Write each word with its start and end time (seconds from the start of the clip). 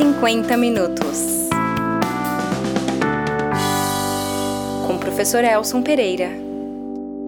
50 0.00 0.56
minutos. 0.56 1.50
Com 4.86 4.94
o 4.94 4.98
professor 4.98 5.44
Elson 5.44 5.82
Pereira. 5.82 6.30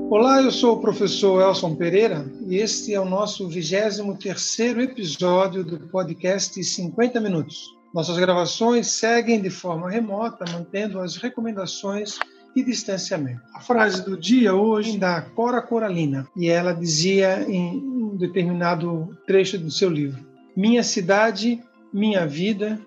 Olá, 0.08 0.40
eu 0.40 0.50
sou 0.50 0.76
o 0.76 0.80
professor 0.80 1.42
Elson 1.42 1.74
Pereira 1.74 2.24
e 2.48 2.56
este 2.56 2.94
é 2.94 2.98
o 2.98 3.04
nosso 3.04 3.46
23º 3.46 4.84
episódio 4.84 5.62
do 5.62 5.80
podcast 5.88 6.64
50 6.64 7.20
minutos. 7.20 7.76
Nossas 7.92 8.16
gravações 8.16 8.86
seguem 8.86 9.42
de 9.42 9.50
forma 9.50 9.90
remota, 9.90 10.46
mantendo 10.50 10.98
as 10.98 11.16
recomendações 11.16 12.18
e 12.56 12.64
distanciamento. 12.64 13.42
A 13.54 13.60
frase 13.60 14.02
do 14.02 14.16
dia 14.16 14.54
hoje 14.54 14.96
é 14.96 14.98
da 14.98 15.20
Cora 15.20 15.60
Coralina 15.60 16.26
e 16.34 16.48
ela 16.48 16.72
dizia 16.72 17.44
em 17.46 17.76
um 17.76 18.16
determinado 18.16 19.14
trecho 19.26 19.58
do 19.58 19.70
seu 19.70 19.90
livro: 19.90 20.24
Minha 20.56 20.82
cidade, 20.82 21.62
minha 21.92 22.26
vida, 22.26 22.80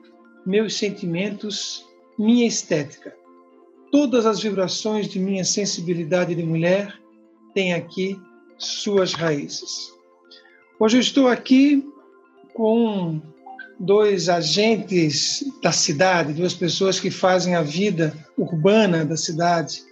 meus 0.46 0.76
sentimentos, 0.76 1.86
minha 2.18 2.48
estética. 2.48 3.14
Todas 3.92 4.26
as 4.26 4.42
vibrações 4.42 5.08
de 5.08 5.20
minha 5.20 5.46
sensibilidade 5.46 6.34
de 6.34 6.44
mulher 6.44 6.94
têm 7.54 7.74
aqui 7.74 8.20
suas 8.58 9.14
raízes. 9.14 9.94
Hoje 10.80 10.98
eu 10.98 11.02
estou 11.02 11.28
aqui 11.28 11.84
com 12.54 13.22
dois 13.80 14.30
agentes 14.30 15.44
da 15.62 15.72
cidade, 15.72 16.34
duas 16.34 16.54
pessoas 16.54 17.00
que 17.00 17.12
fazem 17.12 17.56
a 17.56 17.62
vida 17.62 18.14
urbana 18.38 19.06
da 19.06 19.18
cidade, 19.18 19.84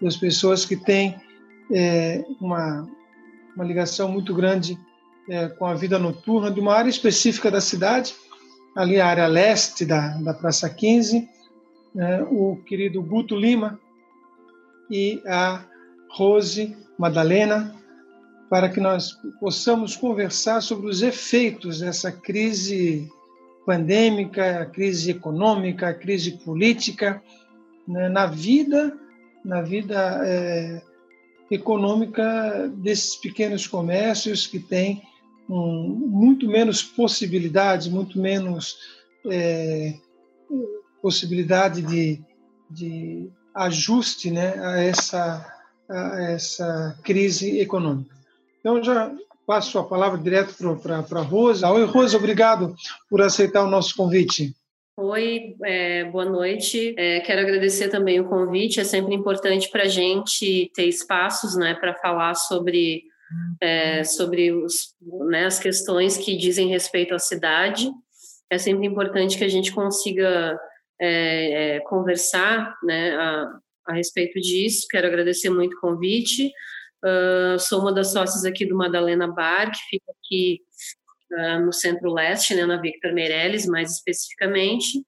duas 0.00 0.16
pessoas 0.16 0.64
que 0.64 0.76
têm 0.76 1.16
é, 1.72 2.24
uma, 2.40 2.88
uma 3.54 3.64
ligação 3.64 4.10
muito 4.10 4.34
grande 4.34 4.78
é, 5.28 5.48
com 5.48 5.66
a 5.66 5.74
vida 5.74 5.98
noturna 5.98 6.50
de 6.50 6.60
uma 6.60 6.74
área 6.74 6.88
específica 6.88 7.50
da 7.50 7.60
cidade, 7.60 8.14
ali 8.78 9.00
a 9.00 9.08
área 9.08 9.26
leste 9.26 9.84
da, 9.84 10.10
da 10.18 10.32
Praça 10.32 10.70
15, 10.70 11.28
né, 11.92 12.22
o 12.30 12.62
querido 12.64 13.02
Guto 13.02 13.34
Lima 13.34 13.76
e 14.88 15.20
a 15.26 15.64
Rose 16.08 16.76
Madalena, 16.96 17.74
para 18.48 18.68
que 18.68 18.78
nós 18.78 19.18
possamos 19.40 19.96
conversar 19.96 20.60
sobre 20.60 20.88
os 20.88 21.02
efeitos 21.02 21.80
dessa 21.80 22.12
crise 22.12 23.10
pandêmica, 23.66 24.60
a 24.60 24.66
crise 24.66 25.10
econômica, 25.10 25.88
a 25.88 25.94
crise 25.94 26.38
política, 26.44 27.20
né, 27.86 28.08
na 28.08 28.26
vida, 28.26 28.96
na 29.44 29.60
vida 29.60 30.20
é, 30.24 30.80
econômica 31.50 32.70
desses 32.76 33.16
pequenos 33.16 33.66
comércios 33.66 34.46
que 34.46 34.60
têm 34.60 35.02
um, 35.48 35.88
muito 36.06 36.46
menos 36.48 36.82
possibilidades, 36.82 37.88
muito 37.88 38.18
menos 38.18 38.76
é, 39.26 39.94
possibilidade 41.00 41.82
de, 41.82 42.20
de 42.70 43.30
ajuste 43.54 44.30
né, 44.30 44.54
a, 44.58 44.80
essa, 44.80 45.54
a 45.88 46.22
essa 46.32 46.98
crise 47.02 47.60
econômica. 47.60 48.14
Então, 48.60 48.82
já 48.82 49.12
passo 49.46 49.78
a 49.78 49.84
palavra 49.84 50.18
direto 50.18 50.54
para 50.82 50.98
a 50.98 51.22
Rosa. 51.22 51.70
Oi, 51.70 51.84
Rosa, 51.86 52.18
obrigado 52.18 52.74
por 53.08 53.22
aceitar 53.22 53.64
o 53.64 53.70
nosso 53.70 53.96
convite. 53.96 54.54
Oi, 55.00 55.54
é, 55.64 56.04
boa 56.04 56.24
noite. 56.24 56.92
É, 56.98 57.20
quero 57.20 57.40
agradecer 57.40 57.88
também 57.88 58.20
o 58.20 58.28
convite. 58.28 58.80
É 58.80 58.84
sempre 58.84 59.14
importante 59.14 59.70
para 59.70 59.84
a 59.84 59.88
gente 59.88 60.70
ter 60.74 60.86
espaços 60.86 61.56
né, 61.56 61.74
para 61.74 61.94
falar 61.94 62.34
sobre, 62.34 63.04
é, 63.60 64.04
sobre 64.04 64.52
os, 64.52 64.94
né, 65.28 65.46
as 65.46 65.58
questões 65.58 66.16
que 66.16 66.36
dizem 66.36 66.68
respeito 66.68 67.14
à 67.14 67.18
cidade. 67.18 67.90
É 68.50 68.58
sempre 68.58 68.86
importante 68.86 69.36
que 69.36 69.44
a 69.44 69.48
gente 69.48 69.72
consiga 69.72 70.58
é, 71.00 71.76
é, 71.76 71.80
conversar 71.80 72.76
né, 72.82 73.14
a, 73.14 73.58
a 73.86 73.92
respeito 73.94 74.40
disso. 74.40 74.86
Quero 74.90 75.06
agradecer 75.06 75.50
muito 75.50 75.76
o 75.76 75.80
convite. 75.80 76.50
Uh, 77.04 77.58
sou 77.58 77.80
uma 77.80 77.92
das 77.92 78.12
sócias 78.12 78.44
aqui 78.44 78.66
do 78.66 78.76
Madalena 78.76 79.28
Bar, 79.28 79.70
que 79.70 79.78
fica 79.88 80.12
aqui 80.12 80.60
uh, 81.32 81.64
no 81.64 81.72
centro-leste, 81.72 82.54
né, 82.54 82.66
na 82.66 82.80
Victor 82.80 83.12
Meirelles, 83.12 83.66
mais 83.66 83.92
especificamente. 83.92 85.04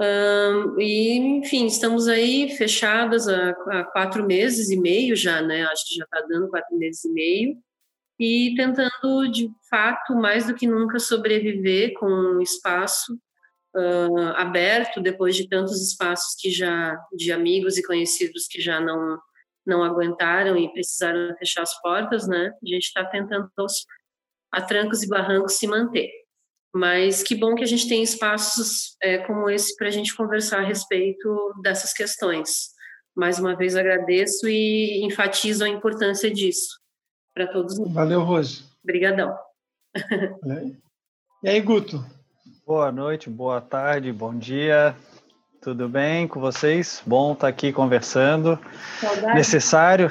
Uh, 0.00 0.80
e, 0.80 1.18
enfim, 1.18 1.66
estamos 1.66 2.08
aí 2.08 2.56
fechadas 2.56 3.28
há, 3.28 3.50
há, 3.50 3.84
quatro 3.84 4.26
meses 4.26 4.70
e 4.70 4.80
meio 4.80 5.14
já, 5.14 5.42
né? 5.42 5.64
Acho 5.64 5.86
que 5.86 5.94
já 5.94 6.04
está 6.04 6.22
dando 6.22 6.48
quatro 6.48 6.74
meses 6.78 7.04
e 7.04 7.12
meio. 7.12 7.58
E 8.18 8.54
tentando, 8.56 9.30
de 9.30 9.50
fato, 9.68 10.14
mais 10.14 10.46
do 10.46 10.54
que 10.54 10.66
nunca 10.66 10.98
sobreviver 10.98 11.92
com 11.94 12.06
um 12.06 12.40
espaço 12.40 13.18
aberto, 14.36 15.00
depois 15.00 15.36
de 15.36 15.48
tantos 15.48 15.80
espaços 15.80 16.34
que 16.38 16.50
já, 16.50 16.98
de 17.12 17.30
amigos 17.30 17.78
e 17.78 17.82
conhecidos 17.82 18.46
que 18.48 18.60
já 18.60 18.80
não 18.80 19.18
não 19.66 19.84
aguentaram 19.84 20.56
e 20.56 20.72
precisaram 20.72 21.36
fechar 21.38 21.62
as 21.62 21.80
portas, 21.80 22.26
né? 22.26 22.52
A 22.62 22.66
gente 22.66 22.84
está 22.84 23.04
tentando 23.04 23.48
a 24.50 24.62
trancos 24.62 25.02
e 25.02 25.08
barrancos 25.08 25.58
se 25.58 25.66
manter. 25.66 26.10
Mas 26.74 27.22
que 27.22 27.34
bom 27.34 27.54
que 27.54 27.64
a 27.64 27.66
gente 27.66 27.88
tem 27.88 28.02
espaços 28.02 28.96
é, 29.02 29.18
como 29.18 29.50
esse 29.50 29.76
para 29.76 29.88
a 29.88 29.90
gente 29.90 30.16
conversar 30.16 30.60
a 30.60 30.66
respeito 30.66 31.54
dessas 31.62 31.92
questões. 31.92 32.70
Mais 33.16 33.38
uma 33.38 33.56
vez 33.56 33.74
agradeço 33.74 34.48
e 34.48 35.04
enfatizo 35.04 35.64
a 35.64 35.68
importância 35.68 36.30
disso 36.30 36.78
para 37.34 37.46
todos. 37.48 37.76
Valeu, 37.92 38.22
Rose. 38.22 38.64
Obrigadão. 38.84 39.36
E 41.42 41.48
aí, 41.48 41.60
Guto? 41.60 42.04
Boa 42.66 42.92
noite, 42.92 43.30
boa 43.30 43.60
tarde, 43.60 44.12
bom 44.12 44.36
dia. 44.36 44.94
Tudo 45.60 45.88
bem 45.88 46.28
com 46.28 46.38
vocês? 46.38 47.02
Bom 47.04 47.32
estar 47.32 47.42
tá 47.42 47.48
aqui 47.48 47.72
conversando. 47.72 48.58
Saudade. 49.00 49.34
Necessário, 49.34 50.10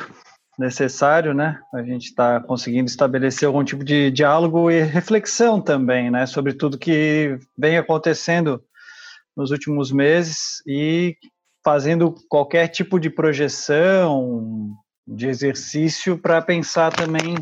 necessário, 0.59 1.34
né? 1.34 1.58
A 1.74 1.81
gente 1.81 2.08
está 2.08 2.42
conseguindo 2.42 2.90
estabelecer 2.90 3.47
algum 3.47 3.64
tipo 3.64 3.84
de 3.84 4.12
diálogo 4.12 4.70
e 4.70 4.84
reflexão 4.84 5.62
também, 5.62 6.12
né? 6.12 6.25
Sobre 6.25 6.53
tudo 6.53 6.78
que 6.78 7.40
vem 7.58 7.78
acontecendo 7.78 8.62
nos 9.36 9.52
últimos 9.52 9.90
meses 9.90 10.62
e 10.68 11.16
fazendo 11.64 12.14
qualquer 12.28 12.68
tipo 12.68 13.00
de 13.00 13.09
projeção, 13.09 14.75
de 15.08 15.28
exercício 15.28 16.18
para 16.18 16.42
pensar 16.42 16.94
também 16.94 17.36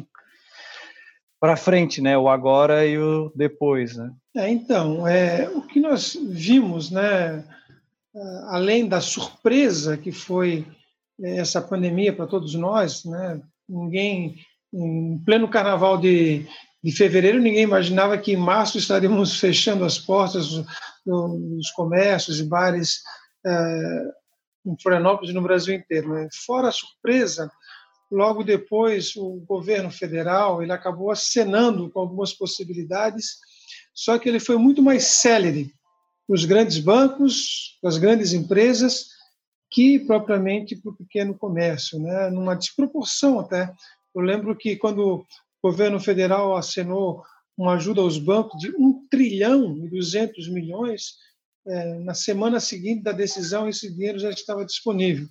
para 1.40 1.58
frente, 1.58 2.02
né? 2.02 2.16
O 2.16 2.30
agora 2.30 2.86
e 2.86 3.00
o 3.00 3.32
depois, 3.36 3.98
né? 3.98 4.12
É, 4.36 4.48
então, 4.50 5.08
é, 5.08 5.50
o 5.50 5.64
que 5.64 5.80
nós 5.80 6.16
vimos, 6.30 6.92
né? 6.92 7.44
Além 8.48 8.88
da 8.88 9.02
surpresa 9.02 9.98
que 9.98 10.12
foi 10.12 10.66
essa 11.22 11.62
pandemia 11.62 12.14
para 12.14 12.28
todos 12.28 12.54
nós, 12.54 13.04
né? 13.06 13.42
Ninguém, 13.68 14.36
em 14.74 15.18
pleno 15.26 15.48
carnaval 15.48 15.98
de, 15.98 16.46
de 16.84 16.92
fevereiro, 16.92 17.40
ninguém 17.40 17.64
imaginava 17.64 18.18
que 18.18 18.34
em 18.34 18.38
março 18.38 18.78
estaríamos 18.78 19.38
fechando 19.40 19.84
as 19.84 19.98
portas 19.98 20.50
dos 21.06 21.72
comércios 21.72 22.40
e 22.40 22.44
bares 22.44 23.02
uh, 23.46 24.72
em 24.72 24.76
Florianópolis 24.82 25.32
e 25.32 25.34
no 25.34 25.42
Brasil 25.42 25.74
inteiro. 25.76 26.14
Né? 26.14 26.28
Fora 26.46 26.70
a 26.70 26.72
surpresa, 26.72 27.52
logo 28.12 28.44
depois 28.44 29.16
o 29.16 29.44
governo 29.48 29.92
federal 29.92 30.62
ele 30.62 30.72
acabou 30.72 31.12
acenando 31.12 31.90
com 31.90 32.00
algumas 32.00 32.34
possibilidades, 32.34 33.38
só 33.94 34.18
que 34.18 34.30
ele 34.30 34.40
foi 34.40 34.58
muito 34.58 34.82
mais 34.82 35.04
célere 35.06 35.74
os 36.28 36.44
grandes 36.44 36.78
bancos, 36.78 37.78
as 37.84 37.98
grandes 37.98 38.34
empresas, 38.34 39.06
que 39.70 40.00
propriamente 40.00 40.76
para 40.76 40.92
o 40.92 40.96
pequeno 40.96 41.38
comércio, 41.38 42.00
né? 42.00 42.30
numa 42.30 42.56
desproporção 42.56 43.40
até. 43.40 43.74
Eu 44.16 44.22
lembro 44.22 44.56
que 44.56 44.76
quando 44.76 45.16
o 45.16 45.26
governo 45.62 46.00
federal 46.00 46.56
assinou 46.56 47.24
uma 47.58 47.74
ajuda 47.74 48.02
aos 48.02 48.18
bancos 48.18 48.60
de 48.60 48.70
1 48.70 49.08
trilhão 49.10 49.78
e 49.78 49.90
200 49.90 50.48
milhões, 50.50 51.16
é, 51.66 51.96
na 52.00 52.14
semana 52.14 52.60
seguinte 52.60 53.04
da 53.04 53.12
decisão 53.12 53.68
esse 53.68 53.92
dinheiro 53.94 54.20
já 54.20 54.30
estava 54.30 54.66
disponível. 54.66 55.28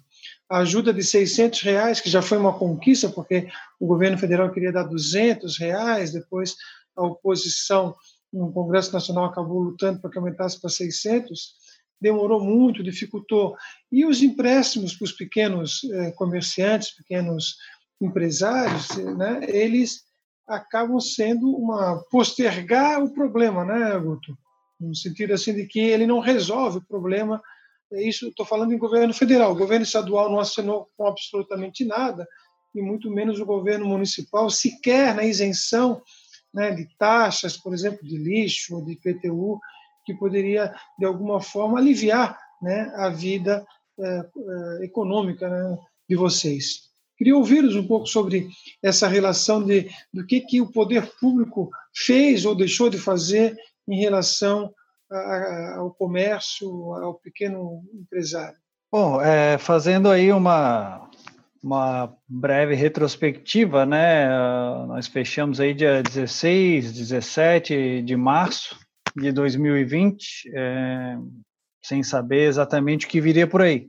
A 0.50 0.58
ajuda 0.58 0.92
de 0.92 1.02
600 1.02 1.62
reais, 1.62 2.00
que 2.00 2.10
já 2.10 2.20
foi 2.20 2.36
uma 2.36 2.58
conquista, 2.58 3.08
porque 3.08 3.48
o 3.80 3.86
governo 3.86 4.18
federal 4.18 4.52
queria 4.52 4.72
dar 4.72 4.84
200 4.84 5.56
reais, 5.58 6.12
depois 6.12 6.56
a 6.94 7.04
oposição 7.04 7.94
no 8.32 8.52
Congresso 8.52 8.92
Nacional 8.92 9.26
acabou 9.26 9.60
lutando 9.60 10.00
para 10.00 10.10
que 10.10 10.18
aumentasse 10.18 10.60
para 10.60 10.68
600, 10.68 11.54
demorou 12.00 12.42
muito, 12.42 12.82
dificultou. 12.82 13.56
E 13.90 14.04
os 14.04 14.22
empréstimos 14.22 14.94
para 14.94 15.04
os 15.04 15.12
pequenos 15.12 15.80
eh, 15.84 16.12
comerciantes, 16.12 16.94
pequenos 16.94 17.56
empresários, 18.00 18.88
né, 19.16 19.40
eles 19.48 20.04
acabam 20.46 21.00
sendo 21.00 21.50
uma 21.50 22.02
postergar 22.10 23.02
o 23.02 23.12
problema, 23.12 23.64
né, 23.64 23.98
Guto? 23.98 24.36
No 24.78 24.94
sentido 24.94 25.32
assim 25.32 25.54
de 25.54 25.66
que 25.66 25.80
ele 25.80 26.06
não 26.06 26.20
resolve 26.20 26.78
o 26.78 26.86
problema. 26.86 27.42
É 27.92 28.02
isso, 28.06 28.28
estou 28.28 28.44
falando 28.44 28.72
em 28.72 28.78
governo 28.78 29.14
federal. 29.14 29.52
O 29.52 29.56
governo 29.56 29.84
estadual 29.84 30.30
não 30.30 30.38
assinou 30.38 30.88
com 30.96 31.06
absolutamente 31.06 31.84
nada, 31.84 32.26
e 32.74 32.82
muito 32.82 33.10
menos 33.10 33.40
o 33.40 33.46
governo 33.46 33.86
municipal, 33.86 34.50
sequer 34.50 35.14
na 35.14 35.24
isenção 35.24 36.02
né, 36.52 36.70
de 36.70 36.86
taxas, 36.98 37.56
por 37.56 37.72
exemplo, 37.72 38.06
de 38.06 38.16
lixo 38.18 38.76
ou 38.76 38.84
de 38.84 38.92
IPTU, 38.92 39.58
que 40.06 40.14
poderia, 40.14 40.72
de 40.96 41.04
alguma 41.04 41.40
forma, 41.40 41.78
aliviar 41.78 42.38
né, 42.62 42.92
a 42.94 43.10
vida 43.10 43.66
é, 43.98 44.84
econômica 44.84 45.48
né, 45.48 45.76
de 46.08 46.14
vocês. 46.14 46.86
Queria 47.18 47.36
ouvi-los 47.36 47.74
um 47.74 47.86
pouco 47.86 48.06
sobre 48.06 48.48
essa 48.82 49.08
relação 49.08 49.62
de 49.62 49.90
do 50.12 50.24
que, 50.24 50.40
que 50.40 50.60
o 50.60 50.70
poder 50.70 51.10
público 51.18 51.70
fez 51.94 52.44
ou 52.44 52.54
deixou 52.54 52.88
de 52.88 52.98
fazer 52.98 53.56
em 53.88 53.98
relação 53.98 54.72
a, 55.10 55.76
ao 55.78 55.90
comércio, 55.92 56.68
ao 56.94 57.14
pequeno 57.14 57.82
empresário. 57.94 58.58
Bom, 58.92 59.20
é, 59.20 59.58
fazendo 59.58 60.10
aí 60.10 60.30
uma, 60.30 61.10
uma 61.62 62.14
breve 62.28 62.74
retrospectiva, 62.74 63.86
né? 63.86 64.28
Nós 64.86 65.06
fechamos 65.06 65.58
aí 65.58 65.72
dia 65.74 66.02
16, 66.02 66.92
17 66.92 68.02
de 68.02 68.16
março 68.16 68.85
de 69.16 69.32
2020, 69.32 70.50
é, 70.54 71.16
sem 71.82 72.02
saber 72.02 72.46
exatamente 72.46 73.06
o 73.06 73.08
que 73.08 73.20
viria 73.20 73.46
por 73.46 73.62
aí. 73.62 73.86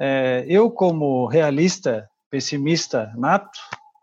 É, 0.00 0.44
eu, 0.48 0.70
como 0.70 1.26
realista, 1.26 2.08
pessimista 2.30 3.12
nato, 3.16 3.60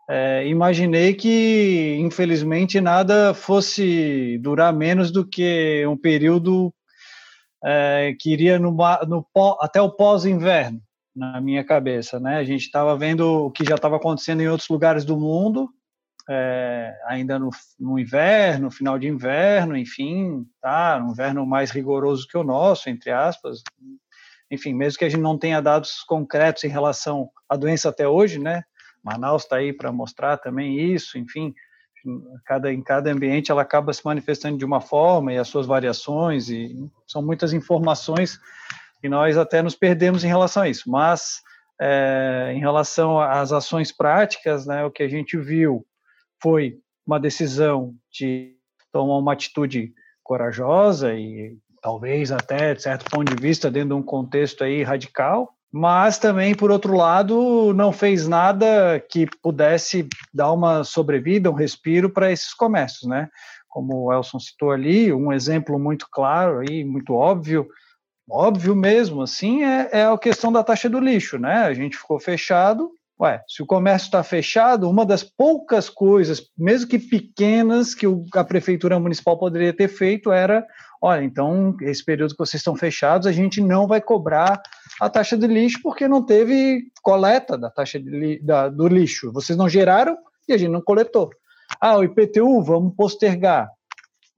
é, 0.08 0.46
imaginei 0.46 1.14
que, 1.14 1.96
infelizmente, 2.00 2.80
nada 2.80 3.34
fosse 3.34 4.38
durar 4.38 4.72
menos 4.72 5.10
do 5.10 5.26
que 5.26 5.84
um 5.86 5.96
período 5.96 6.72
é, 7.64 8.14
que 8.18 8.32
iria 8.32 8.58
no, 8.58 8.70
no, 9.06 9.26
até 9.60 9.80
o 9.80 9.90
pós-inverno, 9.90 10.80
na 11.14 11.40
minha 11.40 11.64
cabeça. 11.64 12.18
Né? 12.18 12.36
A 12.36 12.44
gente 12.44 12.62
estava 12.62 12.96
vendo 12.96 13.46
o 13.46 13.50
que 13.50 13.64
já 13.64 13.74
estava 13.74 13.96
acontecendo 13.96 14.40
em 14.40 14.48
outros 14.48 14.68
lugares 14.68 15.04
do 15.04 15.16
mundo, 15.16 15.68
é, 16.28 16.94
ainda 17.06 17.38
no, 17.38 17.50
no, 17.78 17.98
inverno, 17.98 18.70
final 18.70 18.98
de 18.98 19.08
inverno, 19.08 19.76
enfim, 19.76 20.46
tá, 20.60 21.02
um 21.02 21.10
inverno 21.10 21.44
mais 21.44 21.70
rigoroso 21.70 22.26
que 22.28 22.36
o 22.36 22.44
nosso, 22.44 22.88
entre 22.88 23.10
aspas. 23.10 23.62
Enfim, 24.50 24.74
mesmo 24.74 24.98
que 24.98 25.04
a 25.04 25.08
gente 25.08 25.20
não 25.20 25.38
tenha 25.38 25.60
dados 25.60 26.02
concretos 26.04 26.64
em 26.64 26.68
relação 26.68 27.30
à 27.48 27.56
doença 27.56 27.88
até 27.88 28.06
hoje, 28.06 28.38
né? 28.38 28.62
Manaus 29.02 29.42
está 29.42 29.56
aí 29.56 29.72
para 29.72 29.90
mostrar 29.90 30.36
também 30.36 30.78
isso, 30.78 31.18
enfim, 31.18 31.52
cada, 32.44 32.72
em 32.72 32.82
cada 32.82 33.10
ambiente 33.10 33.50
ela 33.50 33.62
acaba 33.62 33.92
se 33.92 34.04
manifestando 34.04 34.58
de 34.58 34.64
uma 34.64 34.80
forma 34.80 35.32
e 35.32 35.38
as 35.38 35.48
suas 35.48 35.66
variações, 35.66 36.48
e 36.48 36.76
são 37.06 37.22
muitas 37.22 37.52
informações 37.52 38.38
e 39.02 39.08
nós 39.08 39.36
até 39.36 39.62
nos 39.62 39.74
perdemos 39.74 40.22
em 40.22 40.28
relação 40.28 40.62
a 40.62 40.68
isso. 40.68 40.88
Mas, 40.88 41.42
é, 41.80 42.52
em 42.54 42.60
relação 42.60 43.20
às 43.20 43.52
ações 43.52 43.90
práticas, 43.90 44.66
né, 44.66 44.84
o 44.84 44.90
que 44.90 45.02
a 45.02 45.08
gente 45.08 45.36
viu 45.36 45.84
foi 46.42 46.78
uma 47.06 47.20
decisão 47.20 47.94
de 48.10 48.56
tomar 48.92 49.18
uma 49.18 49.32
atitude 49.32 49.92
corajosa 50.22 51.14
e 51.14 51.56
talvez 51.80 52.30
até, 52.30 52.74
de 52.74 52.82
certo 52.82 53.10
ponto 53.10 53.34
de 53.34 53.40
vista, 53.40 53.70
dentro 53.70 53.90
de 53.90 53.94
um 53.94 54.02
contexto 54.02 54.62
aí 54.62 54.82
radical, 54.82 55.52
mas 55.72 56.18
também, 56.18 56.54
por 56.54 56.70
outro 56.70 56.94
lado, 56.94 57.72
não 57.74 57.92
fez 57.92 58.28
nada 58.28 59.00
que 59.00 59.26
pudesse 59.42 60.06
dar 60.32 60.52
uma 60.52 60.84
sobrevida, 60.84 61.50
um 61.50 61.54
respiro 61.54 62.10
para 62.10 62.30
esses 62.30 62.52
comércios, 62.52 63.08
né? 63.08 63.30
Como 63.68 64.04
o 64.04 64.12
Elson 64.12 64.38
citou 64.38 64.70
ali, 64.70 65.12
um 65.12 65.32
exemplo 65.32 65.78
muito 65.78 66.06
claro 66.10 66.62
e 66.62 66.84
muito 66.84 67.14
óbvio, 67.14 67.66
óbvio 68.30 68.76
mesmo, 68.76 69.22
assim, 69.22 69.64
é, 69.64 69.88
é 69.92 70.04
a 70.04 70.18
questão 70.18 70.52
da 70.52 70.62
taxa 70.62 70.90
do 70.90 71.00
lixo, 71.00 71.38
né? 71.38 71.54
A 71.64 71.72
gente 71.72 71.96
ficou 71.96 72.20
fechado, 72.20 72.90
Ué, 73.20 73.40
se 73.46 73.62
o 73.62 73.66
comércio 73.66 74.06
está 74.06 74.22
fechado, 74.22 74.88
uma 74.90 75.06
das 75.06 75.22
poucas 75.22 75.88
coisas, 75.88 76.42
mesmo 76.58 76.88
que 76.88 76.98
pequenas, 76.98 77.94
que 77.94 78.06
a 78.34 78.42
prefeitura 78.42 78.98
municipal 78.98 79.38
poderia 79.38 79.72
ter 79.72 79.88
feito 79.88 80.32
era 80.32 80.66
olha, 81.02 81.24
então, 81.24 81.76
esse 81.80 82.04
período 82.04 82.30
que 82.30 82.38
vocês 82.38 82.60
estão 82.60 82.76
fechados, 82.76 83.26
a 83.26 83.32
gente 83.32 83.60
não 83.60 83.88
vai 83.88 84.00
cobrar 84.00 84.62
a 85.00 85.10
taxa 85.10 85.36
de 85.36 85.48
lixo 85.48 85.80
porque 85.82 86.06
não 86.06 86.24
teve 86.24 86.84
coleta 87.02 87.58
da 87.58 87.68
taxa 87.68 87.98
li, 87.98 88.40
da, 88.40 88.68
do 88.68 88.86
lixo. 88.86 89.32
Vocês 89.32 89.58
não 89.58 89.68
geraram 89.68 90.16
e 90.48 90.52
a 90.52 90.56
gente 90.56 90.70
não 90.70 90.80
coletou. 90.80 91.30
Ah, 91.80 91.96
o 91.96 92.04
IPTU, 92.04 92.62
vamos 92.62 92.94
postergar, 92.94 93.68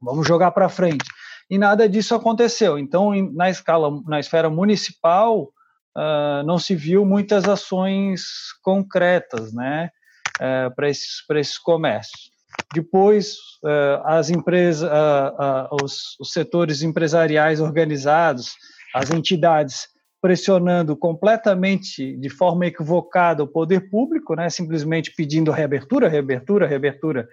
vamos 0.00 0.26
jogar 0.26 0.52
para 0.52 0.70
frente. 0.70 1.04
E 1.50 1.58
nada 1.58 1.86
disso 1.86 2.14
aconteceu. 2.14 2.78
Então, 2.78 3.12
na 3.34 3.50
escala, 3.50 3.90
na 4.06 4.18
esfera 4.18 4.48
municipal, 4.48 5.52
uh, 5.96 6.44
não 6.44 6.58
se 6.58 6.74
viu 6.74 7.04
muitas 7.04 7.48
ações 7.48 8.22
concretas, 8.62 9.52
né, 9.52 9.90
uh, 10.36 10.74
para 10.74 10.88
esses, 10.88 11.22
esses 11.30 11.58
comércios. 11.58 12.32
Depois, 12.72 13.34
uh, 13.64 14.02
as 14.04 14.30
empresas, 14.30 14.88
os, 15.82 16.16
os, 16.20 16.32
setores 16.32 16.82
empresariais 16.82 17.60
organizados, 17.60 18.54
as 18.94 19.10
entidades 19.10 19.88
pressionando 20.24 20.96
completamente, 20.96 22.16
de 22.16 22.30
forma 22.30 22.66
equivocada, 22.66 23.42
o 23.42 23.48
poder 23.48 23.90
público, 23.90 24.34
né, 24.34 24.48
simplesmente 24.48 25.12
pedindo 25.14 25.50
reabertura, 25.50 26.08
reabertura, 26.08 26.66
reabertura. 26.66 27.28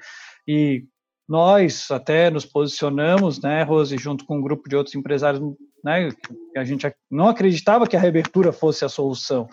E 0.46 0.84
nós 1.32 1.90
até 1.90 2.30
nos 2.30 2.46
posicionamos, 2.46 3.42
né, 3.42 3.64
Rose, 3.64 3.98
junto 3.98 4.26
com 4.26 4.40
um 4.40 4.42
grupo 4.42 4.68
de 4.68 4.76
outros 4.76 4.94
empresários, 4.94 5.42
né, 5.84 6.10
a 6.56 6.64
gente 6.64 6.92
não 7.10 7.28
acreditava 7.28 7.88
que 7.88 7.96
a 7.96 8.00
reabertura 8.00 8.52
fosse 8.52 8.86
a 8.86 8.90
solução. 8.90 9.48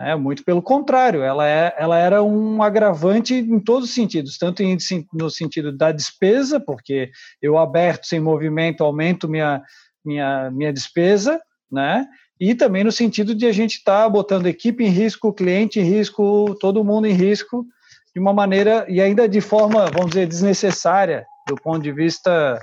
É, 0.00 0.14
muito 0.14 0.44
pelo 0.44 0.62
contrário, 0.62 1.22
ela, 1.22 1.48
é, 1.48 1.74
ela 1.76 1.98
era 1.98 2.22
um 2.22 2.62
agravante 2.62 3.34
em 3.34 3.58
todos 3.58 3.88
os 3.88 3.94
sentidos, 3.94 4.38
tanto 4.38 4.62
em, 4.62 4.76
no 5.12 5.28
sentido 5.28 5.76
da 5.76 5.90
despesa, 5.90 6.60
porque 6.60 7.10
eu 7.42 7.58
aberto 7.58 8.06
sem 8.06 8.20
movimento 8.20 8.84
aumento 8.84 9.28
minha, 9.28 9.60
minha, 10.04 10.52
minha 10.52 10.72
despesa, 10.72 11.40
né? 11.70 12.06
E 12.40 12.54
também 12.54 12.84
no 12.84 12.92
sentido 12.92 13.34
de 13.34 13.46
a 13.46 13.52
gente 13.52 13.78
estar 13.78 14.04
tá 14.04 14.08
botando 14.08 14.46
equipe 14.46 14.84
em 14.84 14.88
risco, 14.88 15.32
cliente 15.32 15.80
em 15.80 15.84
risco, 15.84 16.56
todo 16.60 16.84
mundo 16.84 17.08
em 17.08 17.12
risco, 17.12 17.66
de 18.14 18.20
uma 18.20 18.32
maneira, 18.32 18.86
e 18.88 19.00
ainda 19.00 19.28
de 19.28 19.40
forma, 19.40 19.86
vamos 19.86 20.10
dizer, 20.10 20.28
desnecessária, 20.28 21.26
do 21.48 21.56
ponto 21.56 21.82
de 21.82 21.90
vista 21.90 22.60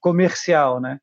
comercial, 0.00 0.80
né? 0.80 1.00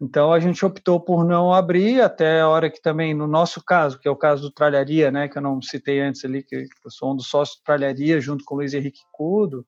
Então 0.00 0.32
a 0.32 0.40
gente 0.40 0.64
optou 0.64 0.98
por 0.98 1.24
não 1.24 1.52
abrir 1.52 2.00
até 2.00 2.40
a 2.40 2.48
hora 2.48 2.70
que 2.70 2.80
também, 2.80 3.12
no 3.12 3.26
nosso 3.26 3.62
caso, 3.62 3.98
que 3.98 4.08
é 4.08 4.10
o 4.10 4.16
caso 4.16 4.42
do 4.42 4.50
Tralharia, 4.50 5.10
né, 5.10 5.28
que 5.28 5.36
eu 5.36 5.42
não 5.42 5.60
citei 5.60 6.00
antes 6.00 6.24
ali, 6.24 6.42
que 6.42 6.56
eu 6.56 6.90
sou 6.90 7.12
um 7.12 7.16
dos 7.16 7.28
sócios 7.28 7.58
do 7.58 7.64
Tralharia, 7.64 8.18
junto 8.18 8.44
com 8.44 8.54
o 8.54 8.58
Luiz 8.58 8.72
Henrique 8.72 9.00
Cudo, 9.12 9.66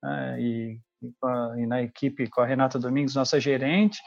né, 0.00 0.40
e, 0.40 0.78
e, 1.58 1.66
na 1.66 1.82
equipe 1.82 2.28
com 2.28 2.40
a 2.40 2.46
Renata 2.46 2.78
Domingos, 2.78 3.16
nossa 3.16 3.40
gerente, 3.40 3.98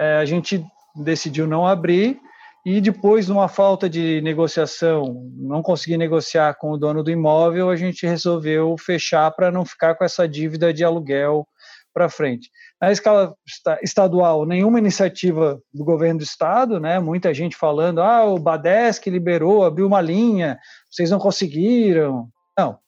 é, 0.00 0.16
a 0.16 0.24
gente 0.24 0.64
decidiu 0.96 1.46
não 1.46 1.64
abrir 1.64 2.20
e 2.64 2.80
depois, 2.80 3.26
numa 3.26 3.48
falta 3.48 3.88
de 3.88 4.20
negociação, 4.20 5.30
não 5.34 5.62
conseguir 5.62 5.96
negociar 5.96 6.54
com 6.54 6.72
o 6.72 6.76
dono 6.76 7.02
do 7.02 7.10
imóvel, 7.10 7.70
a 7.70 7.76
gente 7.76 8.06
resolveu 8.06 8.76
fechar 8.76 9.30
para 9.30 9.50
não 9.50 9.64
ficar 9.64 9.94
com 9.94 10.04
essa 10.04 10.28
dívida 10.28 10.72
de 10.72 10.84
aluguel 10.84 11.46
para 11.92 12.08
frente. 12.08 12.50
Na 12.80 12.90
escala 12.90 13.34
estadual, 13.82 14.46
nenhuma 14.46 14.78
iniciativa 14.78 15.60
do 15.72 15.84
governo 15.84 16.18
do 16.18 16.24
estado, 16.24 16.78
né? 16.78 16.98
Muita 16.98 17.34
gente 17.34 17.56
falando, 17.56 18.00
ah, 18.00 18.24
o 18.24 18.38
Badesc 18.38 19.08
liberou, 19.10 19.64
abriu 19.64 19.86
uma 19.86 20.00
linha, 20.00 20.58
vocês 20.90 21.10
não 21.10 21.18
conseguiram. 21.18 22.28
Não. 22.56 22.78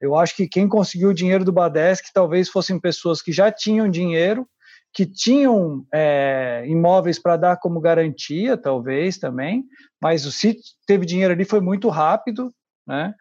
Eu 0.00 0.16
acho 0.16 0.36
que 0.36 0.48
quem 0.48 0.68
conseguiu 0.68 1.10
o 1.10 1.14
dinheiro 1.14 1.44
do 1.44 1.52
Badesc 1.52 2.12
talvez 2.12 2.48
fossem 2.48 2.78
pessoas 2.78 3.22
que 3.22 3.32
já 3.32 3.50
tinham 3.50 3.88
dinheiro, 3.88 4.46
que 4.92 5.04
tinham 5.04 5.84
é, 5.92 6.64
imóveis 6.66 7.18
para 7.18 7.36
dar 7.36 7.56
como 7.56 7.80
garantia, 7.80 8.56
talvez 8.56 9.18
também, 9.18 9.64
mas 10.00 10.24
o 10.24 10.30
se 10.30 10.56
teve 10.86 11.04
dinheiro 11.04 11.32
ali 11.32 11.44
foi 11.44 11.60
muito 11.60 11.88
rápido, 11.88 12.52
né? 12.86 13.14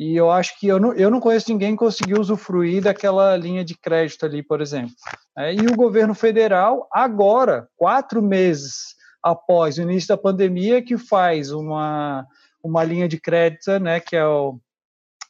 E 0.00 0.16
eu 0.16 0.30
acho 0.30 0.58
que 0.58 0.66
eu 0.66 0.80
não, 0.80 0.94
eu 0.94 1.10
não 1.10 1.20
conheço 1.20 1.52
ninguém 1.52 1.72
que 1.72 1.84
conseguiu 1.84 2.18
usufruir 2.18 2.82
daquela 2.82 3.36
linha 3.36 3.62
de 3.62 3.76
crédito 3.76 4.24
ali, 4.24 4.42
por 4.42 4.62
exemplo. 4.62 4.94
É, 5.36 5.52
e 5.52 5.60
o 5.60 5.76
governo 5.76 6.14
federal, 6.14 6.88
agora, 6.90 7.68
quatro 7.76 8.22
meses 8.22 8.96
após 9.22 9.76
o 9.76 9.82
início 9.82 10.08
da 10.08 10.16
pandemia, 10.16 10.82
que 10.82 10.96
faz 10.96 11.52
uma, 11.52 12.26
uma 12.64 12.82
linha 12.82 13.06
de 13.06 13.20
crédito, 13.20 13.78
né, 13.78 14.00
que 14.00 14.16
é 14.16 14.24
o 14.26 14.58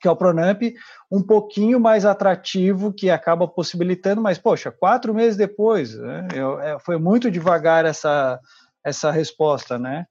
que 0.01 0.09
é 0.09 0.11
o 0.11 0.17
Pronamp, 0.17 0.63
um 1.11 1.21
pouquinho 1.21 1.79
mais 1.79 2.07
atrativo, 2.07 2.91
que 2.91 3.11
acaba 3.11 3.47
possibilitando, 3.47 4.23
mas, 4.23 4.39
poxa, 4.39 4.71
quatro 4.71 5.13
meses 5.13 5.37
depois, 5.37 5.95
né, 5.95 6.29
eu, 6.33 6.59
é, 6.59 6.79
foi 6.79 6.97
muito 6.97 7.31
devagar 7.31 7.85
essa, 7.85 8.41
essa 8.83 9.11
resposta, 9.11 9.79
né? 9.79 10.07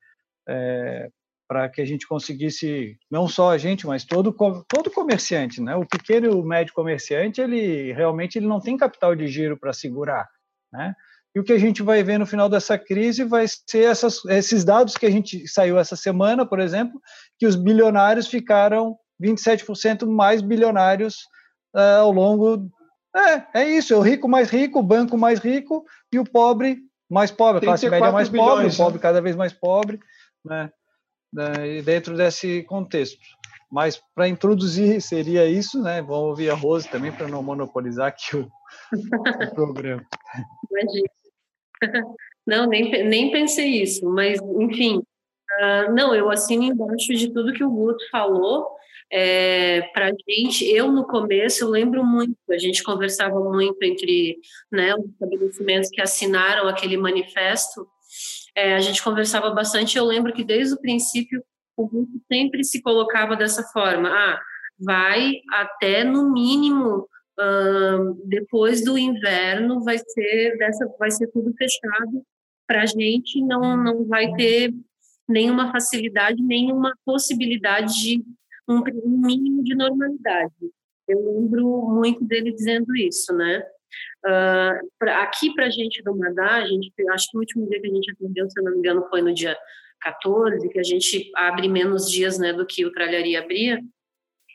É, 0.47 1.09
para 1.49 1.67
que 1.67 1.81
a 1.81 1.85
gente 1.85 2.07
conseguisse, 2.07 2.95
não 3.09 3.27
só 3.27 3.49
a 3.49 3.57
gente, 3.57 3.87
mas 3.87 4.05
todo, 4.05 4.31
todo 4.67 4.91
comerciante, 4.91 5.59
né? 5.59 5.75
O 5.75 5.83
pequeno 5.83 6.27
e 6.27 6.29
o 6.29 6.43
médio 6.43 6.75
comerciante, 6.75 7.41
ele 7.41 7.91
realmente 7.91 8.37
ele 8.37 8.45
não 8.45 8.59
tem 8.59 8.77
capital 8.77 9.15
de 9.15 9.27
giro 9.27 9.57
para 9.57 9.73
segurar, 9.73 10.29
né? 10.71 10.93
E 11.35 11.39
o 11.39 11.43
que 11.43 11.51
a 11.51 11.57
gente 11.57 11.81
vai 11.81 12.03
ver 12.03 12.19
no 12.19 12.25
final 12.27 12.47
dessa 12.47 12.77
crise 12.77 13.23
vai 13.23 13.47
ser 13.47 13.89
essas, 13.89 14.23
esses 14.25 14.63
dados 14.63 14.95
que 14.95 15.07
a 15.07 15.09
gente 15.09 15.47
saiu 15.47 15.79
essa 15.79 15.95
semana, 15.95 16.45
por 16.45 16.59
exemplo, 16.59 17.01
que 17.39 17.47
os 17.47 17.55
bilionários 17.55 18.27
ficaram 18.27 18.95
27% 19.19 20.05
mais 20.05 20.43
bilionários 20.43 21.15
uh, 21.75 22.01
ao 22.01 22.11
longo. 22.11 22.69
É, 23.15 23.61
é 23.61 23.69
isso, 23.69 23.91
é 23.91 23.97
o 23.97 24.01
rico 24.01 24.29
mais 24.29 24.51
rico, 24.51 24.79
o 24.79 24.83
banco 24.83 25.17
mais 25.17 25.39
rico 25.39 25.83
e 26.13 26.19
o 26.19 26.23
pobre 26.23 26.77
mais 27.09 27.31
pobre, 27.31 27.57
a 27.57 27.69
classe 27.69 27.89
média 27.89 28.11
mais 28.11 28.29
bilhões, 28.29 28.49
pobre, 28.49 28.67
o 28.67 28.77
pobre 28.77 28.93
né? 28.93 29.01
cada 29.01 29.19
vez 29.19 29.35
mais 29.35 29.51
pobre, 29.51 29.99
né? 30.45 30.69
Né 31.31 31.81
dentro 31.83 32.15
desse 32.15 32.63
contexto. 32.63 33.17
Mas 33.71 34.01
para 34.15 34.27
introduzir 34.27 34.99
seria 35.01 35.45
isso, 35.45 35.81
né? 35.81 36.01
Vamos 36.01 36.29
ouvir 36.29 36.49
a 36.49 36.55
Rose 36.55 36.89
também 36.89 37.11
para 37.11 37.27
não 37.27 37.43
monopolizar 37.43 38.07
aqui 38.07 38.35
o, 38.35 38.49
o 38.91 39.53
programa. 39.53 40.03
Imagina. 40.71 41.09
Não, 42.47 42.67
nem, 42.67 43.07
nem 43.07 43.31
pensei 43.31 43.83
isso, 43.83 44.03
mas 44.09 44.39
enfim, 44.59 44.97
uh, 44.97 45.93
não, 45.93 46.15
eu 46.15 46.31
assino 46.31 46.63
embaixo 46.63 47.13
de 47.13 47.31
tudo 47.31 47.53
que 47.53 47.63
o 47.63 47.69
Guto 47.69 48.03
falou. 48.09 48.75
É, 49.11 49.81
para 49.93 50.07
a 50.07 50.11
gente, 50.27 50.65
eu 50.65 50.91
no 50.91 51.03
começo, 51.05 51.63
eu 51.63 51.69
lembro 51.69 52.03
muito, 52.03 52.35
a 52.51 52.57
gente 52.59 52.83
conversava 52.83 53.39
muito 53.39 53.81
entre 53.83 54.37
né, 54.71 54.93
os 54.95 55.05
estabelecimentos 55.05 55.89
que 55.89 56.01
assinaram 56.01 56.67
aquele 56.67 56.95
manifesto, 56.95 57.87
é, 58.55 58.75
a 58.75 58.79
gente 58.79 59.03
conversava 59.03 59.49
bastante. 59.51 59.97
Eu 59.97 60.05
lembro 60.05 60.33
que 60.33 60.43
desde 60.43 60.73
o 60.73 60.81
princípio 60.81 61.43
o 61.77 61.87
grupo 61.87 62.19
sempre 62.31 62.63
se 62.63 62.81
colocava 62.81 63.35
dessa 63.35 63.63
forma: 63.63 64.09
ah, 64.09 64.39
vai 64.79 65.33
até 65.51 66.03
no 66.03 66.31
mínimo 66.31 67.07
uh, 67.39 68.27
depois 68.27 68.83
do 68.83 68.97
inverno 68.97 69.83
vai 69.83 69.97
ser 69.97 70.57
dessa, 70.57 70.85
vai 70.99 71.11
ser 71.11 71.27
tudo 71.27 71.53
fechado 71.57 72.23
para 72.67 72.83
a 72.83 72.85
gente, 72.85 73.41
não 73.41 73.75
não 73.77 74.05
vai 74.05 74.31
ter 74.33 74.73
nenhuma 75.27 75.71
facilidade, 75.71 76.41
nenhuma 76.41 76.93
possibilidade 77.05 77.93
de 77.93 78.23
um, 78.67 78.81
um 79.05 79.17
mínimo 79.17 79.63
de 79.63 79.75
normalidade. 79.75 80.53
Eu 81.07 81.23
lembro 81.23 81.87
muito 81.87 82.23
dele 82.23 82.51
dizendo 82.51 82.95
isso, 82.95 83.33
né? 83.33 83.63
Uh, 84.25 84.89
pra, 84.97 85.23
aqui 85.23 85.53
para 85.53 85.67
a 85.67 85.69
gente 85.69 86.03
do 86.03 86.15
Madá, 86.15 86.55
a 86.55 86.67
gente, 86.67 86.91
acho 87.11 87.31
que 87.31 87.37
o 87.37 87.39
último 87.39 87.69
dia 87.69 87.79
que 87.79 87.87
a 87.87 87.93
gente 87.93 88.11
atendeu, 88.11 88.49
se 88.49 88.61
não 88.61 88.73
me 88.73 88.79
engano, 88.79 89.07
foi 89.09 89.21
no 89.21 89.33
dia 89.33 89.57
14, 90.01 90.67
que 90.69 90.79
a 90.79 90.83
gente 90.83 91.31
abre 91.35 91.69
menos 91.69 92.11
dias 92.11 92.37
né, 92.37 92.51
do 92.51 92.65
que 92.65 92.85
o 92.85 92.91
Tralharia 92.91 93.39
abria, 93.39 93.79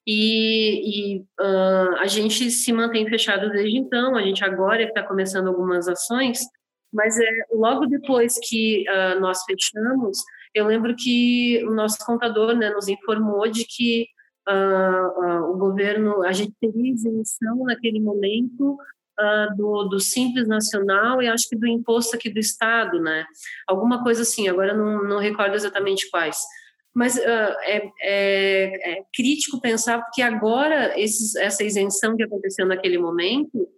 e, 0.07 1.17
e 1.17 1.21
uh, 1.41 1.97
a 1.99 2.07
gente 2.07 2.51
se 2.51 2.73
mantém 2.75 3.09
fechado 3.09 3.51
desde 3.51 3.79
então, 3.79 4.17
a 4.17 4.23
gente 4.23 4.45
agora 4.45 4.83
está 4.83 5.03
começando 5.03 5.49
algumas 5.49 5.89
ações, 5.89 6.41
mas 6.93 7.19
é, 7.19 7.31
logo 7.51 7.87
depois 7.87 8.39
que 8.47 8.85
uh, 8.87 9.19
nós 9.19 9.43
fechamos, 9.45 10.19
eu 10.55 10.67
lembro 10.67 10.95
que 10.95 11.65
o 11.65 11.75
nosso 11.75 11.99
contador 12.05 12.55
né, 12.55 12.69
nos 12.69 12.87
informou 12.87 13.49
de 13.49 13.65
que 13.65 14.07
o 14.47 15.57
governo, 15.57 16.23
a 16.23 16.31
gente 16.31 16.53
teria 16.61 16.93
isenção 16.93 17.65
naquele 17.65 17.99
momento 17.99 18.77
uh, 19.19 19.57
do, 19.57 19.85
do 19.85 20.01
Simples 20.01 20.47
Nacional 20.47 21.23
e 21.23 21.29
acho 21.29 21.49
que 21.49 21.57
do 21.57 21.67
imposto 21.67 22.17
aqui 22.17 22.31
do 22.31 22.39
Estado, 22.39 23.01
né? 23.01 23.25
Alguma 23.67 24.03
coisa 24.03 24.23
assim, 24.23 24.49
agora 24.49 24.75
não, 24.75 25.05
não 25.05 25.19
recordo 25.19 25.55
exatamente 25.55 26.09
quais. 26.11 26.39
Mas 26.95 27.17
uh, 27.17 27.21
é, 27.63 27.91
é, 28.03 28.93
é, 28.93 29.03
crítico 29.13 29.61
pensar, 29.61 30.01
porque 30.01 30.23
agora 30.23 30.99
esses, 30.99 31.35
essa 31.35 31.65
isenção 31.65 32.17
que 32.17 32.23
aconteceu 32.23 32.65
naquele 32.67 32.99
momento, 32.99 33.69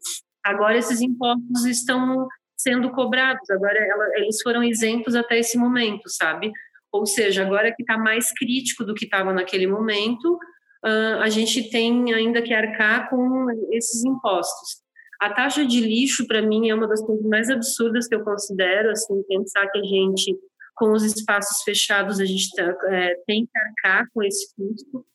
agora 0.45 0.77
esses 0.77 1.01
impostos 1.01 1.65
estão 1.65 2.29
sendo 2.57 2.91
cobrados, 2.91 3.49
agora 3.51 3.79
ela, 3.79 4.19
eles 4.19 4.41
foram 4.43 4.63
isentos 4.63 5.15
até 5.15 5.39
esse 5.39 5.57
momento, 5.57 6.09
sabe? 6.09 6.53
Ou 6.93 7.07
seja, 7.07 7.43
agora 7.43 7.75
que 7.75 7.83
está 7.83 7.99
mais 7.99 8.33
crítico 8.33 8.85
do 8.85 8.95
que 8.95 9.05
estava 9.05 9.33
naquele 9.33 9.67
momento, 9.67 10.39
uh, 10.85 11.21
a 11.21 11.29
gente 11.29 11.71
tem 11.71 12.13
ainda 12.13 12.43
que 12.43 12.53
arcar 12.55 13.09
com 13.09 13.47
esses 13.73 14.05
impostos. 14.05 14.86
A 15.21 15.31
taxa 15.31 15.65
de 15.65 15.81
lixo, 15.81 16.27
para 16.27 16.43
mim, 16.43 16.69
é 16.69 16.75
uma 16.75 16.87
das 16.87 17.01
coisas 17.05 17.25
mais 17.25 17.49
absurdas 17.49 18.07
que 18.07 18.15
eu 18.15 18.25
considero, 18.25 18.91
assim, 18.91 19.23
pensar 19.29 19.67
que 19.69 19.79
a 19.79 19.83
gente, 19.83 20.37
com 20.75 20.93
os 20.93 21.03
espaços 21.05 21.63
fechados, 21.63 22.21
a 22.21 22.25
gente 22.25 22.51
tá, 22.55 22.77
é, 22.89 23.15
tem 23.27 23.47
que 23.47 23.59
arcar 23.59 24.07
com 24.13 24.23
esse 24.23 24.55
custo. 24.55 25.07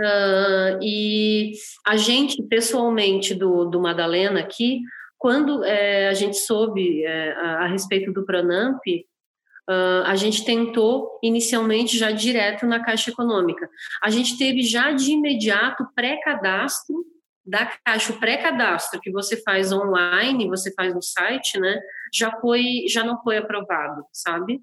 Uh, 0.00 0.78
e 0.80 1.54
a 1.84 1.96
gente, 1.96 2.40
pessoalmente, 2.44 3.34
do, 3.34 3.64
do 3.64 3.80
Madalena 3.80 4.38
aqui, 4.40 4.80
quando 5.18 5.64
é, 5.64 6.08
a 6.08 6.14
gente 6.14 6.36
soube 6.36 7.02
é, 7.04 7.32
a, 7.32 7.64
a, 7.64 7.66
respeito 7.66 8.12
do 8.12 8.24
Pronamp, 8.24 8.80
uh, 8.86 10.04
a 10.04 10.14
gente 10.14 10.44
tentou 10.44 11.18
inicialmente 11.20 11.98
já 11.98 12.12
direto 12.12 12.64
na 12.64 12.84
Caixa 12.84 13.10
Econômica. 13.10 13.68
A 14.00 14.10
gente 14.10 14.38
teve 14.38 14.62
já 14.62 14.92
de 14.92 15.10
imediato 15.10 15.84
pré-cadastro 15.96 17.04
da 17.48 17.66
caixa, 17.84 18.12
o 18.12 18.18
pré-cadastro 18.20 19.00
que 19.00 19.10
você 19.10 19.36
faz 19.42 19.72
online, 19.72 20.48
você 20.48 20.72
faz 20.74 20.94
no 20.94 21.02
site, 21.02 21.58
né, 21.58 21.80
já 22.12 22.30
foi, 22.40 22.84
já 22.88 23.04
não 23.04 23.20
foi 23.22 23.38
aprovado, 23.38 24.04
sabe? 24.12 24.60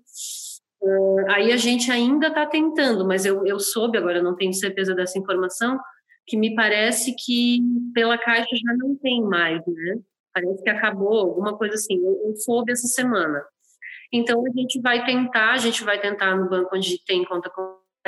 Uh, 0.82 1.32
aí 1.32 1.52
a 1.52 1.58
gente 1.58 1.92
ainda 1.92 2.28
está 2.28 2.46
tentando, 2.46 3.08
mas 3.08 3.26
eu, 3.26 3.46
eu 3.46 3.60
soube, 3.60 3.98
agora 3.98 4.22
não 4.22 4.36
tenho 4.36 4.54
certeza 4.54 4.94
dessa 4.94 5.18
informação, 5.18 5.80
que 6.28 6.38
me 6.38 6.56
parece 6.56 7.16
que 7.16 7.60
pela 7.94 8.18
caixa 8.18 8.56
já 8.56 8.74
não 8.78 8.96
tem 8.96 9.22
mais, 9.22 9.62
né? 9.66 10.00
Parece 10.34 10.64
que 10.64 10.70
acabou, 10.70 11.20
alguma 11.20 11.58
coisa 11.58 11.76
assim. 11.76 11.98
Eu, 11.98 12.22
eu 12.26 12.36
soube 12.36 12.72
essa 12.72 12.88
semana. 12.88 13.44
Então 14.12 14.44
a 14.46 14.50
gente 14.50 14.82
vai 14.82 15.06
tentar, 15.06 15.54
a 15.54 15.58
gente 15.58 15.84
vai 15.84 16.00
tentar 16.00 16.36
no 16.36 16.50
banco 16.50 16.76
onde 16.76 17.04
tem 17.06 17.24
conta 17.26 17.52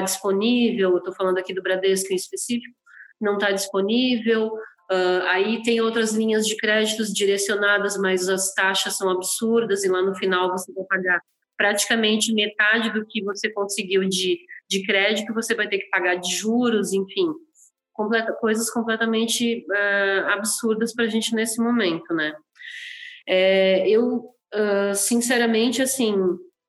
disponível, 0.04 0.98
estou 0.98 1.14
falando 1.14 1.38
aqui 1.38 1.54
do 1.54 1.62
Bradesco 1.62 2.12
em 2.12 2.16
específico, 2.16 2.76
não 3.20 3.36
está 3.36 3.52
disponível. 3.52 4.54
Uh, 4.90 5.22
aí 5.28 5.62
tem 5.64 5.82
outras 5.82 6.14
linhas 6.14 6.46
de 6.48 6.56
créditos 6.56 7.12
direcionadas, 7.12 7.98
mas 7.98 8.30
as 8.30 8.54
taxas 8.54 8.96
são 8.96 9.10
absurdas 9.10 9.84
e 9.84 9.90
lá 9.90 10.02
no 10.02 10.16
final 10.16 10.50
você 10.50 10.72
vai 10.72 10.86
pagar 10.86 11.22
praticamente 11.58 12.34
metade 12.34 12.92
do 12.94 13.06
que 13.06 13.24
você 13.24 13.50
conseguiu 13.50 14.08
de, 14.08 14.40
de 14.70 14.86
crédito, 14.86 15.34
você 15.34 15.56
vai 15.56 15.68
ter 15.68 15.80
que 15.80 15.90
pagar 15.90 16.16
de 16.16 16.34
juros, 16.34 16.94
enfim, 16.94 17.34
completa, 17.92 18.32
coisas 18.34 18.70
completamente 18.70 19.66
uh, 19.70 20.28
absurdas 20.30 20.94
para 20.94 21.06
a 21.06 21.08
gente 21.08 21.34
nesse 21.34 21.60
momento, 21.60 22.14
né? 22.14 22.34
É, 23.28 23.90
eu, 23.90 24.30
uh, 24.54 24.96
sinceramente, 24.96 25.82
assim, 25.82 26.16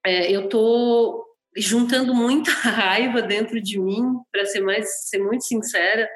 é, 0.04 0.32
eu 0.32 0.48
tô 0.48 1.24
juntando 1.56 2.14
muita 2.14 2.50
raiva 2.66 3.20
dentro 3.20 3.60
de 3.60 3.78
mim, 3.78 4.02
para 4.32 4.46
ser 4.46 4.60
mais, 4.60 5.08
ser 5.08 5.18
muito 5.18 5.44
sincera, 5.44 6.08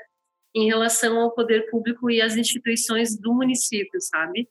em 0.54 0.66
relação 0.66 1.18
ao 1.18 1.32
poder 1.32 1.70
público 1.70 2.10
e 2.10 2.20
às 2.20 2.36
instituições 2.36 3.18
do 3.18 3.32
município, 3.32 4.00
sabe? 4.00 4.48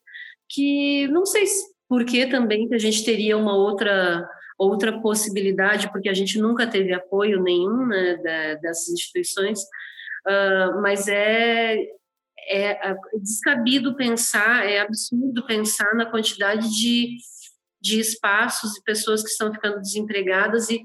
Que 0.50 1.08
não 1.10 1.26
sei 1.26 1.46
por 1.88 2.06
que 2.06 2.26
também 2.26 2.68
que 2.68 2.76
a 2.76 2.80
gente 2.80 3.04
teria 3.04 3.38
uma 3.38 3.56
outra 3.56 4.28
outra 4.58 5.02
possibilidade, 5.02 5.92
porque 5.92 6.08
a 6.08 6.14
gente 6.14 6.38
nunca 6.38 6.68
teve 6.68 6.94
apoio 6.94 7.42
nenhum 7.42 7.88
né, 7.88 8.18
da, 8.18 8.54
dessas 8.62 8.90
instituições, 8.90 9.60
uh, 9.60 10.80
mas 10.84 11.08
é, 11.08 11.78
é 12.48 12.96
descabido 13.20 13.96
pensar, 13.96 14.70
é 14.70 14.82
absurdo 14.82 15.44
pensar 15.48 15.96
na 15.96 16.06
quantidade 16.06 16.70
de, 16.80 17.18
de 17.82 18.00
espaços 18.00 18.78
e 18.78 18.84
pessoas 18.84 19.24
que 19.24 19.30
estão 19.30 19.52
ficando 19.52 19.82
desempregadas 19.82 20.70
e 20.70 20.84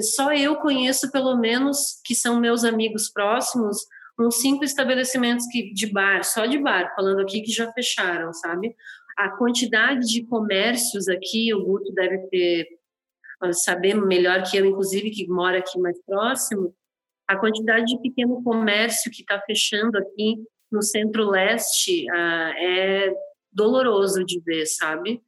só 0.00 0.32
eu 0.32 0.56
conheço 0.56 1.10
pelo 1.10 1.36
menos 1.36 2.00
que 2.04 2.14
são 2.14 2.40
meus 2.40 2.64
amigos 2.64 3.10
próximos 3.10 3.78
uns 4.18 4.40
cinco 4.40 4.64
estabelecimentos 4.64 5.46
que, 5.46 5.72
de 5.72 5.86
bar, 5.86 6.24
só 6.24 6.44
de 6.46 6.58
bar, 6.58 6.92
falando 6.94 7.20
aqui 7.20 7.40
que 7.40 7.52
já 7.52 7.70
fecharam, 7.72 8.32
sabe? 8.32 8.74
A 9.16 9.30
quantidade 9.30 10.06
de 10.06 10.24
comércios 10.24 11.08
aqui, 11.08 11.54
o 11.54 11.64
Guto 11.64 11.92
deve 11.92 12.18
ter, 12.28 12.66
saber 13.52 13.94
melhor 13.94 14.42
que 14.42 14.56
eu, 14.56 14.66
inclusive, 14.66 15.10
que 15.10 15.28
mora 15.28 15.58
aqui 15.58 15.78
mais 15.78 16.00
próximo, 16.04 16.74
a 17.26 17.36
quantidade 17.36 17.84
de 17.84 18.00
pequeno 18.00 18.42
comércio 18.42 19.10
que 19.10 19.20
está 19.20 19.40
fechando 19.42 19.98
aqui 19.98 20.36
no 20.70 20.82
centro-leste 20.82 22.06
uh, 22.10 22.52
é 22.58 23.12
doloroso 23.52 24.24
de 24.24 24.40
ver, 24.40 24.66
sabe? 24.66 25.22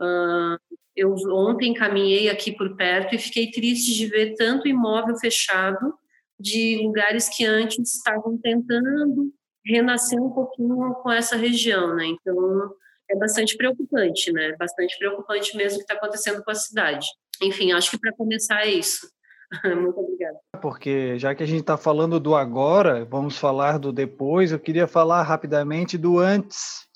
Uh, 0.00 0.78
eu 0.96 1.14
ontem 1.30 1.74
caminhei 1.74 2.28
aqui 2.28 2.52
por 2.52 2.76
perto 2.76 3.14
e 3.14 3.18
fiquei 3.18 3.50
triste 3.50 3.94
de 3.94 4.06
ver 4.06 4.34
tanto 4.34 4.68
imóvel 4.68 5.16
fechado 5.16 5.94
de 6.40 6.80
lugares 6.82 7.28
que 7.28 7.44
antes 7.44 7.96
estavam 7.96 8.38
tentando 8.38 9.32
renascer 9.64 10.20
um 10.20 10.30
pouquinho 10.30 10.94
com 11.02 11.10
essa 11.10 11.36
região, 11.36 11.94
né? 11.94 12.06
Então 12.06 12.72
é 13.10 13.16
bastante 13.16 13.56
preocupante, 13.56 14.32
né? 14.32 14.54
Bastante 14.58 14.96
preocupante 14.98 15.56
mesmo 15.56 15.76
o 15.76 15.78
que 15.78 15.92
está 15.92 15.94
acontecendo 15.94 16.42
com 16.42 16.50
a 16.50 16.54
cidade. 16.54 17.06
Enfim, 17.42 17.72
acho 17.72 17.90
que 17.90 17.98
para 17.98 18.12
começar 18.14 18.66
é 18.66 18.70
isso. 18.70 19.08
Muito 19.64 19.98
obrigada. 19.98 20.38
Porque 20.62 21.18
já 21.18 21.34
que 21.34 21.42
a 21.42 21.46
gente 21.46 21.60
está 21.60 21.76
falando 21.76 22.20
do 22.20 22.34
agora, 22.34 23.04
vamos 23.04 23.36
falar 23.36 23.78
do 23.78 23.92
depois. 23.92 24.52
Eu 24.52 24.60
queria 24.60 24.86
falar 24.86 25.22
rapidamente 25.22 25.98
do 25.98 26.18
antes, 26.18 26.86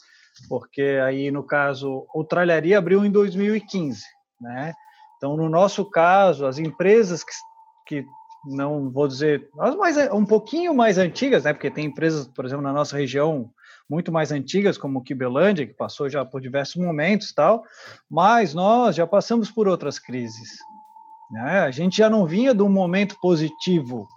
porque 0.49 1.01
aí 1.05 1.31
no 1.31 1.43
caso 1.43 2.07
o 2.15 2.25
Tralharia 2.25 2.79
abriu 2.79 3.05
em 3.05 3.11
2015, 3.11 4.03
né? 4.41 4.73
Então 5.17 5.37
no 5.37 5.49
nosso 5.49 5.89
caso, 5.91 6.47
as 6.47 6.59
empresas 6.59 7.25
que, 7.25 7.33
que 7.87 8.07
não 8.47 8.91
vou 8.91 9.09
dizer, 9.09 9.49
as 9.59 9.75
mais 9.77 9.97
um 10.13 10.25
pouquinho 10.25 10.75
mais 10.75 10.99
antigas, 10.99 11.45
né? 11.45 11.53
Porque 11.53 11.71
tem 11.71 11.87
empresas, 11.87 12.27
por 12.27 12.45
exemplo, 12.45 12.63
na 12.63 12.73
nossa 12.73 12.97
região, 12.97 13.51
muito 13.89 14.11
mais 14.13 14.33
antigas, 14.33 14.79
como 14.79 15.03
Kibelândia, 15.03 15.67
que 15.67 15.75
passou 15.75 16.09
já 16.09 16.25
por 16.25 16.41
diversos 16.41 16.77
momentos 16.77 17.33
tal, 17.33 17.65
mas 18.11 18.55
nós 18.55 18.97
já 18.97 19.07
passamos 19.07 19.51
por 19.51 19.69
outras 19.69 19.99
crises. 19.99 20.59
Né? 21.31 21.61
A 21.61 21.71
gente 21.71 21.99
já 21.99 22.09
não 22.09 22.27
vinha 22.27 22.55
de 22.55 22.63
um 22.63 22.69
momento 22.69 23.17
positivo 23.21 24.09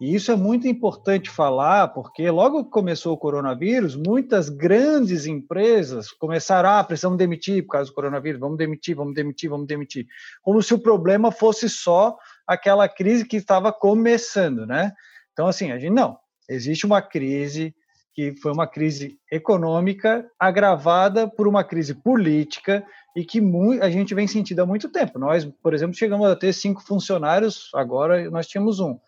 e 0.00 0.14
isso 0.14 0.32
é 0.32 0.36
muito 0.36 0.66
importante 0.66 1.28
falar, 1.28 1.88
porque 1.88 2.30
logo 2.30 2.64
que 2.64 2.70
começou 2.70 3.12
o 3.12 3.18
coronavírus, 3.18 3.94
muitas 3.94 4.48
grandes 4.48 5.26
empresas 5.26 6.10
começaram, 6.10 6.70
ah, 6.70 6.82
precisamos 6.82 7.18
demitir 7.18 7.66
por 7.66 7.72
causa 7.72 7.90
do 7.90 7.94
coronavírus, 7.94 8.40
vamos 8.40 8.56
demitir, 8.56 8.96
vamos 8.96 9.12
demitir, 9.12 9.50
vamos 9.50 9.66
demitir. 9.66 10.06
Como 10.40 10.62
se 10.62 10.72
o 10.72 10.78
problema 10.78 11.30
fosse 11.30 11.68
só 11.68 12.16
aquela 12.50 12.88
crise 12.88 13.24
que 13.24 13.36
estava 13.36 13.72
começando, 13.72 14.66
né? 14.66 14.92
Então, 15.32 15.46
assim, 15.46 15.70
a 15.70 15.78
gente 15.78 15.92
não. 15.92 16.18
Existe 16.48 16.84
uma 16.84 17.00
crise 17.00 17.72
que 18.12 18.34
foi 18.42 18.52
uma 18.52 18.66
crise 18.66 19.16
econômica 19.30 20.28
agravada 20.36 21.28
por 21.28 21.46
uma 21.46 21.62
crise 21.62 21.94
política 21.94 22.84
e 23.16 23.24
que 23.24 23.40
a 23.80 23.88
gente 23.88 24.16
vem 24.16 24.26
sentindo 24.26 24.60
há 24.60 24.66
muito 24.66 24.88
tempo. 24.88 25.16
Nós, 25.16 25.44
por 25.62 25.72
exemplo, 25.72 25.94
chegamos 25.94 26.28
a 26.28 26.34
ter 26.34 26.52
cinco 26.52 26.82
funcionários, 26.82 27.70
agora 27.72 28.28
nós 28.28 28.48
tínhamos 28.48 28.80
um. 28.80 28.98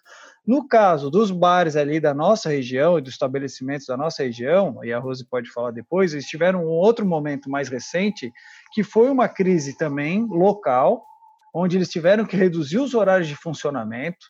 No 0.46 0.68
caso 0.68 1.10
dos 1.10 1.32
bares 1.32 1.74
ali 1.74 1.98
da 1.98 2.14
nossa 2.14 2.48
região 2.48 2.96
e 2.96 3.02
dos 3.02 3.14
estabelecimentos 3.14 3.86
da 3.88 3.96
nossa 3.96 4.22
região, 4.22 4.84
e 4.84 4.92
a 4.92 5.00
Rose 5.00 5.24
pode 5.28 5.50
falar 5.50 5.72
depois, 5.72 6.12
eles 6.12 6.26
tiveram 6.26 6.64
um 6.64 6.68
outro 6.68 7.04
momento 7.04 7.50
mais 7.50 7.68
recente, 7.68 8.32
que 8.72 8.84
foi 8.84 9.10
uma 9.10 9.28
crise 9.28 9.76
também 9.76 10.26
local, 10.30 11.04
onde 11.52 11.76
eles 11.76 11.88
tiveram 11.88 12.24
que 12.24 12.36
reduzir 12.36 12.78
os 12.78 12.94
horários 12.94 13.28
de 13.28 13.36
funcionamento 13.36 14.26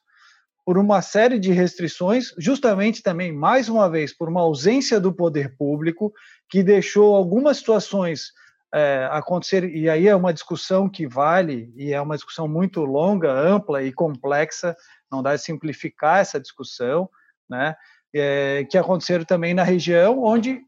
por 0.64 0.78
uma 0.78 1.02
série 1.02 1.38
de 1.38 1.52
restrições, 1.52 2.32
justamente 2.38 3.02
também, 3.02 3.32
mais 3.32 3.68
uma 3.68 3.90
vez, 3.90 4.16
por 4.16 4.28
uma 4.28 4.40
ausência 4.40 5.00
do 5.00 5.12
poder 5.12 5.56
público, 5.56 6.12
que 6.48 6.62
deixou 6.62 7.16
algumas 7.16 7.56
situações 7.56 8.32
é, 8.72 9.08
acontecer, 9.10 9.64
e 9.64 9.88
aí 9.88 10.08
é 10.08 10.14
uma 10.14 10.32
discussão 10.32 10.88
que 10.88 11.06
vale, 11.06 11.72
e 11.76 11.92
é 11.92 12.00
uma 12.00 12.14
discussão 12.14 12.46
muito 12.46 12.84
longa, 12.84 13.30
ampla 13.30 13.82
e 13.82 13.92
complexa, 13.92 14.76
não 15.10 15.22
dá 15.22 15.34
de 15.34 15.42
simplificar 15.42 16.20
essa 16.20 16.40
discussão, 16.40 17.08
né? 17.48 17.74
É, 18.14 18.64
que 18.70 18.76
aconteceram 18.76 19.24
também 19.24 19.54
na 19.54 19.62
região, 19.62 20.22
onde 20.22 20.60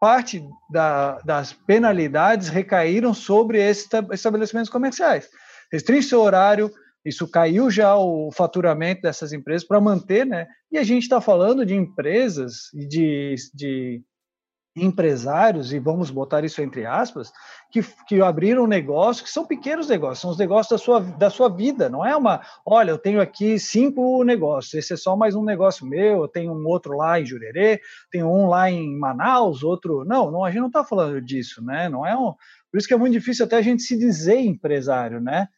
parte 0.00 0.44
da, 0.68 1.18
das 1.20 1.52
penalidades 1.52 2.48
recaíram 2.48 3.14
sobre 3.14 3.60
esses 3.60 3.88
estabelecimentos 4.12 4.70
comerciais. 4.70 5.28
Restringe 5.72 6.08
seu 6.08 6.20
horário, 6.20 6.70
isso 7.04 7.28
caiu 7.28 7.70
já 7.70 7.96
o 7.96 8.30
faturamento 8.32 9.02
dessas 9.02 9.32
empresas 9.32 9.66
para 9.66 9.80
manter, 9.80 10.26
né? 10.26 10.46
E 10.72 10.78
a 10.78 10.82
gente 10.82 11.04
está 11.04 11.20
falando 11.20 11.64
de 11.64 11.74
empresas 11.74 12.72
e 12.74 12.86
de, 12.86 13.34
de 13.54 14.02
empresários, 14.76 15.72
e 15.72 15.78
vamos 15.78 16.10
botar 16.10 16.44
isso 16.44 16.60
entre 16.60 16.84
aspas, 16.84 17.32
que, 17.70 17.80
que 18.06 18.20
abriram 18.20 18.64
um 18.64 18.68
negócio, 18.68 19.24
que 19.24 19.30
são 19.30 19.46
pequenos 19.46 19.88
negócios, 19.88 20.20
são 20.20 20.30
os 20.30 20.38
negócios 20.38 20.68
da 20.68 20.84
sua, 20.84 21.00
da 21.00 21.30
sua 21.30 21.48
vida, 21.48 21.88
não 21.88 22.04
é 22.04 22.14
uma, 22.14 22.42
olha, 22.64 22.90
eu 22.90 22.98
tenho 22.98 23.20
aqui 23.20 23.58
cinco 23.58 24.22
negócios, 24.22 24.74
esse 24.74 24.92
é 24.92 24.96
só 24.96 25.16
mais 25.16 25.34
um 25.34 25.42
negócio 25.42 25.86
meu, 25.86 26.22
eu 26.22 26.28
tenho 26.28 26.52
um 26.52 26.66
outro 26.66 26.96
lá 26.96 27.18
em 27.18 27.24
Jurerê, 27.24 27.80
tenho 28.10 28.28
um 28.28 28.46
lá 28.48 28.70
em 28.70 28.98
Manaus, 28.98 29.62
outro, 29.62 30.04
não, 30.04 30.30
não 30.30 30.44
a 30.44 30.50
gente 30.50 30.60
não 30.60 30.66
está 30.66 30.84
falando 30.84 31.20
disso, 31.22 31.64
né, 31.64 31.88
não 31.88 32.04
é 32.04 32.16
um, 32.16 32.34
por 32.76 32.80
isso 32.80 32.88
que 32.88 32.92
é 32.92 32.98
muito 32.98 33.14
difícil 33.14 33.46
até 33.46 33.56
a 33.56 33.62
gente 33.62 33.82
se 33.82 33.96
dizer 33.96 34.38
empresário, 34.38 35.18
né, 35.18 35.48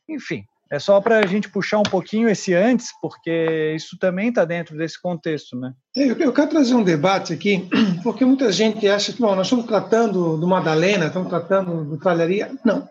Enfim, 0.09 0.47
é 0.75 0.79
só 0.81 1.01
para 1.01 1.21
a 1.21 1.27
gente 1.27 1.49
puxar 1.49 1.79
um 1.79 1.85
pouquinho 1.85 2.29
esse 2.29 2.53
antes, 2.53 2.89
porque 3.01 3.73
isso 3.77 3.97
também 3.97 4.29
está 4.29 4.45
dentro 4.45 4.77
desse 4.77 5.01
contexto, 5.01 5.57
né? 5.57 5.73
Eu, 5.95 6.19
eu, 6.19 6.33
quero 6.33 6.51
trazer 6.51 6.75
um 6.75 6.83
debate 6.83 7.33
aqui, 7.33 7.69
porque 8.03 8.25
muita 8.25 8.51
gente 8.51 8.89
acha 8.89 9.13
que, 9.13 9.21
bom, 9.21 9.37
nós 9.37 9.47
estamos 9.47 9.67
tratando 9.67 10.37
do 10.37 10.47
Madalena, 10.49 11.07
estamos 11.07 11.29
tratando 11.29 11.85
do 11.85 11.97
Tralharia. 11.97 12.51
Não, 12.65 12.89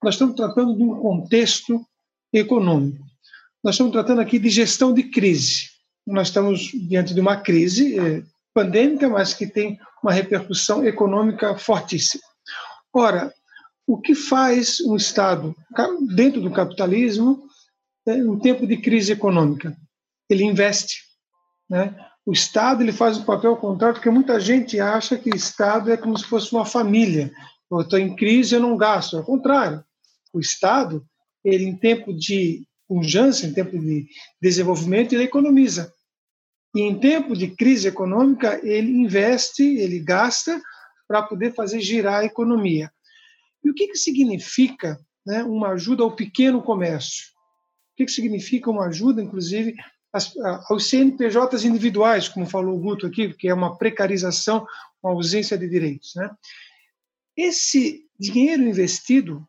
nós 0.00 0.14
estamos 0.14 0.36
tratando 0.36 0.76
de 0.76 0.82
um 0.84 1.00
contexto 1.00 1.84
econômico. 2.32 3.04
Nós 3.64 3.74
estamos 3.74 3.92
tratando 3.92 4.20
aqui 4.20 4.38
de 4.38 4.48
gestão 4.48 4.94
de 4.94 5.02
crise. 5.02 5.70
Nós 6.06 6.28
estamos 6.28 6.70
diante 6.72 7.12
de 7.14 7.20
uma 7.20 7.36
crise 7.36 7.98
eh, 7.98 8.22
pandêmica, 8.54 9.08
mas 9.08 9.34
que 9.34 9.46
tem 9.46 9.76
uma 10.02 10.12
repercussão 10.12 10.86
econômica 10.86 11.58
fortíssima. 11.58 12.22
Ora, 12.94 13.32
o 13.88 13.96
que 13.98 14.14
faz 14.14 14.80
um 14.82 14.94
Estado 14.94 15.56
dentro 16.14 16.42
do 16.42 16.50
capitalismo 16.50 17.48
em 18.06 18.28
um 18.28 18.38
tempo 18.38 18.66
de 18.66 18.76
crise 18.76 19.12
econômica? 19.12 19.74
Ele 20.28 20.44
investe. 20.44 21.04
Né? 21.70 21.96
O 22.26 22.30
Estado 22.30 22.82
ele 22.82 22.92
faz 22.92 23.16
o 23.16 23.24
papel 23.24 23.56
contrário, 23.56 23.94
porque 23.94 24.10
muita 24.10 24.38
gente 24.38 24.78
acha 24.78 25.16
que 25.16 25.30
o 25.30 25.34
Estado 25.34 25.90
é 25.90 25.96
como 25.96 26.18
se 26.18 26.26
fosse 26.26 26.52
uma 26.52 26.66
família. 26.66 27.32
Eu 27.70 27.80
estou 27.80 27.98
em 27.98 28.14
crise, 28.14 28.54
eu 28.54 28.60
não 28.60 28.76
gasto. 28.76 29.16
Ao 29.16 29.24
contrário, 29.24 29.82
o 30.34 30.38
Estado, 30.38 31.02
ele 31.42 31.64
em 31.64 31.74
tempo 31.74 32.12
de 32.12 32.66
pujança, 32.86 33.46
em 33.46 33.54
tempo 33.54 33.78
de 33.78 34.06
desenvolvimento, 34.40 35.14
ele 35.14 35.24
economiza. 35.24 35.90
E 36.74 36.82
em 36.82 36.98
tempo 37.00 37.34
de 37.34 37.48
crise 37.48 37.88
econômica, 37.88 38.60
ele 38.62 38.92
investe, 38.92 39.62
ele 39.62 39.98
gasta 39.98 40.60
para 41.06 41.22
poder 41.22 41.54
fazer 41.54 41.80
girar 41.80 42.20
a 42.20 42.24
economia. 42.26 42.92
E 43.64 43.70
o 43.70 43.74
que, 43.74 43.88
que 43.88 43.96
significa 43.96 44.98
né, 45.26 45.42
uma 45.44 45.70
ajuda 45.70 46.02
ao 46.02 46.14
pequeno 46.14 46.62
comércio? 46.62 47.26
O 47.92 47.96
que, 47.96 48.04
que 48.04 48.12
significa 48.12 48.70
uma 48.70 48.86
ajuda, 48.86 49.22
inclusive, 49.22 49.74
aos 50.68 50.88
CNPJs 50.88 51.64
individuais, 51.64 52.28
como 52.28 52.46
falou 52.46 52.76
o 52.76 52.80
Guto 52.80 53.06
aqui, 53.06 53.34
que 53.34 53.48
é 53.48 53.54
uma 53.54 53.76
precarização, 53.76 54.66
uma 55.02 55.12
ausência 55.12 55.58
de 55.58 55.68
direitos? 55.68 56.14
Né? 56.14 56.30
Esse 57.36 58.04
dinheiro 58.18 58.62
investido 58.62 59.46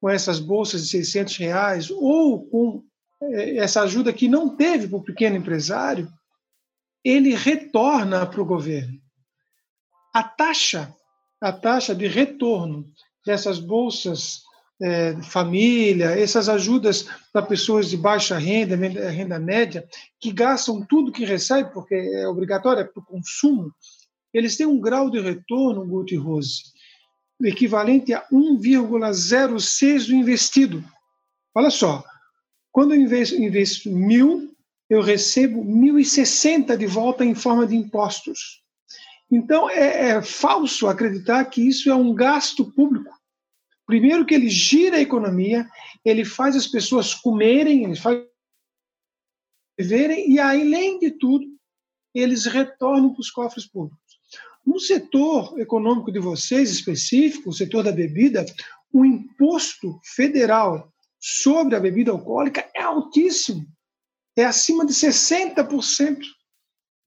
com 0.00 0.08
essas 0.08 0.40
bolsas 0.40 0.82
de 0.82 0.88
600 0.90 1.36
reais 1.36 1.90
ou 1.90 2.44
com 2.48 2.84
é, 3.22 3.58
essa 3.58 3.82
ajuda 3.82 4.12
que 4.12 4.28
não 4.28 4.56
teve 4.56 4.88
para 4.88 4.98
o 4.98 5.04
pequeno 5.04 5.36
empresário, 5.36 6.10
ele 7.04 7.34
retorna 7.34 8.26
para 8.26 8.40
o 8.40 8.44
governo. 8.44 9.00
A 10.12 10.22
taxa, 10.22 10.94
a 11.40 11.52
taxa 11.52 11.94
de 11.94 12.06
retorno 12.06 12.84
dessas 13.24 13.58
bolsas 13.58 14.42
é, 14.80 15.14
família, 15.22 16.18
essas 16.18 16.48
ajudas 16.48 17.06
para 17.32 17.42
pessoas 17.42 17.88
de 17.88 17.96
baixa 17.96 18.36
renda, 18.36 18.76
renda 18.76 19.38
média, 19.38 19.86
que 20.20 20.32
gastam 20.32 20.84
tudo 20.84 21.12
que 21.12 21.24
recebem, 21.24 21.72
porque 21.72 21.94
é 21.94 22.26
obrigatório 22.26 22.80
é 22.80 22.84
para 22.84 23.00
o 23.00 23.04
consumo, 23.04 23.72
eles 24.34 24.56
têm 24.56 24.66
um 24.66 24.80
grau 24.80 25.10
de 25.10 25.20
retorno, 25.20 25.86
Guto 25.86 26.14
e 26.14 26.16
Rose, 26.16 26.62
equivalente 27.42 28.12
a 28.12 28.26
1,06 28.32 30.06
do 30.06 30.14
investido. 30.14 30.84
Olha 31.54 31.70
só, 31.70 32.02
quando 32.70 32.94
eu 32.94 33.00
investo, 33.00 33.36
investo 33.36 33.90
mil, 33.90 34.50
eu 34.88 35.02
recebo 35.02 35.64
1.060 35.64 36.76
de 36.76 36.86
volta 36.86 37.24
em 37.24 37.34
forma 37.34 37.66
de 37.66 37.76
impostos. 37.76 38.61
Então, 39.32 39.70
é, 39.70 40.10
é, 40.10 40.22
falso 40.22 40.86
acreditar 40.86 41.42
que 41.46 41.66
isso 41.66 41.90
é 41.90 41.94
um 41.94 42.14
gasto 42.14 42.70
público. 42.70 43.10
Primeiro 43.86 44.26
que 44.26 44.34
ele 44.34 44.50
gira 44.50 44.98
a 44.98 45.00
economia, 45.00 45.66
ele 46.04 46.22
faz 46.22 46.54
as 46.54 46.66
pessoas 46.66 47.14
comerem, 47.14 47.84
ele 47.84 47.96
faz 47.96 48.22
viverem, 49.78 50.30
e 50.30 50.38
além 50.38 50.98
de 50.98 51.12
tudo, 51.12 51.46
eles 52.14 52.44
retornam 52.44 53.10
para 53.14 53.20
os 53.20 53.30
cofres 53.30 53.66
públicos. 53.66 54.02
No 54.66 54.78
setor 54.78 55.58
econômico 55.58 56.12
de 56.12 56.18
vocês, 56.18 56.70
específico, 56.70 57.48
o 57.48 57.54
setor 57.54 57.82
da 57.82 57.90
bebida, 57.90 58.44
o 58.92 59.02
imposto 59.02 59.98
federal 60.04 60.92
sobre 61.18 61.74
a 61.74 61.80
bebida 61.80 62.10
alcoólica 62.10 62.68
é 62.76 62.82
altíssimo, 62.82 63.66
é 64.36 64.44
acima 64.44 64.84
de 64.84 64.92
60%. 64.92 66.18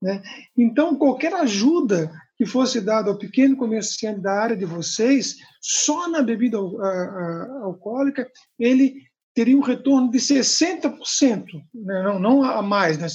Né? 0.00 0.22
Então, 0.56 0.96
qualquer 0.96 1.32
ajuda 1.34 2.10
que 2.36 2.44
fosse 2.44 2.80
dada 2.80 3.10
ao 3.10 3.18
pequeno 3.18 3.56
comerciante 3.56 4.20
da 4.20 4.32
área 4.32 4.56
de 4.56 4.64
vocês, 4.64 5.36
só 5.60 6.08
na 6.08 6.22
bebida 6.22 6.58
alcoólica, 6.58 8.30
ele 8.58 9.02
teria 9.34 9.56
um 9.56 9.62
retorno 9.62 10.10
de 10.10 10.18
60%, 10.18 11.44
né? 11.74 12.02
não, 12.02 12.18
não 12.18 12.42
a 12.42 12.62
mais, 12.62 12.98
né? 12.98 13.06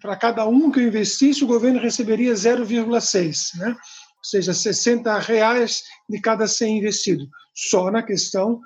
para 0.00 0.16
cada 0.16 0.46
um 0.46 0.70
que 0.70 0.80
eu 0.80 0.86
investisse, 0.86 1.42
o 1.44 1.46
governo 1.46 1.80
receberia 1.80 2.32
0,6, 2.34 3.58
né? 3.58 3.68
ou 3.68 4.24
seja, 4.24 4.52
60 4.52 5.18
reais 5.18 5.82
de 6.08 6.20
cada 6.20 6.46
100 6.46 6.78
investido, 6.78 7.26
só 7.54 7.90
na 7.90 8.02
questão 8.02 8.60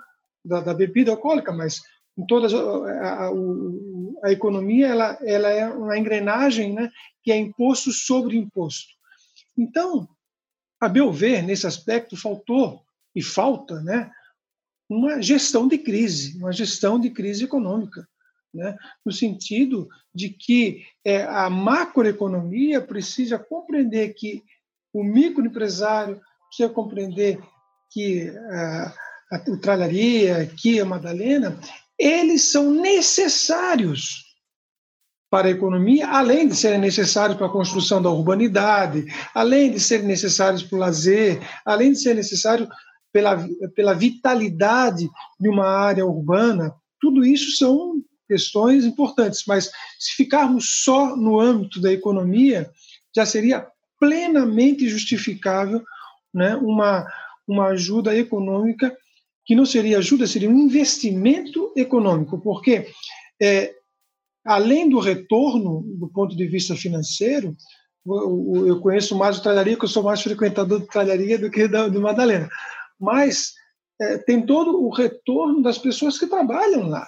da, 0.45 0.61
da 0.61 0.75
bebida 0.75 1.13
alcoólica, 1.13 1.53
mas 1.53 1.81
em 2.19 2.27
todas 2.27 2.53
a, 2.53 3.25
a, 3.25 3.33
o, 3.33 4.19
a 4.25 4.33
economia 4.33 4.89
ela, 4.89 5.19
ela 5.23 5.49
é 5.49 5.69
uma 5.69 5.97
engrenagem 5.97 6.73
né, 6.73 6.91
que 7.23 7.33
é 7.33 7.37
imposto 7.37 7.93
sobre 7.93 8.37
imposto. 8.37 8.89
Então, 9.57 10.09
a 10.81 10.89
meu 10.89 11.13
ver, 11.13 11.43
nesse 11.43 11.67
aspecto, 11.67 12.17
faltou 12.17 12.83
e 13.15 13.23
falta 13.23 13.81
né, 13.83 14.11
uma 14.89 15.21
gestão 15.21 15.69
de 15.69 15.79
crise, 15.79 16.39
uma 16.39 16.53
gestão 16.53 16.99
de 16.99 17.11
crise 17.11 17.45
econômica, 17.45 18.09
né, 18.53 18.77
no 19.05 19.13
sentido 19.13 19.89
de 20.15 20.31
que 20.31 20.85
é, 21.05 21.23
a 21.25 21.49
macroeconomia 21.49 22.81
precisa 22.81 23.39
compreender 23.39 24.15
que 24.15 24.43
o 24.93 25.05
microempresário 25.05 26.21
precisa 26.49 26.69
compreender 26.69 27.41
que 27.91 28.29
a, 28.51 28.95
a, 29.33 29.45
o 29.49 29.61
Tralharia, 29.61 30.47
que 30.47 30.81
a 30.81 30.85
Madalena, 30.85 31.61
eles 31.99 32.51
são 32.51 32.71
necessários 32.71 34.30
para 35.31 35.47
a 35.47 35.53
economia, 35.53 36.09
além 36.09 36.49
de 36.49 36.57
serem 36.57 36.81
necessários 36.81 37.39
para 37.39 37.47
a 37.47 37.51
construção 37.51 38.03
da 38.03 38.11
urbanidade, 38.11 39.07
além 39.33 39.71
de 39.71 39.79
serem 39.79 40.07
necessários 40.07 40.63
para 40.63 40.77
o 40.77 40.81
lazer, 40.81 41.41
além 41.65 41.93
de 41.93 42.01
ser 42.01 42.15
necessários 42.15 42.69
pela, 43.13 43.49
pela 43.75 43.95
vitalidade 43.95 45.09
de 45.39 45.49
uma 45.49 45.67
área 45.67 46.05
urbana, 46.05 46.75
tudo 47.01 47.25
isso 47.25 47.57
são 47.57 48.03
questões 48.27 48.85
importantes, 48.85 49.45
mas 49.47 49.71
se 49.99 50.17
ficarmos 50.17 50.83
só 50.85 51.17
no 51.17 51.41
âmbito 51.41 51.81
da 51.81 51.93
economia, 51.93 52.71
já 53.15 53.25
seria 53.25 53.67
plenamente 53.99 54.89
justificável 54.89 55.83
né, 56.33 56.57
uma, 56.57 57.07
uma 57.47 57.69
ajuda 57.69 58.17
econômica, 58.17 58.97
que 59.45 59.55
não 59.55 59.67
seria 59.67 59.99
ajuda, 59.99 60.27
seria 60.27 60.49
um 60.49 60.59
investimento 60.59 61.73
econômico, 61.77 62.41
porque 62.41 62.87
é, 63.41 63.75
além 64.45 64.89
do 64.89 64.99
retorno 64.99 65.83
do 65.83 66.09
ponto 66.09 66.37
de 66.37 66.47
vista 66.47 66.75
financeiro, 66.75 67.57
eu 68.07 68.81
conheço 68.81 69.17
mais 69.17 69.39
o 69.39 69.43
Tralharia, 69.43 69.77
que 69.77 69.85
eu 69.85 69.89
sou 69.89 70.03
mais 70.03 70.23
frequentador 70.23 70.81
do 70.81 70.87
Tralharia 70.87 71.39
do 71.39 71.51
que 71.51 71.69
da, 71.69 71.87
do 71.89 72.01
Madalena, 72.01 72.49
mas 72.99 73.53
é, 74.01 74.17
tem 74.19 74.45
todo 74.45 74.83
o 74.83 74.91
retorno 74.91 75.63
das 75.63 75.79
pessoas 75.79 76.19
que 76.19 76.27
trabalham 76.27 76.89
lá 76.89 77.07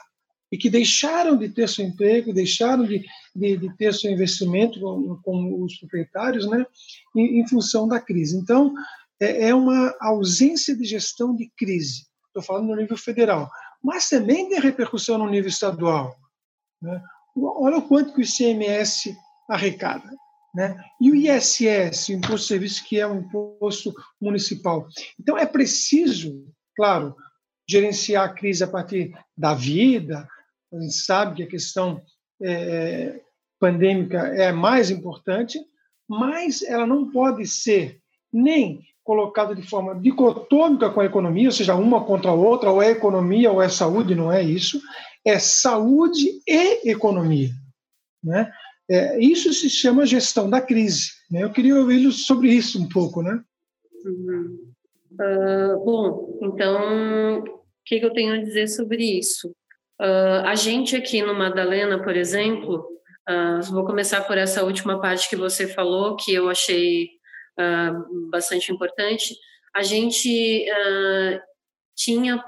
e 0.53 0.59
que 0.59 0.69
deixaram 0.69 1.37
de 1.39 1.49
ter 1.49 1.67
seu 1.67 1.85
emprego, 1.85 2.35
deixaram 2.35 2.85
de, 2.85 3.03
de, 3.35 3.57
de 3.57 3.77
ter 3.77 3.95
seu 3.95 4.13
investimento 4.13 4.79
como, 4.79 5.23
como 5.23 5.65
os 5.65 5.79
proprietários, 5.79 6.47
né, 6.47 6.67
em, 7.17 7.41
em, 7.41 7.49
função 7.49 7.89
da 7.89 7.99
crise. 7.99 8.37
Então, 8.37 8.75
é, 9.19 9.49
é 9.49 9.55
uma 9.55 9.97
ausência 9.99 10.77
de 10.77 10.85
gestão 10.85 11.35
de 11.35 11.51
crise. 11.57 12.07
Estou 12.27 12.43
falando 12.43 12.69
no 12.69 12.77
nível 12.77 12.99
federal, 12.99 13.51
mas 13.83 14.11
também 14.11 14.51
tem 14.51 14.61
repercussão 14.61 15.17
no 15.17 15.31
nível 15.31 15.49
estadual. 15.49 16.15
Né? 16.83 17.03
Olha 17.37 17.79
o 17.79 17.89
quanto 17.89 18.13
que 18.13 18.21
o 18.21 18.25
ICMS 18.25 19.17
arrecada. 19.49 20.09
Né? 20.55 20.77
E 21.01 21.11
o 21.11 21.15
ISS, 21.15 22.09
o 22.09 22.13
Imposto 22.13 22.37
de 22.37 22.47
Serviço, 22.47 22.85
que 22.85 23.01
é 23.01 23.07
um 23.07 23.21
imposto 23.21 23.95
municipal. 24.21 24.87
Então, 25.19 25.39
é 25.39 25.47
preciso, 25.47 26.47
claro, 26.77 27.17
gerenciar 27.69 28.29
a 28.29 28.33
crise 28.33 28.63
a 28.63 28.69
partir 28.69 29.13
da 29.37 29.55
vida. 29.55 30.29
A 30.73 30.79
gente 30.79 30.95
sabe 30.95 31.37
que 31.37 31.43
a 31.45 31.49
questão 31.49 32.03
é, 32.43 33.21
pandêmica 33.59 34.19
é 34.19 34.53
mais 34.53 34.91
importante, 34.91 35.59
mas 36.07 36.63
ela 36.63 36.87
não 36.87 37.11
pode 37.11 37.47
ser 37.47 37.99
nem 38.31 38.81
colocada 39.03 39.55
de 39.55 39.63
forma 39.63 39.99
dicotômica 39.99 40.91
com 40.91 41.01
a 41.01 41.05
economia, 41.05 41.49
ou 41.49 41.53
seja, 41.53 41.75
uma 41.75 42.05
contra 42.05 42.31
a 42.31 42.35
outra, 42.35 42.71
ou 42.71 42.83
é 42.83 42.91
economia 42.91 43.51
ou 43.51 43.61
é 43.61 43.69
saúde, 43.69 44.15
não 44.15 44.31
é 44.31 44.43
isso 44.43 44.81
é 45.25 45.39
saúde 45.39 46.41
e 46.47 46.91
economia. 46.91 47.51
Né? 48.23 48.53
É, 48.91 49.19
isso 49.19 49.53
se 49.53 49.71
chama 49.71 50.07
gestão 50.07 50.49
da 50.49 50.61
crise. 50.61 51.11
Né? 51.31 51.43
Eu 51.43 51.53
queria 51.53 51.77
ouvir 51.77 52.11
sobre 52.13 52.51
isso 52.51 52.81
um 52.81 52.89
pouco. 52.89 53.23
Né? 53.23 53.41
Uhum. 54.05 54.73
Uh, 55.13 55.85
bom, 55.85 56.39
então, 56.43 57.41
o 57.41 57.45
que, 57.85 58.01
que, 58.01 58.07
eu 58.07 58.13
tenho 58.13 58.35
a 58.35 58.39
dizer 58.39 58.69
sobre 58.69 59.19
isso? 59.19 59.49
Uh, 60.01 60.45
a 60.45 60.55
gente 60.55 60.97
aqui 60.97 61.23
no 61.23 61.35
Madalena, 61.35 62.03
por 62.03 62.17
exemplo, 62.17 62.87
uh, 63.29 63.63
vou 63.71 63.85
começar 63.85 64.23
por 64.23 64.39
essa 64.39 64.65
última 64.65 65.01
parte 65.01 65.29
que 65.29 65.37
você 65.37 65.69
falou, 65.69 66.17
que 66.17 66.33
eu 66.33 66.49
achei 66.49 67.09
bastante 68.31 68.73
importante. 68.73 69.37
A 69.75 69.83
gente 69.83 70.65
tinha, 71.95 72.43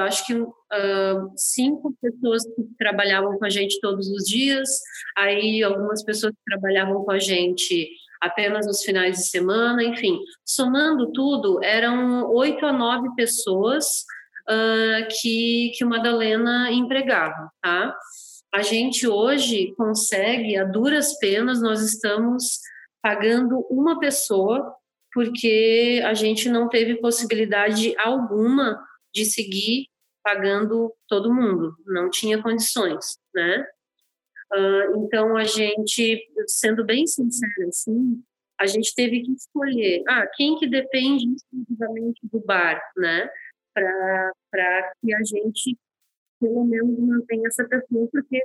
acho 0.00 0.26
que 0.26 0.34
uh, 0.34 1.32
cinco 1.36 1.94
pessoas 2.00 2.44
que 2.44 2.62
trabalhavam 2.78 3.38
com 3.38 3.44
a 3.44 3.50
gente 3.50 3.80
todos 3.80 4.08
os 4.08 4.24
dias, 4.24 4.68
aí 5.16 5.62
algumas 5.62 6.02
pessoas 6.02 6.32
que 6.32 6.44
trabalhavam 6.44 7.04
com 7.04 7.10
a 7.10 7.18
gente 7.18 7.90
apenas 8.20 8.66
nos 8.66 8.82
finais 8.82 9.16
de 9.16 9.28
semana, 9.28 9.82
enfim, 9.82 10.20
somando 10.44 11.10
tudo, 11.12 11.62
eram 11.64 12.30
oito 12.32 12.66
a 12.66 12.72
nove 12.72 13.08
pessoas 13.16 14.04
uh, 14.48 15.08
que, 15.20 15.72
que 15.74 15.84
o 15.84 15.88
Madalena 15.88 16.70
empregava, 16.70 17.50
tá? 17.62 17.96
A 18.52 18.62
gente 18.62 19.06
hoje 19.06 19.72
consegue, 19.76 20.56
a 20.56 20.64
duras 20.64 21.18
penas, 21.18 21.62
nós 21.62 21.80
estamos 21.80 22.58
pagando 23.00 23.64
uma 23.70 23.98
pessoa 23.98 24.74
porque 25.12 26.02
a 26.04 26.14
gente 26.14 26.48
não 26.48 26.68
teve 26.68 26.96
possibilidade 26.96 27.94
alguma 27.98 28.80
de 29.12 29.24
seguir 29.24 29.88
pagando 30.22 30.92
todo 31.08 31.34
mundo, 31.34 31.74
não 31.86 32.10
tinha 32.10 32.42
condições, 32.42 33.18
né? 33.34 33.66
Uh, 34.52 35.04
então 35.04 35.36
a 35.36 35.44
gente, 35.44 36.28
sendo 36.46 36.84
bem 36.84 37.06
sincera 37.06 37.68
assim, 37.68 38.22
a 38.58 38.66
gente 38.66 38.94
teve 38.94 39.22
que 39.22 39.32
escolher, 39.32 40.02
ah, 40.08 40.26
quem 40.34 40.58
que 40.58 40.68
depende 40.68 41.24
exclusivamente 41.34 42.20
do 42.24 42.40
bar, 42.40 42.80
né? 42.96 43.30
Para 43.72 44.92
que 45.00 45.14
a 45.14 45.22
gente 45.24 45.78
pelo 46.40 46.64
menos 46.64 46.98
mantenha 46.98 47.46
essa 47.46 47.64
pessoa, 47.64 48.08
porque 48.10 48.42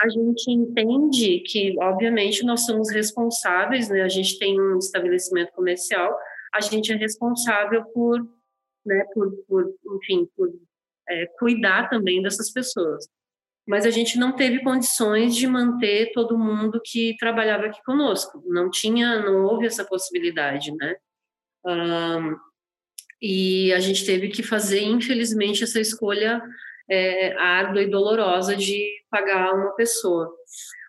a 0.00 0.08
gente 0.08 0.50
entende 0.50 1.40
que, 1.40 1.74
obviamente, 1.80 2.44
nós 2.44 2.64
somos 2.64 2.90
responsáveis, 2.90 3.88
né? 3.88 4.02
A 4.02 4.08
gente 4.08 4.38
tem 4.38 4.60
um 4.60 4.78
estabelecimento 4.78 5.50
comercial, 5.52 6.16
a 6.54 6.60
gente 6.60 6.92
é 6.92 6.96
responsável 6.96 7.84
por 7.86 8.24
né, 8.88 9.04
por, 9.14 9.30
por 9.46 9.74
enfim, 9.96 10.28
por 10.36 10.48
é, 11.08 11.26
cuidar 11.38 11.88
também 11.88 12.22
dessas 12.22 12.50
pessoas. 12.50 13.06
Mas 13.66 13.84
a 13.84 13.90
gente 13.90 14.18
não 14.18 14.34
teve 14.34 14.62
condições 14.62 15.36
de 15.36 15.46
manter 15.46 16.10
todo 16.12 16.38
mundo 16.38 16.80
que 16.82 17.16
trabalhava 17.18 17.66
aqui 17.66 17.82
conosco. 17.84 18.42
Não 18.46 18.70
tinha, 18.70 19.20
não 19.20 19.44
houve 19.44 19.66
essa 19.66 19.84
possibilidade, 19.84 20.74
né? 20.74 20.96
Um, 21.66 22.36
e 23.20 23.72
a 23.74 23.78
gente 23.78 24.06
teve 24.06 24.28
que 24.28 24.42
fazer, 24.42 24.82
infelizmente, 24.82 25.64
essa 25.64 25.78
escolha 25.78 26.40
é, 26.88 27.34
árdua 27.36 27.82
e 27.82 27.90
dolorosa 27.90 28.56
de 28.56 28.88
pagar 29.10 29.52
uma 29.52 29.74
pessoa. 29.74 30.32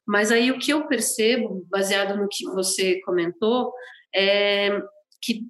Mas 0.07 0.31
aí 0.31 0.49
o 0.49 0.57
que 0.57 0.71
eu 0.71 0.87
percebo, 0.87 1.67
baseado 1.69 2.15
no 2.15 2.29
que 2.29 2.45
você 2.45 3.01
comentou, 3.01 3.73
é 4.15 4.81
que 5.21 5.45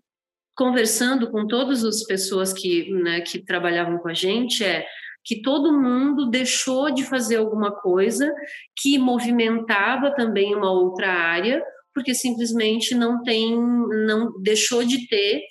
conversando 0.60 1.32
com 1.32 1.48
todas 1.48 1.86
as 1.86 2.04
pessoas 2.04 2.52
que, 2.52 2.91
né, 2.91 3.22
que 3.22 3.39
trabalhavam 3.39 3.98
com 3.98 4.10
a 4.10 4.13
gente, 4.13 4.62
é 4.62 4.86
que 5.24 5.41
todo 5.41 5.72
mundo 5.72 6.30
deixou 6.30 6.91
de 6.91 7.06
fazer 7.06 7.38
alguma 7.38 7.72
coisa 7.72 8.30
que 8.76 9.00
movimentava 9.00 10.13
também 10.13 10.54
uma 10.54 10.69
outra 10.69 11.08
área, 11.08 11.63
porque 11.93 12.13
simplesmente 12.13 12.93
não 12.93 13.24
tem, 13.24 13.56
não 14.06 14.38
deixou 14.41 14.84
de 14.84 15.08
ter 15.08 15.43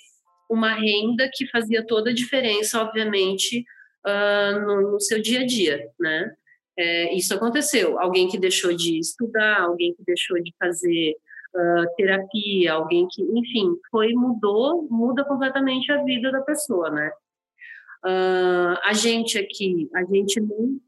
uma 0.47 0.75
renda 0.75 1.27
que 1.33 1.47
fazia 1.47 1.83
toda 1.83 2.11
a 2.11 2.13
diferença, 2.13 2.79
obviamente, 2.79 3.65
uh, 4.05 4.59
no, 4.59 4.91
no, 4.91 4.99
seu 4.99 5.19
dia 5.19 5.39
a 5.39 5.45
dia, 5.45 5.87
né? 5.99 6.31
É, 6.77 7.15
isso 7.15 7.33
aconteceu. 7.33 7.99
Alguém 7.99 8.27
que 8.27 8.37
deixou 8.37 8.73
de 8.75 8.99
estudar, 8.99 9.61
alguém 9.61 9.93
que 9.95 10.03
deixou 10.05 10.41
de 10.41 10.53
fazer 10.59 11.15
terapia, 11.95 12.73
alguém 12.73 13.07
que, 13.09 13.21
enfim, 13.21 13.75
foi 13.89 14.13
mudou, 14.13 14.87
muda 14.89 15.23
completamente 15.23 15.91
a 15.91 16.03
vida 16.03 16.31
da 16.31 16.41
pessoa, 16.41 16.89
né? 16.89 17.11
Uh, 18.05 18.79
a 18.83 18.93
gente 18.93 19.37
aqui, 19.37 19.89
a 19.93 20.03
gente 20.05 20.39
não, 20.39 20.79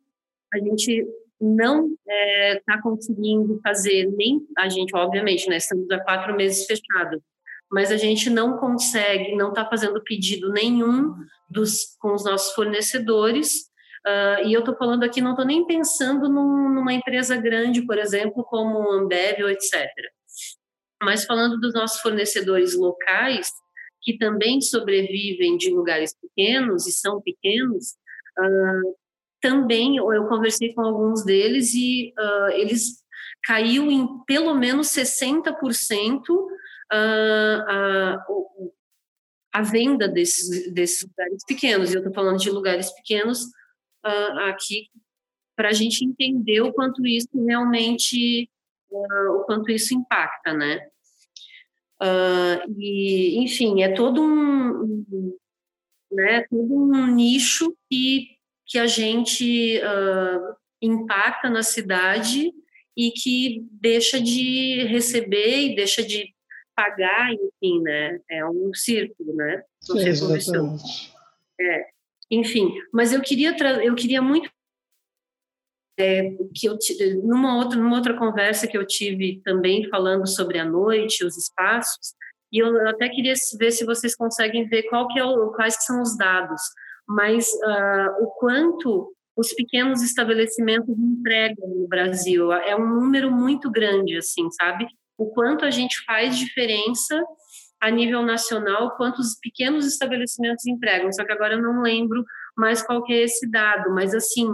a 0.54 0.58
gente 0.60 1.06
não 1.42 1.88
está 1.88 2.14
é, 2.14 2.62
tá 2.66 2.82
conseguindo 2.82 3.60
fazer 3.64 4.06
nem 4.16 4.46
a 4.58 4.70
gente, 4.70 4.96
obviamente, 4.96 5.50
né? 5.50 5.58
Estamos 5.58 5.90
há 5.92 6.00
quatro 6.00 6.36
meses 6.36 6.66
fechados, 6.66 7.22
mas 7.70 7.92
a 7.92 7.98
gente 7.98 8.30
não 8.30 8.58
consegue, 8.58 9.36
não 9.36 9.50
está 9.50 9.66
fazendo 9.66 10.02
pedido 10.04 10.52
nenhum 10.54 11.14
dos 11.50 11.98
com 12.00 12.14
os 12.14 12.24
nossos 12.24 12.54
fornecedores. 12.54 13.70
Uh, 14.06 14.48
e 14.48 14.54
eu 14.54 14.60
estou 14.62 14.76
falando 14.76 15.04
aqui, 15.04 15.22
não 15.22 15.32
estou 15.32 15.46
nem 15.46 15.66
pensando 15.66 16.30
num, 16.30 16.70
numa 16.70 16.94
empresa 16.94 17.36
grande, 17.36 17.86
por 17.86 17.98
exemplo, 17.98 18.44
como 18.44 18.90
Ambev 18.92 19.44
ou 19.44 19.50
etc. 19.50 19.90
Mas 21.02 21.26
falando 21.26 21.60
dos 21.60 21.74
nossos 21.74 22.00
fornecedores 22.02 22.76
locais, 22.76 23.50
que 24.02 24.18
também 24.18 24.62
sobrevivem 24.62 25.58
de 25.58 25.72
lugares 25.72 26.16
pequenos 26.20 26.88
e 26.88 26.92
são 26.92 27.22
pequenos, 27.22 27.92
uh, 28.40 28.96
também 29.42 29.98
eu 29.98 30.28
conversei 30.28 30.74
com 30.74 30.82
alguns 30.82 31.24
deles 31.26 31.74
e 31.74 32.14
uh, 32.18 32.52
eles 32.52 33.02
caiu 33.44 33.92
em 33.92 34.08
pelo 34.26 34.54
menos 34.54 34.88
60% 34.88 36.30
uh, 36.30 36.52
a, 36.92 38.26
a 39.54 39.62
venda 39.62 40.08
desses, 40.08 40.72
desses 40.72 41.04
lugares 41.04 41.44
pequenos. 41.46 41.94
Eu 41.94 42.00
estou 42.00 42.14
falando 42.14 42.40
de 42.40 42.50
lugares 42.50 42.92
pequenos 42.92 43.44
uh, 44.06 44.40
aqui 44.50 44.90
para 45.56 45.70
a 45.70 45.74
gente 45.74 46.06
entender 46.06 46.62
o 46.62 46.74
quanto 46.74 47.06
isso 47.06 47.30
realmente, 47.46 48.50
uh, 48.90 49.32
o 49.38 49.44
quanto 49.44 49.72
isso 49.72 49.94
impacta, 49.94 50.54
né? 50.54 50.88
Uh, 52.02 52.80
e, 52.80 53.38
enfim, 53.44 53.84
é 53.84 53.94
todo 53.94 54.24
um, 54.24 55.36
né, 56.12 56.44
todo 56.50 56.74
um 56.74 57.06
nicho 57.08 57.76
que, 57.90 58.30
que 58.66 58.80
a 58.80 58.88
gente 58.88 59.80
uh, 59.80 60.56
impacta 60.82 61.50
na 61.50 61.62
cidade 61.62 62.52
e 62.98 63.12
que 63.12 63.66
deixa 63.72 64.20
de 64.20 64.84
receber 64.86 65.68
e 65.68 65.76
deixa 65.76 66.04
de 66.04 66.34
pagar, 66.76 67.32
enfim, 67.34 67.82
né? 67.82 68.20
É 68.30 68.46
um 68.46 68.74
círculo, 68.74 69.36
né? 69.36 69.64
Exatamente. 69.96 71.14
É. 71.60 71.86
Enfim, 72.32 72.74
mas 72.92 73.14
eu 73.14 73.22
queria 73.22 73.56
eu 73.84 73.94
queria 73.94 74.22
muito 74.22 74.50
é, 76.00 76.32
que 76.56 76.68
eu 76.68 76.78
numa 77.24 77.58
outra 77.58 77.80
numa 77.80 77.96
outra 77.96 78.18
conversa 78.18 78.68
que 78.68 78.78
eu 78.78 78.86
tive 78.86 79.42
também 79.44 79.88
falando 79.90 80.28
sobre 80.28 80.58
a 80.58 80.66
noite, 80.66 81.26
os 81.26 81.38
espaços, 81.38 82.14
e 82.52 82.60
eu 82.60 82.88
até 82.88 83.08
queria 83.10 83.34
ver 83.58 83.72
se 83.72 83.86
vocês 83.86 84.16
conseguem 84.16 84.68
ver 84.68 84.84
qual 84.84 85.08
que 85.08 85.20
é 85.20 85.24
o, 85.24 85.52
quais 85.52 85.78
que 85.78 85.84
são 85.84 86.02
os 86.02 86.18
dados, 86.18 86.62
mas 87.08 87.48
uh, 87.48 88.24
o 88.24 88.28
quanto 88.40 89.14
os 89.38 89.54
pequenos 89.54 90.02
estabelecimentos 90.02 90.98
entregam 90.98 91.68
no 91.68 91.88
Brasil 91.88 92.52
é 92.52 92.76
um 92.76 92.88
número 92.88 93.32
muito 93.32 93.72
grande, 93.72 94.18
assim, 94.18 94.50
sabe? 94.52 94.86
O 95.18 95.28
quanto 95.28 95.64
a 95.64 95.72
gente 95.72 96.04
faz 96.06 96.38
diferença 96.38 97.24
a 97.82 97.90
nível 97.90 98.22
nacional, 98.22 98.96
quanto 98.98 99.20
os 99.20 99.40
pequenos 99.42 99.88
estabelecimentos 99.88 100.66
entregam. 100.68 101.12
Só 101.12 101.26
que 101.26 101.32
agora 101.32 101.56
eu 101.56 101.62
não 101.62 101.82
lembro 101.82 102.24
mais 102.58 102.82
qual 102.82 103.04
que 103.04 103.14
é 103.14 103.24
esse 103.24 103.50
dado, 103.50 103.94
mas 103.94 104.14
assim, 104.14 104.48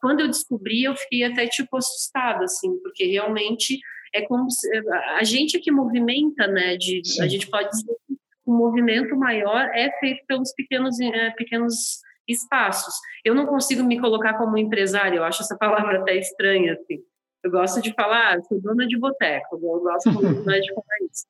quando 0.00 0.20
eu 0.20 0.28
descobri, 0.28 0.84
eu 0.84 0.96
fiquei 0.96 1.24
até 1.24 1.46
tipo 1.46 1.76
assustada, 1.76 2.44
assim, 2.44 2.78
porque 2.82 3.04
realmente 3.06 3.78
é 4.14 4.22
como 4.22 4.50
se, 4.50 4.68
a 5.16 5.22
gente 5.22 5.58
que 5.60 5.70
movimenta, 5.70 6.46
né? 6.46 6.76
De, 6.76 7.02
a 7.20 7.28
gente 7.28 7.48
pode 7.48 7.70
dizer 7.70 7.94
que 8.06 8.16
o 8.44 8.52
movimento 8.52 9.16
maior 9.16 9.70
é 9.74 9.90
feito 10.00 10.24
pelos 10.26 10.52
pequenos, 10.54 10.98
é, 11.00 11.30
pequenos 11.30 12.00
espaços. 12.26 12.94
Eu 13.24 13.34
não 13.34 13.46
consigo 13.46 13.84
me 13.84 14.00
colocar 14.00 14.34
como 14.34 14.58
empresária, 14.58 15.16
eu 15.16 15.24
acho 15.24 15.42
essa 15.42 15.56
palavra 15.56 16.00
até 16.00 16.16
estranha, 16.16 16.72
assim. 16.74 17.02
Eu 17.42 17.50
gosto 17.50 17.80
de 17.80 17.92
falar, 17.94 18.34
ah, 18.36 18.42
sou 18.42 18.60
dona 18.60 18.86
de 18.86 18.98
boteco, 18.98 19.56
eu 19.56 19.80
gosto 19.80 20.10
mais 20.44 20.64
de 20.64 20.74
falar 20.74 20.96
isso. 21.10 21.26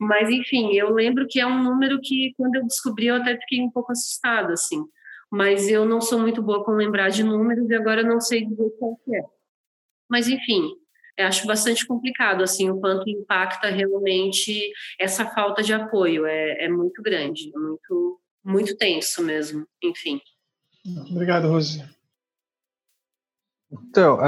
Mas, 0.00 0.30
enfim, 0.30 0.74
eu 0.74 0.92
lembro 0.92 1.26
que 1.28 1.40
é 1.40 1.46
um 1.46 1.62
número 1.62 2.00
que, 2.00 2.32
quando 2.36 2.56
eu 2.56 2.62
descobri, 2.62 3.06
eu 3.06 3.16
até 3.16 3.36
fiquei 3.36 3.60
um 3.60 3.70
pouco 3.70 3.92
assustada, 3.92 4.52
assim. 4.52 4.84
Mas 5.30 5.68
eu 5.68 5.84
não 5.84 6.00
sou 6.00 6.18
muito 6.18 6.42
boa 6.42 6.64
com 6.64 6.72
lembrar 6.72 7.10
de 7.10 7.22
números 7.22 7.68
e 7.68 7.74
agora 7.74 8.02
não 8.02 8.20
sei 8.20 8.46
dizer 8.46 8.70
qual 8.78 8.98
é. 9.12 9.22
Mas, 10.08 10.26
enfim, 10.26 10.70
acho 11.18 11.46
bastante 11.46 11.86
complicado, 11.86 12.42
assim, 12.42 12.70
o 12.70 12.80
quanto 12.80 13.08
impacta 13.08 13.68
realmente 13.68 14.72
essa 14.98 15.26
falta 15.26 15.62
de 15.62 15.72
apoio. 15.72 16.26
É, 16.26 16.64
é 16.64 16.68
muito 16.68 17.02
grande, 17.02 17.50
é 17.54 17.58
muito, 17.58 18.20
muito 18.44 18.76
tenso 18.76 19.22
mesmo, 19.22 19.66
enfim. 19.82 20.20
Obrigado, 21.10 21.48
Rosi. 21.48 21.84
Então, 23.70 24.18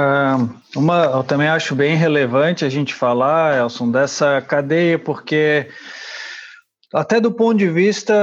uma, 0.75 1.05
eu 1.05 1.23
também 1.23 1.47
acho 1.47 1.73
bem 1.73 1.95
relevante 1.95 2.63
a 2.63 2.69
gente 2.69 2.93
falar, 2.93 3.57
Elson, 3.57 3.89
dessa 3.89 4.39
cadeia, 4.39 4.99
porque 4.99 5.67
até 6.93 7.21
do 7.21 7.31
ponto 7.31 7.57
de 7.57 7.69
vista 7.69 8.13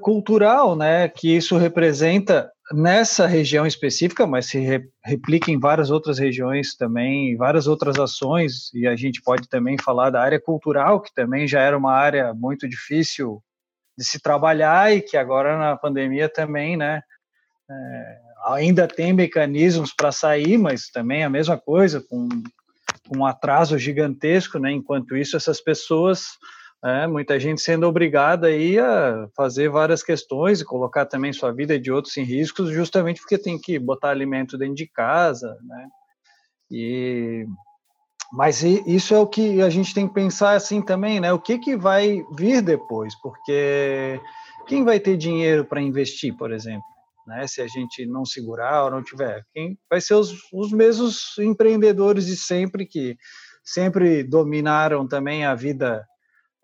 cultural, 0.00 0.76
né, 0.76 1.08
que 1.08 1.36
isso 1.36 1.56
representa 1.56 2.50
nessa 2.72 3.26
região 3.26 3.66
específica, 3.66 4.26
mas 4.26 4.46
se 4.46 4.58
re, 4.58 4.88
replica 5.04 5.50
em 5.50 5.58
várias 5.58 5.90
outras 5.90 6.18
regiões 6.18 6.76
também, 6.76 7.36
várias 7.36 7.66
outras 7.66 7.98
ações, 7.98 8.72
e 8.72 8.86
a 8.86 8.96
gente 8.96 9.20
pode 9.20 9.48
também 9.48 9.76
falar 9.76 10.10
da 10.10 10.22
área 10.22 10.40
cultural, 10.40 11.00
que 11.00 11.12
também 11.12 11.46
já 11.46 11.60
era 11.60 11.76
uma 11.76 11.92
área 11.92 12.32
muito 12.32 12.68
difícil 12.68 13.42
de 13.98 14.04
se 14.04 14.20
trabalhar 14.20 14.94
e 14.94 15.02
que 15.02 15.16
agora 15.16 15.58
na 15.58 15.76
pandemia 15.76 16.28
também, 16.28 16.76
né, 16.76 17.02
é, 17.70 18.18
ainda 18.46 18.86
tem 18.86 19.12
mecanismos 19.12 19.92
para 19.92 20.12
sair, 20.12 20.56
mas 20.56 20.88
também 20.88 21.24
a 21.24 21.30
mesma 21.30 21.58
coisa, 21.58 22.00
com, 22.00 22.28
com 23.08 23.18
um 23.18 23.26
atraso 23.26 23.78
gigantesco, 23.78 24.58
né, 24.58 24.70
enquanto 24.70 25.16
isso 25.16 25.36
essas 25.36 25.60
pessoas 25.60 26.28
é, 26.84 27.06
muita 27.06 27.40
gente 27.40 27.62
sendo 27.62 27.86
obrigada 27.86 28.48
aí 28.48 28.78
a 28.78 29.26
fazer 29.34 29.70
várias 29.70 30.02
questões 30.02 30.60
e 30.60 30.66
colocar 30.66 31.06
também 31.06 31.32
sua 31.32 31.50
vida 31.50 31.80
de 31.80 31.90
outros 31.90 32.14
em 32.18 32.24
riscos, 32.24 32.70
justamente 32.70 33.22
porque 33.22 33.38
tem 33.38 33.58
que 33.58 33.78
botar 33.78 34.10
alimento 34.10 34.58
dentro 34.58 34.74
de 34.74 34.86
casa, 34.86 35.56
né? 35.62 35.88
E 36.70 37.46
mas 38.32 38.62
isso 38.62 39.14
é 39.14 39.18
o 39.18 39.26
que 39.26 39.62
a 39.62 39.70
gente 39.70 39.94
tem 39.94 40.08
que 40.08 40.12
pensar 40.12 40.52
assim 40.52 40.82
também, 40.82 41.20
né? 41.20 41.32
O 41.32 41.38
que 41.38 41.58
que 41.58 41.74
vai 41.74 42.22
vir 42.36 42.60
depois? 42.60 43.14
Porque 43.22 44.20
quem 44.66 44.84
vai 44.84 45.00
ter 45.00 45.16
dinheiro 45.16 45.64
para 45.64 45.80
investir, 45.80 46.36
por 46.36 46.52
exemplo, 46.52 46.84
né? 47.26 47.46
Se 47.46 47.62
a 47.62 47.66
gente 47.66 48.04
não 48.04 48.26
segurar 48.26 48.84
ou 48.84 48.90
não 48.90 49.02
tiver, 49.02 49.42
quem 49.54 49.78
vai 49.88 50.02
ser 50.02 50.14
os, 50.14 50.34
os 50.52 50.70
mesmos 50.70 51.38
empreendedores 51.38 52.26
de 52.26 52.36
sempre 52.36 52.84
que 52.84 53.16
sempre 53.64 54.22
dominaram 54.22 55.08
também 55.08 55.46
a 55.46 55.54
vida 55.54 56.04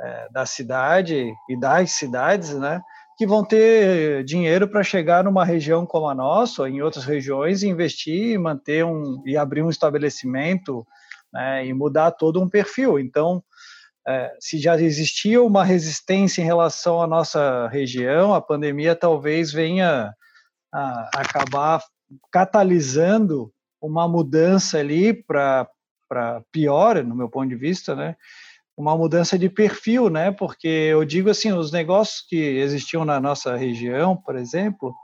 é, 0.00 0.28
da 0.30 0.46
cidade 0.46 1.32
e 1.48 1.58
das 1.58 1.92
cidades, 1.92 2.54
né, 2.54 2.80
que 3.16 3.26
vão 3.26 3.44
ter 3.44 4.24
dinheiro 4.24 4.66
para 4.66 4.82
chegar 4.82 5.22
numa 5.22 5.44
região 5.44 5.84
como 5.84 6.08
a 6.08 6.14
nossa, 6.14 6.62
ou 6.62 6.68
em 6.68 6.80
outras 6.80 7.04
regiões, 7.04 7.62
e 7.62 7.68
investir 7.68 8.32
e 8.32 8.38
manter 8.38 8.84
um 8.84 9.22
e 9.26 9.36
abrir 9.36 9.62
um 9.62 9.68
estabelecimento 9.68 10.86
né, 11.32 11.66
e 11.66 11.74
mudar 11.74 12.12
todo 12.12 12.40
um 12.40 12.48
perfil. 12.48 12.98
Então, 12.98 13.42
é, 14.08 14.34
se 14.40 14.58
já 14.58 14.80
existia 14.80 15.42
uma 15.42 15.62
resistência 15.62 16.40
em 16.40 16.46
relação 16.46 17.02
à 17.02 17.06
nossa 17.06 17.68
região, 17.68 18.34
a 18.34 18.40
pandemia 18.40 18.96
talvez 18.96 19.52
venha 19.52 20.14
a 20.72 21.10
acabar 21.20 21.82
catalisando 22.32 23.52
uma 23.80 24.08
mudança 24.08 24.78
ali 24.78 25.12
para 25.12 25.68
pior, 26.50 27.02
no 27.04 27.14
meu 27.14 27.28
ponto 27.28 27.48
de 27.48 27.56
vista, 27.56 27.94
né? 27.94 28.16
Uma 28.76 28.96
mudança 28.96 29.38
de 29.38 29.48
perfil, 29.48 30.08
né? 30.08 30.30
Porque 30.30 30.68
eu 30.68 31.04
digo 31.04 31.30
assim, 31.30 31.52
os 31.52 31.70
negócios 31.70 32.24
que 32.26 32.36
existiam 32.36 33.04
na 33.04 33.20
nossa 33.20 33.56
região, 33.56 34.16
por 34.16 34.36
exemplo, 34.36 34.94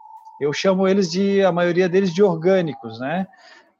eu 0.40 0.52
chamo 0.52 0.86
eles 0.86 1.10
de 1.10 1.42
a 1.44 1.52
maioria 1.52 1.88
deles 1.88 2.12
de 2.12 2.22
orgânicos, 2.22 2.98
né? 2.98 3.26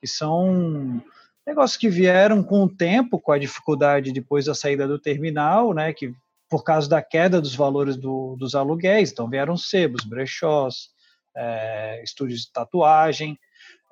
Que 0.00 0.06
são 0.06 1.02
negócios 1.46 1.78
que 1.78 1.88
vieram 1.88 2.42
com 2.42 2.64
o 2.64 2.68
tempo, 2.68 3.20
com 3.20 3.32
a 3.32 3.38
dificuldade 3.38 4.12
depois 4.12 4.46
da 4.46 4.54
saída 4.54 4.86
do 4.86 4.98
terminal, 4.98 5.72
né? 5.72 5.92
Que 5.92 6.12
por 6.48 6.62
causa 6.62 6.88
da 6.88 7.02
queda 7.02 7.40
dos 7.40 7.54
valores 7.54 7.96
do, 7.96 8.36
dos 8.38 8.54
aluguéis, 8.54 9.10
então 9.10 9.28
vieram 9.28 9.56
sebos, 9.56 10.04
brechós, 10.04 10.90
é, 11.36 12.02
estúdios 12.02 12.42
de 12.42 12.52
tatuagem. 12.52 13.38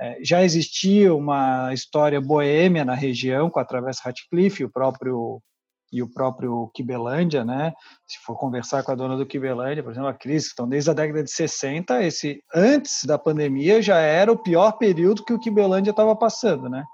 É, 0.00 0.18
já 0.22 0.42
existia 0.42 1.14
uma 1.14 1.72
história 1.72 2.20
boêmia 2.20 2.84
na 2.84 2.94
região 2.94 3.50
com 3.50 3.60
a 3.60 3.64
Travessa 3.64 4.02
Ratcliffe, 4.04 4.64
o 4.64 4.70
próprio 4.70 5.40
e 5.94 6.02
o 6.02 6.08
próprio 6.08 6.68
Kibelândia, 6.74 7.44
né? 7.44 7.72
Se 8.04 8.18
for 8.18 8.36
conversar 8.36 8.82
com 8.82 8.90
a 8.90 8.96
dona 8.96 9.16
do 9.16 9.24
Kibelândia, 9.24 9.80
por 9.80 9.92
exemplo, 9.92 10.08
a 10.08 10.12
Cris, 10.12 10.50
então 10.52 10.68
desde 10.68 10.90
a 10.90 10.92
década 10.92 11.22
de 11.22 11.30
60, 11.30 12.02
esse 12.02 12.42
antes 12.52 13.04
da 13.04 13.16
pandemia 13.16 13.80
já 13.80 13.98
era 13.98 14.32
o 14.32 14.36
pior 14.36 14.72
período 14.72 15.24
que 15.24 15.32
o 15.32 15.38
Kibelândia 15.38 15.92
estava 15.92 16.16
passando, 16.16 16.68
né? 16.68 16.84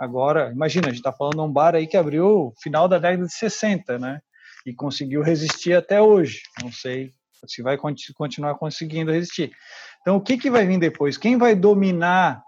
Agora, 0.00 0.50
imagina, 0.50 0.86
a 0.86 0.90
gente 0.90 1.00
está 1.00 1.12
falando 1.12 1.34
de 1.34 1.40
um 1.42 1.52
bar 1.52 1.74
aí 1.74 1.86
que 1.86 1.98
abriu 1.98 2.54
final 2.62 2.88
da 2.88 2.98
década 2.98 3.26
de 3.26 3.34
60, 3.34 3.98
né? 3.98 4.20
E 4.64 4.72
conseguiu 4.72 5.22
resistir 5.22 5.74
até 5.74 6.00
hoje. 6.00 6.40
Não 6.62 6.72
sei 6.72 7.10
se 7.46 7.60
vai 7.60 7.76
continuar 7.76 8.54
conseguindo 8.54 9.12
resistir. 9.12 9.52
Então, 10.00 10.16
o 10.16 10.20
que, 10.20 10.38
que 10.38 10.50
vai 10.50 10.66
vir 10.66 10.78
depois? 10.78 11.18
Quem 11.18 11.36
vai 11.36 11.54
dominar, 11.54 12.42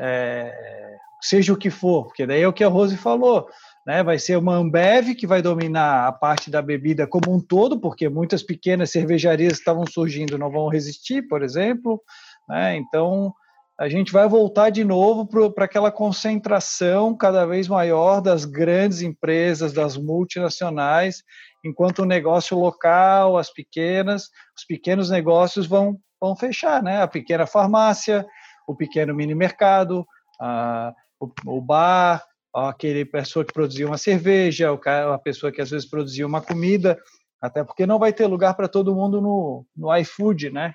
é, 0.00 0.96
seja 1.20 1.52
o 1.52 1.56
que 1.56 1.68
for? 1.68 2.06
Porque 2.06 2.26
daí 2.26 2.40
é 2.40 2.48
o 2.48 2.52
que 2.54 2.64
a 2.64 2.68
Rose 2.68 2.96
falou 2.96 3.46
né? 3.86 4.02
Vai 4.02 4.18
ser 4.18 4.36
uma 4.36 4.54
Ambev 4.54 5.14
que 5.14 5.26
vai 5.26 5.42
dominar 5.42 6.06
a 6.06 6.12
parte 6.12 6.50
da 6.50 6.62
bebida 6.62 7.06
como 7.06 7.34
um 7.34 7.40
todo, 7.40 7.80
porque 7.80 8.08
muitas 8.08 8.42
pequenas 8.42 8.90
cervejarias 8.90 9.54
que 9.54 9.58
estavam 9.58 9.84
surgindo 9.86 10.38
não 10.38 10.50
vão 10.50 10.68
resistir, 10.68 11.22
por 11.22 11.42
exemplo. 11.42 12.00
Né? 12.48 12.76
Então, 12.76 13.32
a 13.78 13.88
gente 13.88 14.12
vai 14.12 14.28
voltar 14.28 14.70
de 14.70 14.84
novo 14.84 15.26
para 15.52 15.64
aquela 15.64 15.90
concentração 15.90 17.16
cada 17.16 17.44
vez 17.44 17.66
maior 17.66 18.20
das 18.20 18.44
grandes 18.44 19.02
empresas, 19.02 19.72
das 19.72 19.96
multinacionais, 19.96 21.22
enquanto 21.64 22.00
o 22.00 22.06
negócio 22.06 22.56
local, 22.58 23.36
as 23.36 23.52
pequenas, 23.52 24.28
os 24.56 24.64
pequenos 24.64 25.10
negócios 25.10 25.66
vão, 25.66 25.98
vão 26.20 26.36
fechar, 26.36 26.82
né? 26.82 27.02
A 27.02 27.08
pequena 27.08 27.46
farmácia, 27.46 28.24
o 28.68 28.76
pequeno 28.76 29.14
mini 29.14 29.34
mercado, 29.34 30.06
a, 30.40 30.92
o, 31.18 31.30
o 31.46 31.60
bar, 31.60 32.22
aquele 32.54 33.04
pessoa 33.04 33.44
que 33.44 33.52
produzia 33.52 33.86
uma 33.86 33.98
cerveja, 33.98 34.68
a 34.70 35.18
pessoa 35.18 35.50
que 35.50 35.60
às 35.60 35.70
vezes 35.70 35.88
produzia 35.88 36.26
uma 36.26 36.40
comida, 36.40 36.98
até 37.40 37.64
porque 37.64 37.86
não 37.86 37.98
vai 37.98 38.12
ter 38.12 38.26
lugar 38.26 38.54
para 38.54 38.68
todo 38.68 38.94
mundo 38.94 39.20
no, 39.20 39.66
no 39.76 39.96
iFood, 39.96 40.50
né? 40.50 40.74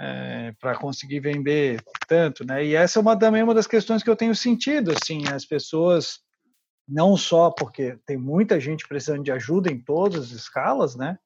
É, 0.00 0.52
para 0.60 0.76
conseguir 0.76 1.20
vender 1.20 1.82
tanto, 2.08 2.44
né? 2.44 2.64
E 2.64 2.74
essa 2.74 2.98
é 2.98 3.02
uma 3.02 3.16
também 3.16 3.42
uma 3.42 3.54
das 3.54 3.66
questões 3.66 4.02
que 4.02 4.10
eu 4.10 4.16
tenho 4.16 4.34
sentido, 4.34 4.92
assim, 4.92 5.22
as 5.28 5.44
pessoas 5.44 6.20
não 6.88 7.16
só 7.16 7.50
porque 7.50 7.98
tem 8.06 8.16
muita 8.16 8.58
gente 8.58 8.86
precisando 8.88 9.22
de 9.22 9.30
ajuda 9.30 9.70
em 9.70 9.78
todas 9.78 10.24
as 10.24 10.30
escalas, 10.30 10.96
né? 10.96 11.18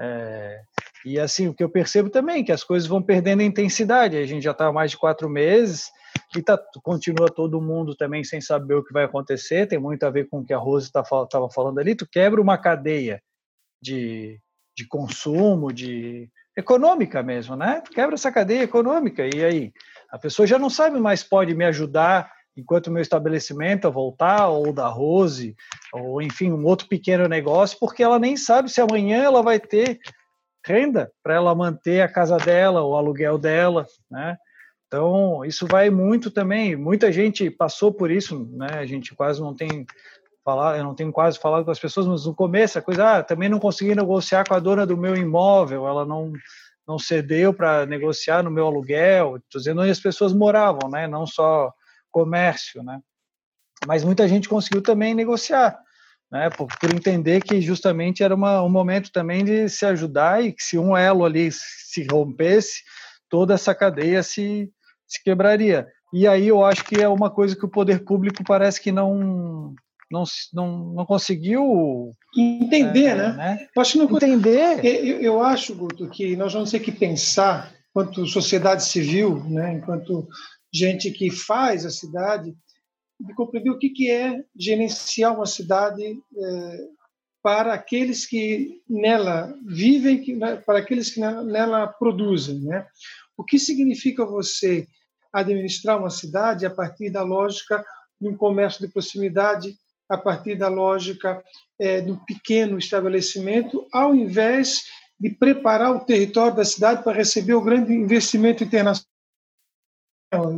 É, 0.00 0.60
e 1.04 1.18
assim 1.18 1.48
o 1.48 1.54
que 1.54 1.62
eu 1.62 1.70
percebo 1.70 2.10
também 2.10 2.40
é 2.40 2.44
que 2.44 2.52
as 2.52 2.64
coisas 2.64 2.88
vão 2.88 3.02
perdendo 3.02 3.42
intensidade. 3.42 4.16
A 4.16 4.26
gente 4.26 4.42
já 4.42 4.50
está 4.52 4.66
há 4.66 4.72
mais 4.72 4.90
de 4.90 4.98
quatro 4.98 5.28
meses 5.28 5.90
e 6.36 6.42
tá, 6.42 6.58
continua 6.82 7.28
todo 7.28 7.60
mundo 7.60 7.94
também 7.94 8.24
sem 8.24 8.40
saber 8.40 8.74
o 8.74 8.84
que 8.84 8.92
vai 8.92 9.04
acontecer. 9.04 9.66
Tem 9.66 9.78
muito 9.78 10.04
a 10.04 10.10
ver 10.10 10.28
com 10.28 10.40
o 10.40 10.44
que 10.44 10.52
a 10.52 10.58
Rose 10.58 10.86
estava 10.86 11.26
tá, 11.26 11.48
falando 11.50 11.78
ali. 11.78 11.94
Tu 11.94 12.06
quebra 12.06 12.40
uma 12.40 12.58
cadeia 12.58 13.22
de, 13.80 14.40
de 14.76 14.86
consumo, 14.86 15.72
de 15.72 16.28
econômica 16.56 17.22
mesmo, 17.22 17.54
né? 17.54 17.80
Tu 17.84 17.92
quebra 17.92 18.16
essa 18.16 18.32
cadeia 18.32 18.64
econômica 18.64 19.24
e 19.24 19.44
aí 19.44 19.72
a 20.10 20.18
pessoa 20.18 20.46
já 20.46 20.58
não 20.58 20.68
sabe 20.68 20.98
mais 20.98 21.22
pode 21.22 21.54
me 21.54 21.64
ajudar 21.64 22.32
enquanto 22.56 22.88
o 22.88 22.90
meu 22.90 23.00
estabelecimento 23.00 23.86
a 23.86 23.90
voltar 23.90 24.48
ou 24.48 24.72
da 24.72 24.88
Rose 24.88 25.54
ou 25.92 26.20
enfim 26.20 26.50
um 26.50 26.64
outro 26.64 26.88
pequeno 26.88 27.28
negócio, 27.28 27.78
porque 27.78 28.02
ela 28.02 28.18
nem 28.18 28.36
sabe 28.36 28.68
se 28.68 28.80
amanhã 28.80 29.22
ela 29.22 29.40
vai 29.42 29.60
ter 29.60 30.00
renda 30.64 31.10
para 31.22 31.34
ela 31.34 31.54
manter 31.54 32.00
a 32.00 32.08
casa 32.08 32.36
dela, 32.36 32.82
o 32.82 32.96
aluguel 32.96 33.38
dela, 33.38 33.86
né? 34.10 34.36
Então, 34.86 35.44
isso 35.44 35.66
vai 35.66 35.90
muito 35.90 36.30
também. 36.30 36.74
Muita 36.74 37.12
gente 37.12 37.50
passou 37.50 37.92
por 37.92 38.10
isso, 38.10 38.48
né? 38.52 38.68
A 38.78 38.86
gente 38.86 39.14
quase 39.14 39.40
não 39.40 39.54
tem 39.54 39.86
falar, 40.42 40.78
eu 40.78 40.84
não 40.84 40.94
tenho 40.94 41.12
quase 41.12 41.38
falado 41.38 41.64
com 41.64 41.70
as 41.70 41.78
pessoas, 41.78 42.06
mas 42.06 42.24
no 42.24 42.34
começo 42.34 42.78
a 42.78 42.82
coisa, 42.82 43.18
ah, 43.18 43.22
também 43.22 43.50
não 43.50 43.58
consegui 43.58 43.94
negociar 43.94 44.48
com 44.48 44.54
a 44.54 44.58
dona 44.58 44.86
do 44.86 44.96
meu 44.96 45.14
imóvel, 45.14 45.86
ela 45.86 46.06
não 46.06 46.32
não 46.86 46.98
cedeu 46.98 47.52
para 47.52 47.84
negociar 47.84 48.42
no 48.42 48.50
meu 48.50 48.64
aluguel, 48.64 49.36
estou 49.36 49.58
dizendo 49.58 49.82
onde 49.82 49.90
as 49.90 50.00
pessoas 50.00 50.32
moravam, 50.32 50.88
né? 50.90 51.06
Não 51.06 51.26
só 51.26 51.70
comércio, 52.10 52.82
né? 52.82 52.98
Mas 53.86 54.02
muita 54.02 54.26
gente 54.26 54.48
conseguiu 54.48 54.82
também 54.82 55.14
negociar, 55.14 55.78
né? 56.30 56.50
Por, 56.50 56.68
por 56.78 56.92
entender 56.92 57.42
que 57.42 57.60
justamente 57.60 58.22
era 58.22 58.34
uma, 58.34 58.62
um 58.62 58.68
momento 58.68 59.10
também 59.10 59.44
de 59.44 59.68
se 59.68 59.84
ajudar 59.86 60.44
e 60.44 60.52
que 60.52 60.62
se 60.62 60.78
um 60.78 60.96
elo 60.96 61.24
ali 61.24 61.50
se 61.52 62.06
rompesse, 62.10 62.82
toda 63.28 63.54
essa 63.54 63.74
cadeia 63.74 64.22
se 64.22 64.70
se 65.08 65.22
quebraria. 65.24 65.88
E 66.12 66.26
aí 66.28 66.48
eu 66.48 66.62
acho 66.64 66.84
que 66.84 67.00
é 67.00 67.08
uma 67.08 67.30
coisa 67.30 67.56
que 67.56 67.64
o 67.64 67.70
poder 67.70 68.04
público 68.04 68.44
parece 68.44 68.80
que 68.80 68.92
não 68.92 69.74
não, 70.10 70.24
não, 70.54 70.94
não 70.94 71.06
conseguiu 71.06 72.14
entender, 72.34 73.08
é, 73.08 73.14
né? 73.14 73.32
né? 73.32 73.66
Eu 73.76 73.82
acho 73.82 73.98
não 73.98 74.04
entender. 74.16 74.82
Eu, 74.82 75.20
eu 75.20 75.42
acho, 75.42 75.74
Guto, 75.74 76.08
que 76.08 76.34
nós 76.34 76.54
vamos 76.54 76.70
ter 76.70 76.80
que 76.80 76.90
pensar, 76.90 77.74
enquanto 77.90 78.26
sociedade 78.26 78.84
civil, 78.84 79.44
né, 79.44 79.74
enquanto 79.74 80.26
gente 80.72 81.10
que 81.10 81.30
faz 81.30 81.84
a 81.84 81.90
cidade, 81.90 82.54
de 83.20 83.34
compreender 83.34 83.70
o 83.70 83.78
que, 83.78 83.90
que 83.90 84.10
é 84.10 84.42
gerenciar 84.56 85.34
uma 85.34 85.46
cidade 85.46 86.04
é, 86.04 86.88
para 87.42 87.72
aqueles 87.72 88.26
que 88.26 88.80
nela 88.88 89.54
vivem, 89.66 90.22
que, 90.22 90.34
né, 90.34 90.56
para 90.56 90.78
aqueles 90.78 91.10
que 91.10 91.20
nela, 91.20 91.42
nela 91.42 91.86
produzem. 91.86 92.60
Né? 92.60 92.86
O 93.36 93.44
que 93.44 93.58
significa 93.58 94.24
você 94.24 94.86
administrar 95.32 95.98
uma 95.98 96.10
cidade 96.10 96.66
a 96.66 96.70
partir 96.70 97.10
da 97.10 97.22
lógica 97.22 97.84
de 98.20 98.28
um 98.28 98.36
comércio 98.36 98.86
de 98.86 98.92
proximidade, 98.92 99.76
a 100.08 100.16
partir 100.16 100.56
da 100.56 100.68
lógica 100.68 101.42
é, 101.78 102.00
do 102.00 102.16
pequeno 102.24 102.78
estabelecimento, 102.78 103.86
ao 103.92 104.14
invés 104.14 104.84
de 105.20 105.30
preparar 105.30 105.94
o 105.94 106.04
território 106.04 106.56
da 106.56 106.64
cidade 106.64 107.02
para 107.02 107.16
receber 107.16 107.54
o 107.54 107.62
grande 107.62 107.92
investimento 107.92 108.64
internacional. 108.64 109.07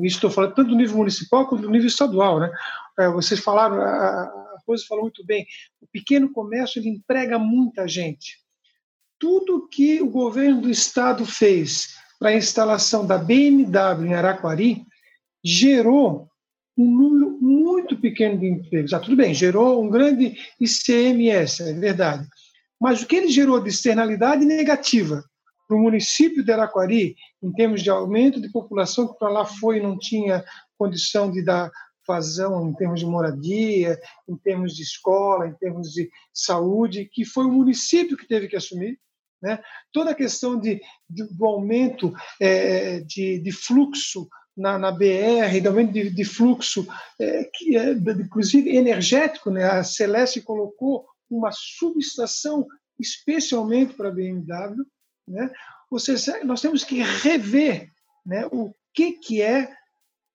Estou 0.02 0.30
falando 0.30 0.54
tanto 0.54 0.70
do 0.70 0.76
nível 0.76 0.96
municipal 0.96 1.46
quanto 1.46 1.62
do 1.62 1.70
nível 1.70 1.86
estadual. 1.86 2.40
Né? 2.40 2.50
É, 2.98 3.08
vocês 3.08 3.40
falaram, 3.40 3.80
a 3.80 4.58
Rose 4.66 4.86
falou 4.86 5.04
muito 5.04 5.24
bem, 5.24 5.46
o 5.80 5.86
pequeno 5.86 6.30
comércio 6.32 6.80
ele 6.80 6.88
emprega 6.88 7.38
muita 7.38 7.86
gente. 7.86 8.38
Tudo 9.18 9.68
que 9.68 10.00
o 10.00 10.10
governo 10.10 10.62
do 10.62 10.70
estado 10.70 11.24
fez 11.24 11.94
para 12.20 12.30
a 12.30 12.36
instalação 12.36 13.06
da 13.06 13.16
BMW 13.16 14.06
em 14.06 14.14
Araquari, 14.14 14.84
gerou 15.42 16.28
um 16.76 16.84
número 16.84 17.38
muito 17.40 17.96
pequeno 17.96 18.38
de 18.38 18.46
empregos. 18.46 18.92
Ah, 18.92 19.00
tudo 19.00 19.16
bem, 19.16 19.32
gerou 19.32 19.82
um 19.82 19.88
grande 19.88 20.36
ICMS, 20.60 21.62
é 21.62 21.72
verdade. 21.72 22.28
Mas 22.78 23.02
o 23.02 23.06
que 23.06 23.16
ele 23.16 23.28
gerou 23.28 23.58
de 23.60 23.70
externalidade 23.70 24.44
negativa 24.44 25.24
para 25.70 25.76
o 25.76 25.80
município 25.80 26.42
de 26.42 26.50
Araquari, 26.50 27.14
em 27.40 27.52
termos 27.52 27.80
de 27.80 27.90
aumento 27.90 28.40
de 28.40 28.50
população 28.50 29.06
que 29.06 29.16
para 29.16 29.28
lá 29.28 29.44
foi 29.44 29.76
e 29.76 29.80
não 29.80 29.96
tinha 29.96 30.44
condição 30.76 31.30
de 31.30 31.44
dar 31.44 31.70
vazão 32.08 32.68
em 32.68 32.74
termos 32.74 32.98
de 32.98 33.06
moradia, 33.06 33.96
em 34.28 34.36
termos 34.36 34.74
de 34.74 34.82
escola, 34.82 35.46
em 35.46 35.54
termos 35.54 35.92
de 35.92 36.10
saúde, 36.34 37.08
que 37.12 37.24
foi 37.24 37.44
o 37.44 37.52
município 37.52 38.16
que 38.16 38.26
teve 38.26 38.48
que 38.48 38.56
assumir, 38.56 38.98
né? 39.40 39.60
Toda 39.92 40.10
a 40.10 40.14
questão 40.14 40.58
de, 40.58 40.80
de 41.08 41.22
do 41.36 41.46
aumento 41.46 42.12
é, 42.40 42.98
de, 43.02 43.38
de, 43.38 43.52
fluxo 43.52 44.28
na, 44.56 44.76
na, 44.76 44.90
BR, 44.90 45.60
do 45.62 45.68
aumento 45.68 45.92
de, 45.92 46.10
de 46.10 46.24
fluxo, 46.24 46.84
é, 47.20 47.48
que 47.54 47.76
é, 47.76 47.92
inclusive 47.92 48.74
energético, 48.74 49.52
né? 49.52 49.66
a 49.66 49.84
Celeste 49.84 50.40
colocou 50.40 51.06
uma 51.30 51.52
subestação 51.52 52.66
especialmente 52.98 53.94
para 53.94 54.08
a 54.08 54.12
BMW. 54.12 54.84
Né? 55.26 55.50
Nós 56.44 56.60
temos 56.60 56.84
que 56.84 57.02
rever 57.02 57.88
né, 58.24 58.46
o 58.46 58.72
que, 58.94 59.12
que 59.12 59.42
é 59.42 59.72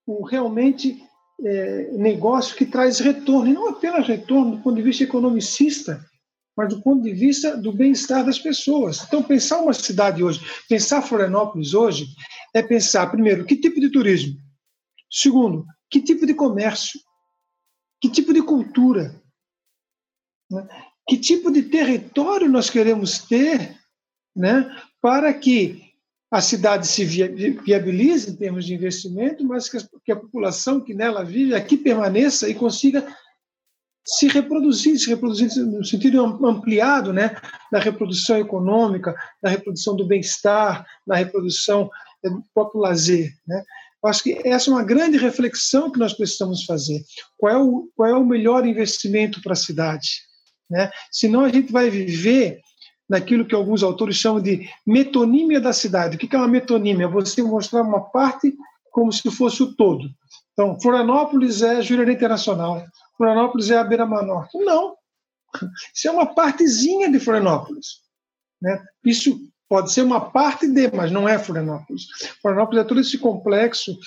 o 0.06 0.24
realmente 0.24 1.02
é, 1.44 1.92
negócio 1.92 2.56
que 2.56 2.66
traz 2.66 3.00
retorno, 3.00 3.50
e 3.50 3.54
não 3.54 3.70
apenas 3.70 4.08
retorno 4.08 4.58
do 4.58 4.64
ponto 4.64 4.76
de 4.76 4.82
vista 4.82 5.04
economicista, 5.04 6.04
mas 6.56 6.70
do 6.70 6.82
ponto 6.82 7.04
de 7.04 7.12
vista 7.12 7.58
do 7.58 7.74
bem-estar 7.74 8.26
das 8.26 8.40
pessoas. 8.40 9.04
Então, 9.04 9.22
pensar 9.22 9.60
uma 9.60 9.74
cidade 9.74 10.24
hoje, 10.24 10.40
pensar 10.70 11.02
Florianópolis 11.02 11.74
hoje, 11.74 12.08
é 12.54 12.62
pensar, 12.64 13.08
primeiro, 13.08 13.46
que 13.46 13.58
tipo 13.58 13.80
de 13.80 13.92
turismo? 13.92 14.38
Segundo, 15.12 15.66
que 15.90 16.02
tipo 16.02 16.26
de 16.26 16.34
comércio? 16.34 17.00
Que 18.02 18.10
tipo 18.10 18.34
de 18.34 18.42
cultura? 18.42 19.22
Né? 20.50 20.68
Que 21.08 21.18
tipo 21.18 21.52
de 21.52 21.64
território 21.64 22.50
nós 22.50 22.70
queremos 22.70 23.20
ter 23.20 23.78
né, 24.36 24.70
para 25.02 25.34
que 25.34 25.84
a 26.32 26.42
cidade 26.42 26.88
se 26.88 27.06
viabilize 27.06 28.32
em 28.32 28.36
termos 28.36 28.66
de 28.66 28.74
investimento, 28.74 29.44
mas 29.46 29.70
que 29.70 30.12
a 30.12 30.16
população 30.16 30.82
que 30.82 30.94
nela 30.94 31.24
vive 31.24 31.56
aqui 31.56 31.78
permaneça 31.78 32.50
e 32.50 32.54
consiga 32.54 33.08
se 34.06 34.28
reproduzir, 34.28 35.00
se 35.00 35.10
reproduzir 35.10 35.50
no 35.66 35.84
sentido 35.84 36.24
ampliado, 36.46 37.14
né, 37.14 37.38
da 37.72 37.80
reprodução 37.80 38.38
econômica, 38.38 39.16
da 39.42 39.50
reprodução 39.50 39.96
do 39.96 40.06
bem-estar, 40.06 40.86
da 41.08 41.16
reprodução 41.16 41.90
eh, 42.24 42.30
do 42.30 42.44
próprio 42.54 42.82
lazer, 42.82 43.34
né? 43.48 43.64
Acho 44.04 44.24
que 44.24 44.40
essa 44.46 44.70
é 44.70 44.74
uma 44.74 44.84
grande 44.84 45.18
reflexão 45.18 45.90
que 45.90 45.98
nós 45.98 46.14
precisamos 46.14 46.64
fazer. 46.64 47.04
Qual 47.38 47.52
é 47.52 47.58
o, 47.58 47.90
qual 47.96 48.10
é 48.10 48.14
o 48.14 48.24
melhor 48.24 48.64
investimento 48.64 49.42
para 49.42 49.54
a 49.54 49.56
cidade? 49.56 50.22
Né? 50.70 50.92
Senão 51.12 51.42
a 51.42 51.50
gente 51.50 51.72
vai 51.72 51.90
viver 51.90 52.62
naquilo 53.10 53.46
que 53.46 53.56
alguns 53.56 53.84
autores 53.84 54.16
chamam 54.16 54.42
de 54.42 54.68
metonímia 54.86 55.62
da 55.62 55.74
cidade. 55.74 56.16
O 56.16 56.20
que 56.20 56.36
é 56.36 56.40
uma 56.40 56.48
metonímia? 56.48 57.08
Você 57.08 57.42
mostrar 57.44 57.82
uma 57.82 58.02
parte 58.02 58.54
como 58.92 59.12
se 59.12 59.30
fosse 59.30 59.62
o 59.62 59.74
todo. 59.74 60.10
Então, 60.54 60.80
Florianópolis 60.80 61.62
é 61.62 61.82
Jurerê 61.82 62.14
Internacional, 62.14 62.84
Florianópolis 63.18 63.70
é 63.70 63.78
a 63.78 63.84
beira-mar 63.84 64.26
norte. 64.26 64.58
Não. 64.58 64.96
Isso 65.94 66.08
é 66.08 66.12
uma 66.12 66.26
partezinha 66.26 67.12
de 67.12 67.20
Florianópolis. 67.20 68.02
Né? 68.62 68.82
Isso 69.04 69.40
pode 69.68 69.92
ser 69.92 70.02
uma 70.02 70.20
parte 70.20 70.68
de, 70.68 70.90
mas 70.96 71.12
não 71.12 71.28
é 71.28 71.38
Florianópolis. 71.38 72.08
Florianópolis 72.42 72.84
é 72.84 72.88
todo 72.88 73.02
esse 73.02 73.18
complexo 73.18 73.98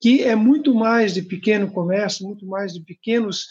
que 0.00 0.22
é 0.22 0.36
muito 0.36 0.74
mais 0.74 1.12
de 1.12 1.22
pequeno 1.22 1.70
comércio, 1.70 2.26
muito 2.26 2.46
mais 2.46 2.72
de 2.72 2.80
pequenos 2.80 3.48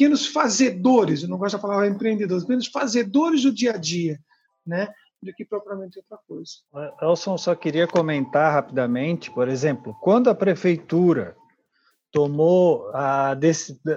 pequenos 0.00 0.26
fazedores, 0.28 1.22
eu 1.22 1.28
não 1.28 1.36
gosto 1.36 1.56
da 1.56 1.62
palavra 1.62 1.86
empreendedores, 1.86 2.44
pequenos 2.44 2.68
fazedores 2.68 3.42
do 3.42 3.52
dia 3.52 3.72
a 3.72 3.76
dia, 3.76 4.18
né? 4.66 4.88
do 5.22 5.30
que 5.34 5.44
propriamente 5.44 5.98
outra 5.98 6.18
coisa. 6.26 6.52
Elson, 7.02 7.36
só 7.36 7.54
queria 7.54 7.86
comentar 7.86 8.50
rapidamente, 8.50 9.30
por 9.30 9.46
exemplo, 9.46 9.94
quando 10.00 10.30
a 10.30 10.34
prefeitura 10.34 11.36
tomou, 12.10 12.90
a, 12.94 13.34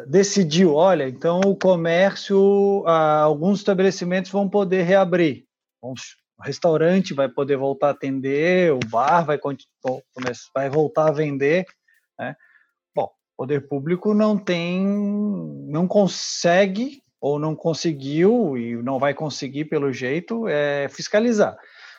decidiu, 0.06 0.74
olha, 0.74 1.08
então 1.08 1.40
o 1.40 1.56
comércio, 1.56 2.84
alguns 2.86 3.60
estabelecimentos 3.60 4.30
vão 4.30 4.50
poder 4.50 4.84
reabrir. 4.84 5.46
O 5.82 5.94
restaurante 6.42 7.14
vai 7.14 7.30
poder 7.30 7.56
voltar 7.56 7.88
a 7.88 7.92
atender, 7.92 8.74
o 8.74 8.80
bar 8.90 9.26
vai, 9.26 9.40
vai 10.54 10.70
voltar 10.70 11.08
a 11.08 11.14
vender, 11.14 11.66
né? 12.20 12.36
O 13.36 13.44
poder 13.44 13.68
público 13.68 14.14
não 14.14 14.38
tem, 14.38 14.86
não 15.68 15.88
consegue 15.88 17.02
ou 17.20 17.40
não 17.40 17.56
conseguiu 17.56 18.58
e 18.58 18.76
não 18.84 19.00
vai 19.00 19.14
conseguir 19.14 19.66
pelo 19.66 19.92
jeito 19.92 20.48
é, 20.48 20.88
fiscalizar. 20.90 21.58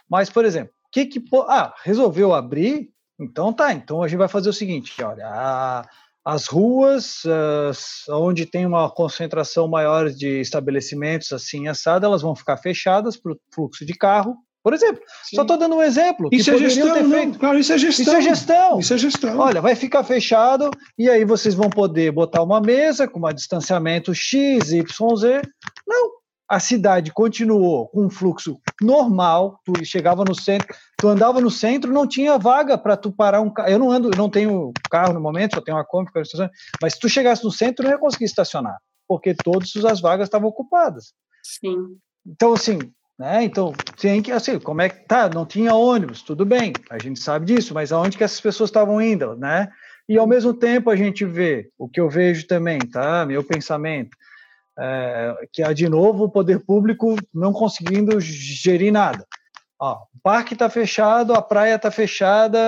Mas, 0.08 0.30
por 0.30 0.44
exemplo, 0.44 0.72
que 0.92 1.06
que 1.06 1.24
ah 1.48 1.74
resolveu 1.82 2.32
abrir? 2.32 2.90
Então 3.18 3.52
tá. 3.52 3.72
Então 3.72 4.02
a 4.02 4.08
gente 4.08 4.18
vai 4.18 4.28
fazer 4.28 4.48
o 4.48 4.52
seguinte, 4.52 5.02
olha, 5.02 5.26
a, 5.26 5.88
as 6.24 6.46
ruas 6.46 7.22
as, 7.68 8.04
onde 8.08 8.46
tem 8.46 8.64
uma 8.64 8.88
concentração 8.88 9.66
maior 9.66 10.10
de 10.10 10.40
estabelecimentos 10.40 11.32
assim 11.32 11.66
assado, 11.66 12.06
elas 12.06 12.22
vão 12.22 12.36
ficar 12.36 12.56
fechadas 12.58 13.16
para 13.16 13.32
o 13.32 13.40
fluxo 13.52 13.84
de 13.84 13.94
carro. 13.94 14.36
Por 14.64 14.72
exemplo, 14.72 15.02
Sim. 15.24 15.36
só 15.36 15.42
estou 15.42 15.58
dando 15.58 15.76
um 15.76 15.82
exemplo. 15.82 16.30
Isso 16.32 16.50
é 16.50 16.56
gestão, 16.56 17.02
não, 17.02 17.34
claro, 17.34 17.58
isso 17.58 17.70
é 17.70 17.76
gestão. 17.76 18.02
Isso 18.02 18.16
é 18.16 18.22
gestão. 18.22 18.78
Isso 18.78 18.94
é 18.94 18.98
gestão. 18.98 19.38
Olha, 19.38 19.60
vai 19.60 19.76
ficar 19.76 20.02
fechado 20.02 20.70
e 20.98 21.10
aí 21.10 21.22
vocês 21.22 21.54
vão 21.54 21.68
poder 21.68 22.10
botar 22.10 22.42
uma 22.42 22.62
mesa 22.62 23.06
com 23.06 23.20
um 23.20 23.34
distanciamento 23.34 24.14
X, 24.14 24.72
Y, 24.72 25.16
Z. 25.16 25.42
Não, 25.86 26.12
a 26.48 26.58
cidade 26.58 27.12
continuou 27.12 27.88
com 27.88 28.06
um 28.06 28.10
fluxo 28.10 28.58
normal, 28.80 29.60
tu 29.66 29.84
chegava 29.84 30.24
no 30.24 30.34
centro, 30.34 30.74
tu 30.96 31.08
andava 31.08 31.42
no 31.42 31.50
centro, 31.50 31.92
não 31.92 32.08
tinha 32.08 32.38
vaga 32.38 32.78
para 32.78 32.96
tu 32.96 33.12
parar 33.12 33.42
um 33.42 33.52
carro. 33.52 33.68
Eu 33.68 33.78
não 33.78 33.90
ando, 33.90 34.12
eu 34.12 34.16
não 34.16 34.30
tenho 34.30 34.72
carro 34.90 35.12
no 35.12 35.20
momento, 35.20 35.56
só 35.56 35.60
tenho 35.60 35.76
uma 35.76 35.84
Kombi, 35.84 36.10
mas 36.80 36.94
se 36.94 37.00
tu 37.00 37.08
chegasse 37.08 37.44
no 37.44 37.52
centro, 37.52 37.84
não 37.84 37.92
ia 37.92 37.98
conseguir 37.98 38.24
estacionar, 38.24 38.78
porque 39.06 39.34
todas 39.34 39.76
as 39.84 40.00
vagas 40.00 40.26
estavam 40.26 40.48
ocupadas. 40.48 41.12
Sim. 41.42 41.98
Então, 42.26 42.54
assim, 42.54 42.78
né? 43.18 43.44
Então, 43.44 43.72
tem 44.00 44.22
que, 44.22 44.32
assim, 44.32 44.58
como 44.58 44.82
é 44.82 44.88
que 44.88 45.06
tá? 45.06 45.28
Não 45.28 45.46
tinha 45.46 45.74
ônibus, 45.74 46.22
tudo 46.22 46.44
bem, 46.44 46.72
a 46.90 46.98
gente 46.98 47.20
sabe 47.20 47.46
disso, 47.46 47.74
mas 47.74 47.92
aonde 47.92 48.16
que 48.16 48.24
essas 48.24 48.40
pessoas 48.40 48.70
estavam 48.70 49.00
indo, 49.00 49.36
né? 49.36 49.70
E 50.08 50.18
ao 50.18 50.26
mesmo 50.26 50.52
tempo 50.52 50.90
a 50.90 50.96
gente 50.96 51.24
vê, 51.24 51.70
o 51.78 51.88
que 51.88 52.00
eu 52.00 52.10
vejo 52.10 52.46
também, 52.46 52.78
tá? 52.78 53.24
Meu 53.24 53.42
pensamento, 53.42 54.16
é, 54.78 55.34
que 55.52 55.62
é 55.62 55.72
de 55.72 55.88
novo 55.88 56.24
o 56.24 56.30
poder 56.30 56.64
público 56.64 57.16
não 57.32 57.52
conseguindo 57.52 58.20
gerir 58.20 58.92
nada. 58.92 59.26
Ó, 59.80 59.94
o 60.14 60.20
parque 60.22 60.54
está 60.54 60.68
fechado, 60.68 61.32
a 61.32 61.42
praia 61.42 61.76
está 61.76 61.90
fechada, 61.90 62.58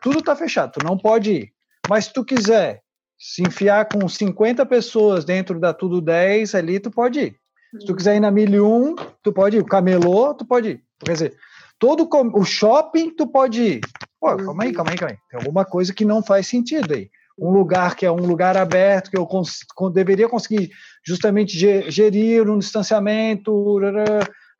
tudo 0.00 0.20
está 0.20 0.34
fechado, 0.34 0.72
tu 0.72 0.84
não 0.84 0.96
pode 0.96 1.32
ir. 1.32 1.52
Mas 1.88 2.06
se 2.06 2.12
tu 2.12 2.24
quiser 2.24 2.82
se 3.18 3.42
enfiar 3.42 3.86
com 3.86 4.08
50 4.08 4.64
pessoas 4.64 5.24
dentro 5.24 5.60
da 5.60 5.74
Tudo 5.74 6.00
10 6.00 6.54
ali, 6.54 6.80
tu 6.80 6.90
pode 6.90 7.20
ir. 7.20 7.39
Se 7.78 7.86
tu 7.86 7.94
quiser 7.94 8.16
ir 8.16 8.20
na 8.20 8.30
1001, 8.30 8.96
tu 9.22 9.32
pode 9.32 9.56
ir. 9.56 9.60
O 9.60 9.66
camelô, 9.66 10.34
tu 10.34 10.44
pode 10.44 10.68
ir. 10.70 10.84
Quer 11.04 11.12
dizer, 11.12 11.36
todo 11.78 12.08
o 12.12 12.44
shopping, 12.44 13.10
tu 13.10 13.26
pode 13.26 13.62
ir. 13.62 13.80
Pô, 14.20 14.36
calma 14.36 14.64
aí, 14.64 14.72
calma 14.72 14.90
aí, 14.90 14.96
calma 14.98 15.14
aí. 15.14 15.18
Tem 15.30 15.38
alguma 15.40 15.64
coisa 15.64 15.94
que 15.94 16.04
não 16.04 16.22
faz 16.22 16.46
sentido 16.46 16.92
aí. 16.92 17.10
Um 17.38 17.50
lugar 17.50 17.96
que 17.96 18.04
é 18.04 18.12
um 18.12 18.26
lugar 18.26 18.56
aberto, 18.56 19.10
que 19.10 19.16
eu 19.16 19.26
cons 19.26 19.60
deveria 19.94 20.28
conseguir 20.28 20.70
justamente 21.02 21.56
gerir 21.90 22.50
um 22.50 22.58
distanciamento, 22.58 23.78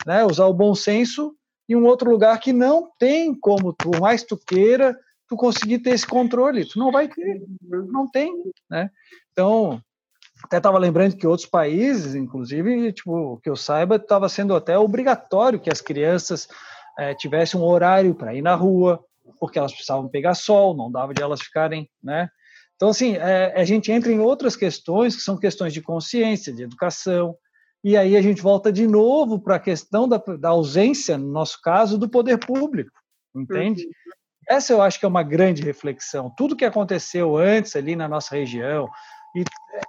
né, 0.06 0.24
usar 0.24 0.46
o 0.46 0.54
bom 0.54 0.74
senso, 0.74 1.34
e 1.68 1.76
um 1.76 1.84
outro 1.84 2.11
lugar 2.11 2.40
que 2.40 2.54
não 2.54 2.90
tem 2.98 3.34
como, 3.34 3.74
tu 3.74 3.90
mais 4.00 4.22
tu 4.22 4.36
queira, 4.36 4.98
tu 5.28 5.36
conseguir 5.36 5.80
ter 5.80 5.90
esse 5.90 6.06
controle. 6.06 6.64
Tu 6.64 6.78
não 6.78 6.90
vai 6.90 7.06
ter, 7.06 7.42
não 7.61 8.08
tem, 8.11 8.32
né? 8.68 8.90
Então, 9.30 9.80
até 10.45 10.57
estava 10.57 10.78
lembrando 10.78 11.16
que 11.16 11.26
outros 11.26 11.49
países, 11.49 12.14
inclusive, 12.14 12.93
tipo, 12.93 13.38
que 13.43 13.51
eu 13.51 13.57
saiba, 13.57 13.97
estava 13.97 14.28
sendo 14.28 14.55
até 14.55 14.78
obrigatório 14.78 15.61
que 15.61 15.70
as 15.70 15.80
crianças 15.80 16.49
é, 16.99 17.14
tivessem 17.14 17.61
um 17.61 17.64
horário 17.64 18.14
para 18.14 18.34
ir 18.34 18.43
na 18.43 18.55
rua, 18.55 19.03
porque 19.38 19.59
elas 19.59 19.72
precisavam 19.72 20.09
pegar 20.09 20.34
sol, 20.34 20.76
não 20.76 20.91
dava 20.91 21.14
de 21.14 21.22
elas 21.22 21.41
ficarem, 21.41 21.88
né? 22.03 22.28
Então, 22.76 22.88
assim, 22.88 23.16
é, 23.16 23.61
a 23.61 23.64
gente 23.64 23.93
entra 23.93 24.11
em 24.11 24.20
outras 24.20 24.57
questões, 24.57 25.14
que 25.14 25.22
são 25.22 25.36
questões 25.36 25.72
de 25.72 25.82
consciência, 25.82 26.53
de 26.53 26.62
educação, 26.62 27.36
e 27.84 27.97
aí 27.97 28.16
a 28.16 28.22
gente 28.22 28.43
volta 28.43 28.72
de 28.72 28.86
novo 28.86 29.38
para 29.38 29.57
a 29.57 29.61
questão 29.61 30.09
da, 30.09 30.16
da, 30.38 30.51
ausência, 30.51 31.16
no 31.16 31.30
nosso 31.30 31.61
caso, 31.62 31.99
do 31.99 32.09
poder 32.09 32.38
público, 32.38 32.93
entende? 33.34 33.84
Uhum. 33.84 33.91
Essa 34.49 34.72
eu 34.72 34.82
acho 34.82 34.99
que 34.99 35.05
é 35.05 35.09
uma 35.09 35.22
grande 35.22 35.62
reflexão. 35.62 36.32
Tudo 36.36 36.57
que 36.57 36.64
aconteceu 36.64 37.36
antes 37.36 37.76
ali 37.76 37.95
na 37.95 38.09
nossa 38.09 38.34
região, 38.34 38.88
e 39.34 39.44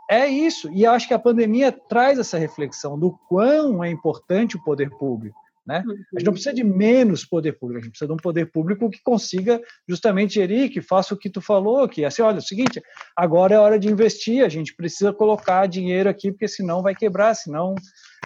é 0.09 0.27
isso. 0.27 0.69
E 0.71 0.85
acho 0.85 1.07
que 1.07 1.13
a 1.13 1.19
pandemia 1.19 1.71
traz 1.71 2.19
essa 2.19 2.37
reflexão 2.37 2.99
do 2.99 3.17
quão 3.29 3.83
é 3.83 3.89
importante 3.89 4.57
o 4.57 4.63
poder 4.63 4.89
público. 4.89 5.39
Né? 5.65 5.83
A 5.87 6.19
gente 6.19 6.25
não 6.25 6.33
precisa 6.33 6.53
de 6.55 6.63
menos 6.63 7.23
poder 7.23 7.53
público, 7.53 7.79
a 7.79 7.83
gente 7.83 7.91
precisa 7.91 8.07
de 8.07 8.13
um 8.13 8.17
poder 8.17 8.51
público 8.51 8.89
que 8.89 9.01
consiga 9.03 9.61
justamente 9.87 10.33
gerir, 10.33 10.71
que 10.71 10.81
faça 10.81 11.13
o 11.13 11.17
que 11.17 11.29
tu 11.29 11.39
falou, 11.39 11.87
que 11.87 12.03
assim, 12.03 12.21
olha, 12.23 12.37
é 12.37 12.39
o 12.39 12.41
seguinte, 12.41 12.81
agora 13.15 13.53
é 13.53 13.59
hora 13.59 13.79
de 13.79 13.87
investir, 13.87 14.43
a 14.43 14.49
gente 14.49 14.75
precisa 14.75 15.13
colocar 15.13 15.67
dinheiro 15.67 16.09
aqui, 16.09 16.31
porque 16.31 16.47
senão 16.47 16.81
vai 16.81 16.95
quebrar, 16.95 17.35
senão, 17.35 17.75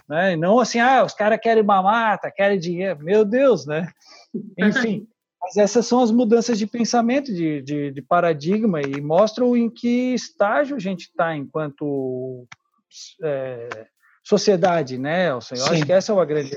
né? 0.08 0.34
Não 0.34 0.58
assim, 0.58 0.80
ah, 0.80 1.04
os 1.04 1.12
caras 1.12 1.38
querem 1.40 1.62
mamata, 1.62 2.32
querem 2.34 2.58
dinheiro, 2.58 3.04
meu 3.04 3.22
Deus, 3.22 3.66
né? 3.66 3.86
Enfim, 4.58 5.06
mas 5.40 5.56
essas 5.56 5.86
são 5.86 6.00
as 6.00 6.10
mudanças 6.10 6.58
de 6.58 6.66
pensamento, 6.66 7.32
de, 7.32 7.62
de, 7.62 7.90
de 7.92 8.02
paradigma, 8.02 8.80
e 8.80 9.00
mostram 9.00 9.56
em 9.56 9.70
que 9.70 10.14
estágio 10.14 10.76
a 10.76 10.80
gente 10.80 11.02
está 11.02 11.36
enquanto 11.36 12.46
é, 13.22 13.86
sociedade, 14.24 14.98
né, 14.98 15.30
Eu 15.30 15.40
Sim. 15.40 15.54
acho 15.54 15.86
que 15.86 15.92
essa 15.92 16.12
é 16.12 16.14
uma 16.14 16.24
grande 16.24 16.56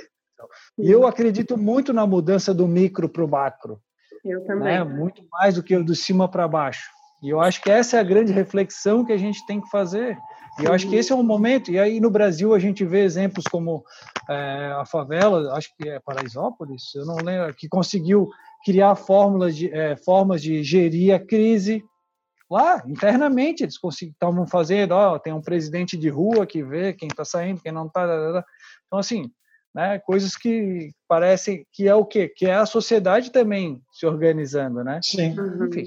e 0.78 0.90
eu 0.90 1.06
acredito 1.06 1.58
muito 1.58 1.92
na 1.94 2.08
mudança 2.08 2.54
do 2.54 2.68
micro 2.68 3.10
para 3.10 3.24
o 3.24 3.28
macro. 3.28 3.82
Eu 4.24 4.44
também. 4.46 4.80
Né? 4.80 4.84
Muito 4.84 5.22
mais 5.32 5.56
do 5.56 5.64
que 5.64 5.76
o 5.76 5.84
do 5.84 5.96
cima 5.96 6.28
para 6.28 6.48
baixo. 6.48 6.90
E 7.22 7.30
eu 7.30 7.42
acho 7.42 7.62
que 7.62 7.70
essa 7.70 7.98
é 7.98 8.00
a 8.00 8.04
grande 8.04 8.32
reflexão 8.32 9.04
que 9.04 9.12
a 9.12 9.18
gente 9.18 9.46
tem 9.46 9.60
que 9.60 9.70
fazer. 9.70 10.18
E 10.60 10.66
eu 10.66 10.74
acho 10.74 10.90
que 10.90 10.96
esse 10.96 11.12
é 11.12 11.16
um 11.16 11.24
momento. 11.24 11.70
E 11.70 11.78
aí 11.78 12.00
no 12.00 12.10
Brasil 12.10 12.54
a 12.54 12.60
gente 12.60 12.86
vê 12.86 13.04
exemplos 13.04 13.46
como 13.46 13.84
é, 14.30 14.74
a 14.78 14.86
favela, 14.86 15.54
acho 15.54 15.70
que 15.76 15.90
é 15.90 16.00
Paraisópolis, 16.00 16.96
eu 16.96 17.06
não 17.06 17.18
lembro, 17.18 17.54
que 17.54 17.68
conseguiu 17.68 18.30
criar 18.64 18.96
fórmulas 18.96 19.56
de, 19.56 19.74
é, 19.74 19.96
formas 19.98 20.42
de 20.42 20.64
gerir 20.64 21.14
a 21.14 21.20
crise 21.20 21.84
lá 22.50 22.84
internamente 22.88 23.64
eles 23.64 23.76
estavam 24.02 24.48
fazendo 24.48 24.92
ó 24.92 25.20
tem 25.20 25.34
um 25.34 25.42
presidente 25.42 25.96
de 25.96 26.10
rua 26.10 26.46
que 26.46 26.64
vê 26.64 26.94
quem 26.94 27.08
está 27.08 27.24
saindo 27.24 27.62
quem 27.62 27.72
não 27.72 27.88
está 27.88 28.44
então 28.88 29.00
assim 29.00 29.32
né? 29.74 30.00
Coisas 30.00 30.36
que 30.36 30.92
parecem 31.08 31.66
que 31.72 31.88
é 31.88 31.96
o 31.96 32.06
quê? 32.06 32.28
Que 32.28 32.46
é 32.46 32.56
a 32.56 32.66
sociedade 32.66 33.32
também 33.32 33.82
se 33.92 34.06
organizando, 34.06 34.84
né? 34.84 35.00
Sim. 35.04 35.38
Uhum. 35.40 35.68
Enfim. 35.68 35.86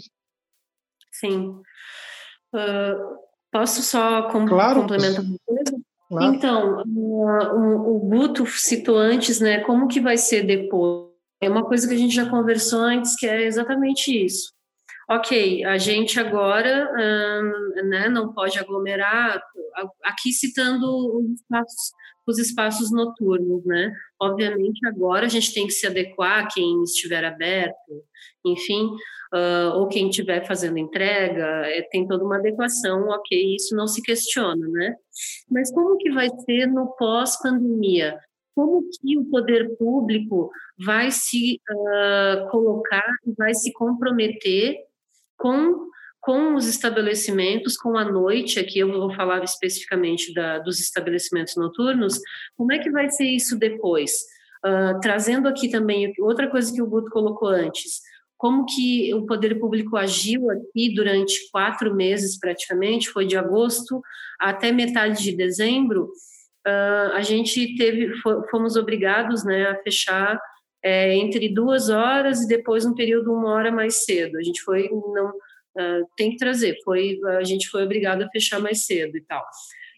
Sim. 1.11 1.63
Uh, 2.55 3.19
posso 3.51 3.83
só 3.83 4.31
com 4.31 4.47
claro, 4.47 4.83
complementar 4.83 5.25
uma 5.25 5.39
coisa? 5.45 5.83
Claro. 6.09 6.35
Então, 6.35 6.83
uh, 6.83 7.55
o, 7.55 7.97
o 7.97 8.01
Guto 8.01 8.47
citou 8.47 8.97
antes, 8.97 9.41
né? 9.41 9.61
Como 9.61 9.89
que 9.89 10.01
vai 10.01 10.17
ser 10.17 10.43
depois? 10.43 11.12
É 11.43 11.49
uma 11.49 11.65
coisa 11.65 11.89
que 11.89 11.95
a 11.95 11.99
gente 11.99 12.15
já 12.15 12.31
conversou 12.31 12.81
antes, 12.81 13.17
que 13.17 13.27
é 13.27 13.43
exatamente 13.43 14.25
isso. 14.25 14.53
Ok, 15.11 15.65
a 15.65 15.77
gente 15.77 16.21
agora 16.21 16.89
hum, 16.93 17.89
né, 17.89 18.09
não 18.09 18.33
pode 18.33 18.59
aglomerar, 18.61 19.43
aqui 20.05 20.33
citando 20.33 20.87
os 21.19 21.33
espaços, 21.33 21.93
os 22.25 22.39
espaços 22.39 22.93
noturnos, 22.93 23.65
né? 23.65 23.93
Obviamente 24.21 24.87
agora 24.87 25.27
a 25.27 25.29
gente 25.29 25.53
tem 25.53 25.67
que 25.67 25.73
se 25.73 25.85
adequar 25.85 26.45
a 26.45 26.47
quem 26.47 26.81
estiver 26.85 27.25
aberto, 27.25 28.05
enfim, 28.47 28.87
uh, 29.35 29.75
ou 29.75 29.89
quem 29.89 30.09
estiver 30.09 30.47
fazendo 30.47 30.79
entrega, 30.79 31.67
é, 31.67 31.83
tem 31.91 32.07
toda 32.07 32.25
uma 32.25 32.37
adequação, 32.37 33.09
ok, 33.09 33.57
isso 33.57 33.75
não 33.75 33.89
se 33.89 34.01
questiona, 34.01 34.69
né? 34.69 34.95
Mas 35.51 35.73
como 35.73 35.97
que 35.99 36.13
vai 36.13 36.29
ser 36.47 36.67
no 36.67 36.95
pós-pandemia? 36.97 38.17
Como 38.55 38.83
que 38.91 39.19
o 39.19 39.25
poder 39.25 39.77
público 39.77 40.51
vai 40.79 41.11
se 41.11 41.61
uh, 41.71 42.51
colocar, 42.51 43.07
vai 43.37 43.55
se 43.55 43.73
comprometer 43.73 44.77
com, 45.37 45.89
com 46.21 46.55
os 46.55 46.69
estabelecimentos, 46.69 47.77
com 47.77 47.97
a 47.97 48.05
noite, 48.05 48.61
aqui 48.61 48.79
eu 48.79 48.93
vou 48.93 49.13
falar 49.15 49.43
especificamente 49.43 50.33
da, 50.35 50.59
dos 50.59 50.81
estabelecimentos 50.81 51.57
noturnos, 51.57 52.21
como 52.57 52.73
é 52.73 52.79
que 52.79 52.91
vai 52.91 53.09
ser 53.11 53.27
isso 53.27 53.59
depois? 53.59 54.13
Uh, 54.65 55.01
trazendo 55.01 55.49
aqui 55.49 55.69
também 55.69 56.13
outra 56.21 56.49
coisa 56.49 56.73
que 56.73 56.81
o 56.81 56.87
Guto 56.87 57.11
colocou 57.11 57.49
antes, 57.49 58.01
como 58.43 58.67
que 58.67 59.15
o 59.15 59.25
poder 59.25 59.61
público 59.61 59.97
agiu 59.97 60.51
aqui 60.51 60.93
durante 60.93 61.49
quatro 61.53 61.95
meses 61.95 62.37
praticamente, 62.39 63.09
foi 63.09 63.25
de 63.25 63.37
agosto 63.37 64.03
até 64.39 64.73
metade 64.73 65.23
de 65.23 65.37
dezembro, 65.37 66.11
uh, 66.67 67.13
a 67.15 67.23
gente 67.23 67.77
teve, 67.77 68.13
fomos 68.51 68.77
obrigados 68.77 69.45
né, 69.45 69.67
a 69.67 69.83
fechar 69.83 70.41
é, 70.83 71.15
entre 71.15 71.49
duas 71.49 71.89
horas 71.89 72.43
e 72.43 72.49
depois 72.49 72.85
um 72.85 72.95
período 72.95 73.33
uma 73.33 73.53
hora 73.53 73.71
mais 73.71 74.05
cedo. 74.05 74.37
A 74.39 74.43
gente 74.43 74.63
foi 74.63 74.89
não 74.91 75.29
uh, 75.31 76.07
tem 76.17 76.31
que 76.31 76.37
trazer, 76.37 76.77
foi 76.85 77.19
a 77.39 77.45
gente 77.45 77.69
foi 77.69 77.85
obrigado 77.85 78.23
a 78.23 78.29
fechar 78.31 78.61
mais 78.61 78.85
cedo 78.85 79.17
e 79.17 79.21
tal. 79.23 79.45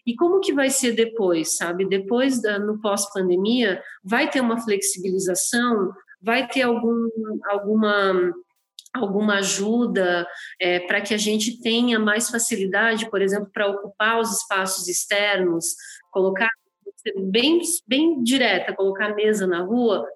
E 0.05 0.15
como 0.15 0.39
que 0.39 0.53
vai 0.53 0.69
ser 0.69 0.91
depois, 0.91 1.57
sabe? 1.57 1.83
Depois, 1.87 2.39
da, 2.39 2.59
no 2.59 2.79
pós-pandemia, 2.79 3.81
vai 4.03 4.29
ter 4.29 4.39
uma 4.39 4.61
flexibilização, 4.61 5.91
vai 6.21 6.47
ter 6.47 6.61
algum, 6.61 7.09
alguma 7.45 8.31
alguma 8.95 9.39
ajuda 9.39 10.27
é, 10.59 10.79
para 10.79 11.01
que 11.01 11.13
a 11.13 11.17
gente 11.17 11.61
tenha 11.61 11.99
mais 11.99 12.29
facilidade, 12.29 13.09
por 13.09 13.21
exemplo, 13.21 13.49
para 13.53 13.67
ocupar 13.67 14.19
os 14.19 14.31
espaços 14.41 14.87
externos, 14.87 15.75
colocar 16.11 16.49
bem 17.29 17.59
bem 17.87 18.23
direta, 18.23 18.73
colocar 18.73 19.13
mesa 19.13 19.45
na 19.45 19.61
rua, 19.61 20.07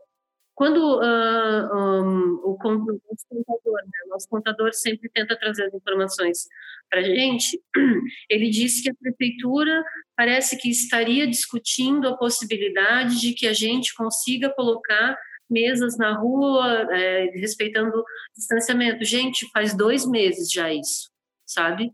quando 0.59 0.97
uh, 0.97 1.01
ah, 1.01 1.69
um, 2.03 2.33
o, 2.43 2.51
o, 2.51 2.57
contador, 2.57 3.81
né, 3.85 3.99
nosso 4.09 4.27
contador 4.27 4.73
sempre 4.73 5.09
tenta 5.09 5.37
trazer 5.39 5.67
as 5.67 5.73
informações 5.73 6.49
para 6.89 6.99
a 6.99 7.03
gente, 7.03 7.61
ele 8.29 8.49
disse 8.49 8.83
que 8.83 8.89
a 8.89 8.95
prefeitura 8.95 9.81
parece 10.17 10.57
que 10.57 10.69
estaria 10.69 11.25
discutindo 11.25 12.09
a 12.09 12.17
possibilidade 12.17 13.21
de 13.21 13.33
que 13.33 13.47
a 13.47 13.53
gente 13.53 13.95
consiga 13.95 14.53
colocar 14.53 15.17
mesas 15.49 15.97
na 15.97 16.17
rua, 16.17 16.87
é, 16.91 17.31
respeitando 17.35 18.03
distanciamento. 18.35 19.03
Gente, 19.03 19.49
faz 19.51 19.75
dois 19.75 20.05
meses 20.05 20.51
já 20.51 20.73
isso, 20.73 21.09
sabe? 21.45 21.91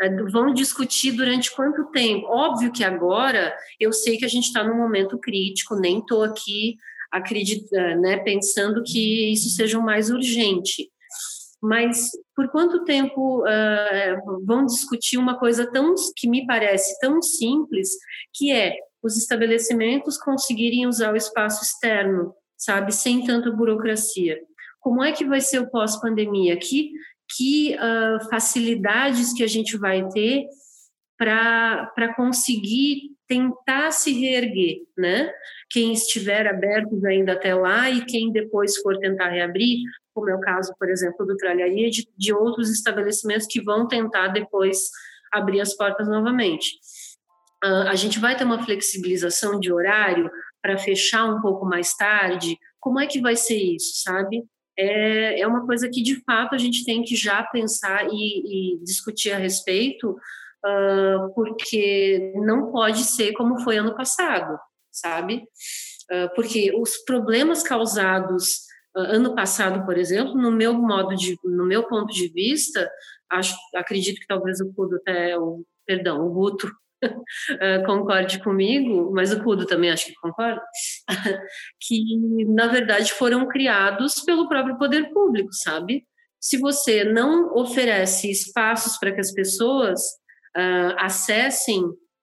É, 0.00 0.22
vão 0.24 0.52
discutir 0.52 1.12
durante 1.12 1.54
quanto 1.54 1.90
tempo? 1.90 2.26
Óbvio 2.28 2.72
que 2.72 2.84
agora 2.84 3.54
eu 3.80 3.92
sei 3.92 4.16
que 4.16 4.24
a 4.24 4.28
gente 4.28 4.46
está 4.46 4.62
num 4.62 4.76
momento 4.76 5.18
crítico, 5.18 5.74
nem 5.74 5.98
estou 5.98 6.22
aqui 6.22 6.76
acreditando, 7.10 8.02
né, 8.02 8.18
pensando 8.18 8.82
que 8.82 9.32
isso 9.32 9.48
seja 9.50 9.78
o 9.78 9.84
mais 9.84 10.10
urgente. 10.10 10.90
Mas 11.60 12.10
por 12.36 12.48
quanto 12.50 12.84
tempo 12.84 13.42
uh, 13.42 14.46
vão 14.46 14.64
discutir 14.64 15.16
uma 15.18 15.38
coisa 15.38 15.68
tão 15.70 15.94
que 16.16 16.28
me 16.28 16.46
parece 16.46 16.96
tão 17.00 17.20
simples, 17.20 17.90
que 18.32 18.52
é 18.52 18.76
os 19.02 19.16
estabelecimentos 19.16 20.16
conseguirem 20.18 20.86
usar 20.86 21.12
o 21.12 21.16
espaço 21.16 21.64
externo, 21.64 22.32
sabe, 22.58 22.92
sem 22.92 23.24
tanta 23.24 23.50
burocracia? 23.50 24.38
Como 24.80 25.02
é 25.02 25.12
que 25.12 25.24
vai 25.24 25.40
ser 25.40 25.60
o 25.60 25.70
pós-pandemia? 25.70 26.56
Que, 26.56 26.90
que 27.36 27.76
uh, 27.76 28.28
facilidades 28.28 29.32
que 29.32 29.42
a 29.42 29.46
gente 29.46 29.76
vai 29.76 30.06
ter 30.08 30.46
para 31.16 32.14
conseguir 32.16 33.10
tentar 33.26 33.90
se 33.90 34.12
reerguer, 34.12 34.78
né? 34.96 35.30
Quem 35.68 35.92
estiver 35.92 36.46
aberto 36.46 37.04
ainda 37.06 37.32
até 37.32 37.54
lá 37.54 37.90
e 37.90 38.04
quem 38.06 38.32
depois 38.32 38.78
for 38.78 38.96
tentar 38.98 39.28
reabrir, 39.28 39.82
como 40.14 40.30
é 40.30 40.34
o 40.34 40.40
caso, 40.40 40.74
por 40.78 40.88
exemplo, 40.88 41.26
do 41.26 41.36
Tralharia, 41.36 41.90
de, 41.90 42.08
de 42.16 42.32
outros 42.32 42.70
estabelecimentos 42.70 43.46
que 43.46 43.60
vão 43.60 43.86
tentar 43.86 44.28
depois 44.28 44.78
abrir 45.30 45.60
as 45.60 45.74
portas 45.76 46.08
novamente. 46.08 46.78
Uh, 47.62 47.88
a 47.88 47.94
gente 47.94 48.18
vai 48.18 48.36
ter 48.36 48.44
uma 48.44 48.64
flexibilização 48.64 49.58
de 49.58 49.72
horário 49.72 50.30
para 50.62 50.78
fechar 50.78 51.24
um 51.24 51.40
pouco 51.40 51.64
mais 51.64 51.94
tarde. 51.94 52.58
Como 52.80 53.00
é 53.00 53.06
que 53.06 53.20
vai 53.20 53.36
ser 53.36 53.56
isso, 53.56 54.02
sabe? 54.02 54.44
É, 54.78 55.40
é 55.40 55.46
uma 55.46 55.66
coisa 55.66 55.88
que, 55.88 56.02
de 56.02 56.22
fato, 56.24 56.54
a 56.54 56.58
gente 56.58 56.84
tem 56.84 57.02
que 57.02 57.16
já 57.16 57.42
pensar 57.42 58.06
e, 58.10 58.76
e 58.76 58.84
discutir 58.84 59.32
a 59.32 59.38
respeito, 59.38 60.10
uh, 60.10 61.34
porque 61.34 62.32
não 62.36 62.70
pode 62.70 63.04
ser 63.04 63.32
como 63.32 63.60
foi 63.60 63.78
ano 63.78 63.96
passado, 63.96 64.58
sabe? 64.92 65.44
Uh, 66.10 66.32
porque 66.34 66.72
os 66.78 66.98
problemas 66.98 67.62
causados 67.62 68.68
uh, 68.96 69.00
ano 69.00 69.34
passado, 69.34 69.84
por 69.84 69.98
exemplo, 69.98 70.34
no 70.34 70.52
meu 70.52 70.72
modo 70.74 71.14
de, 71.16 71.36
no 71.44 71.66
meu 71.66 71.84
ponto 71.88 72.12
de 72.12 72.28
vista, 72.28 72.88
acho, 73.30 73.56
acredito 73.74 74.20
que 74.20 74.26
talvez 74.26 74.60
o 74.60 74.72
Cudo 74.74 74.96
até, 74.96 75.36
o, 75.36 75.64
perdão, 75.84 76.24
o 76.24 76.30
Guto 76.30 76.70
concorde 77.86 78.42
comigo, 78.42 79.10
mas 79.12 79.32
o 79.32 79.42
Cudo 79.42 79.66
também 79.66 79.90
acho 79.90 80.06
que 80.06 80.14
concorda, 80.14 80.62
que 81.80 82.02
na 82.46 82.66
verdade 82.66 83.12
foram 83.12 83.46
criados 83.46 84.20
pelo 84.24 84.48
próprio 84.48 84.78
poder 84.78 85.10
público, 85.12 85.52
sabe? 85.52 86.04
Se 86.40 86.56
você 86.56 87.04
não 87.04 87.54
oferece 87.54 88.30
espaços 88.30 88.96
para 88.98 89.12
que 89.12 89.20
as 89.20 89.32
pessoas 89.32 90.00
uh, 90.56 90.94
acessem 90.98 91.82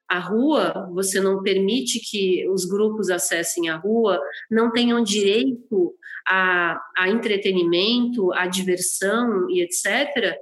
a 0.09 0.19
rua, 0.19 0.88
você 0.93 1.19
não 1.19 1.41
permite 1.41 1.99
que 1.99 2.47
os 2.49 2.65
grupos 2.65 3.09
acessem 3.09 3.69
a 3.69 3.76
rua, 3.76 4.21
não 4.49 4.71
tenham 4.71 5.01
direito 5.03 5.93
a, 6.28 6.80
a 6.97 7.09
entretenimento, 7.09 8.32
a 8.34 8.47
diversão 8.47 9.49
e 9.49 9.61
etc., 9.61 10.36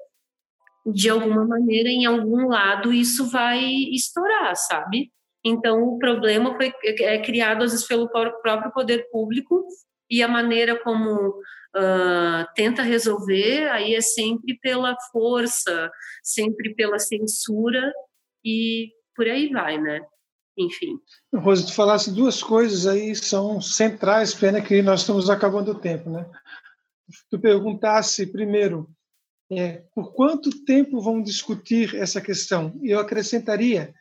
de 0.85 1.09
alguma 1.09 1.45
maneira, 1.45 1.89
em 1.89 2.05
algum 2.05 2.47
lado, 2.47 2.93
isso 2.93 3.29
vai 3.29 3.63
estourar, 3.91 4.55
sabe? 4.55 5.11
Então, 5.43 5.83
o 5.83 5.97
problema 5.97 6.55
foi 6.55 6.73
é, 6.83 7.15
é 7.15 7.21
criado, 7.21 7.63
às 7.63 7.71
vezes, 7.71 7.87
pelo 7.87 8.09
próprio 8.09 8.71
poder 8.71 9.09
público 9.09 9.65
e 10.09 10.21
a 10.21 10.27
maneira 10.27 10.79
como 10.81 11.29
uh, 11.29 12.45
tenta 12.55 12.81
resolver, 12.81 13.69
aí 13.69 13.95
é 13.95 14.01
sempre 14.01 14.57
pela 14.59 14.95
força, 15.11 15.91
sempre 16.21 16.73
pela 16.75 16.99
censura 16.99 17.93
e 18.43 18.91
por 19.15 19.27
aí 19.27 19.49
vai, 19.49 19.77
né? 19.79 20.01
Enfim. 20.57 20.99
Rosa, 21.33 21.65
tu 21.65 21.73
falasse 21.73 22.13
duas 22.13 22.43
coisas 22.43 22.85
aí 22.85 23.15
são 23.15 23.59
centrais, 23.59 24.33
pena 24.33 24.61
que 24.61 24.81
nós 24.81 25.01
estamos 25.01 25.29
acabando 25.29 25.71
o 25.71 25.79
tempo, 25.79 26.09
né? 26.09 26.29
Tu 27.29 27.39
perguntasse 27.39 28.31
primeiro 28.31 28.87
é, 29.59 29.83
por 29.93 30.13
quanto 30.13 30.63
tempo 30.63 31.01
vão 31.01 31.21
discutir 31.21 31.95
essa 31.95 32.21
questão? 32.21 32.79
Eu 32.83 32.99
acrescentaria, 32.99 33.93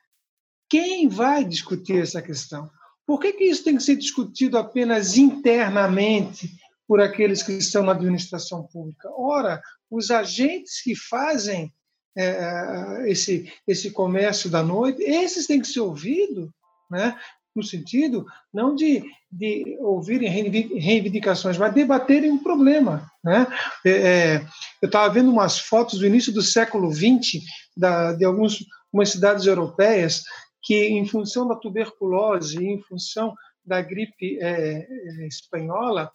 quem 0.68 1.08
vai 1.08 1.44
discutir 1.44 2.00
essa 2.00 2.22
questão? 2.22 2.70
Por 3.06 3.20
que, 3.20 3.32
que 3.32 3.44
isso 3.44 3.64
tem 3.64 3.76
que 3.76 3.82
ser 3.82 3.96
discutido 3.96 4.56
apenas 4.56 5.16
internamente 5.16 6.50
por 6.92 7.00
aqueles 7.00 7.42
que 7.42 7.52
estão 7.52 7.82
na 7.82 7.92
administração 7.92 8.64
pública. 8.64 9.08
Ora, 9.16 9.62
os 9.90 10.10
agentes 10.10 10.82
que 10.82 10.94
fazem 10.94 11.72
é, 12.14 12.24
é, 12.24 13.10
esse, 13.10 13.50
esse 13.66 13.90
comércio 13.90 14.50
da 14.50 14.62
noite, 14.62 15.02
esses 15.02 15.46
têm 15.46 15.58
que 15.58 15.68
ser 15.68 15.80
ouvidos, 15.80 16.50
né? 16.90 17.18
No 17.54 17.62
sentido 17.62 18.26
não 18.52 18.74
de, 18.74 19.02
de 19.30 19.76
ouvirem 19.80 20.30
reivindicações, 20.30 21.58
mas 21.58 21.74
debaterem 21.74 22.30
um 22.30 22.42
problema. 22.42 23.10
Né? 23.22 23.46
É, 23.84 23.90
é 23.90 24.46
eu 24.80 24.86
estava 24.86 25.12
vendo 25.12 25.30
umas 25.30 25.58
fotos 25.58 25.98
do 25.98 26.06
início 26.06 26.32
do 26.32 26.42
século 26.42 26.92
XX 26.92 27.42
da, 27.76 28.12
de 28.12 28.24
algumas 28.24 28.58
cidades 29.06 29.46
europeias 29.46 30.22
que, 30.62 30.74
em 30.74 31.06
função 31.06 31.46
da 31.46 31.56
tuberculose, 31.56 32.64
em 32.64 32.80
função 32.82 33.34
da 33.64 33.80
gripe 33.80 34.38
é, 34.40 34.86
é 34.88 35.26
espanhola, 35.26 36.10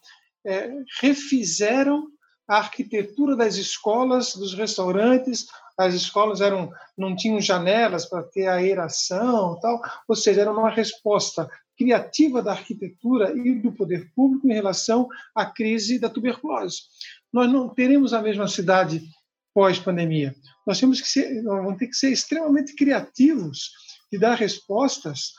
é, 0.45 0.69
refizeram 1.01 2.07
a 2.47 2.57
arquitetura 2.57 3.35
das 3.35 3.55
escolas, 3.55 4.33
dos 4.33 4.53
restaurantes. 4.53 5.47
As 5.77 5.93
escolas 5.93 6.41
eram 6.41 6.71
não 6.97 7.15
tinham 7.15 7.39
janelas 7.39 8.05
para 8.05 8.23
ter 8.23 8.47
aeração, 8.47 9.59
tal. 9.59 9.79
Ou 10.07 10.15
seja, 10.15 10.41
era 10.41 10.51
uma 10.51 10.69
resposta 10.69 11.47
criativa 11.77 12.41
da 12.41 12.51
arquitetura 12.51 13.31
e 13.37 13.61
do 13.61 13.71
poder 13.71 14.11
público 14.15 14.49
em 14.49 14.53
relação 14.53 15.07
à 15.35 15.45
crise 15.45 15.99
da 15.99 16.09
tuberculose. 16.09 16.81
Nós 17.31 17.51
não 17.51 17.69
teremos 17.69 18.13
a 18.13 18.21
mesma 18.21 18.47
cidade 18.47 19.03
pós-pandemia. 19.53 20.35
Nós 20.65 20.79
temos 20.79 20.99
que 20.99 21.07
ser, 21.07 21.43
vamos 21.43 21.77
ter 21.77 21.87
que 21.87 21.95
ser 21.95 22.11
extremamente 22.11 22.75
criativos 22.75 23.71
e 24.11 24.17
dar 24.17 24.35
respostas 24.35 25.33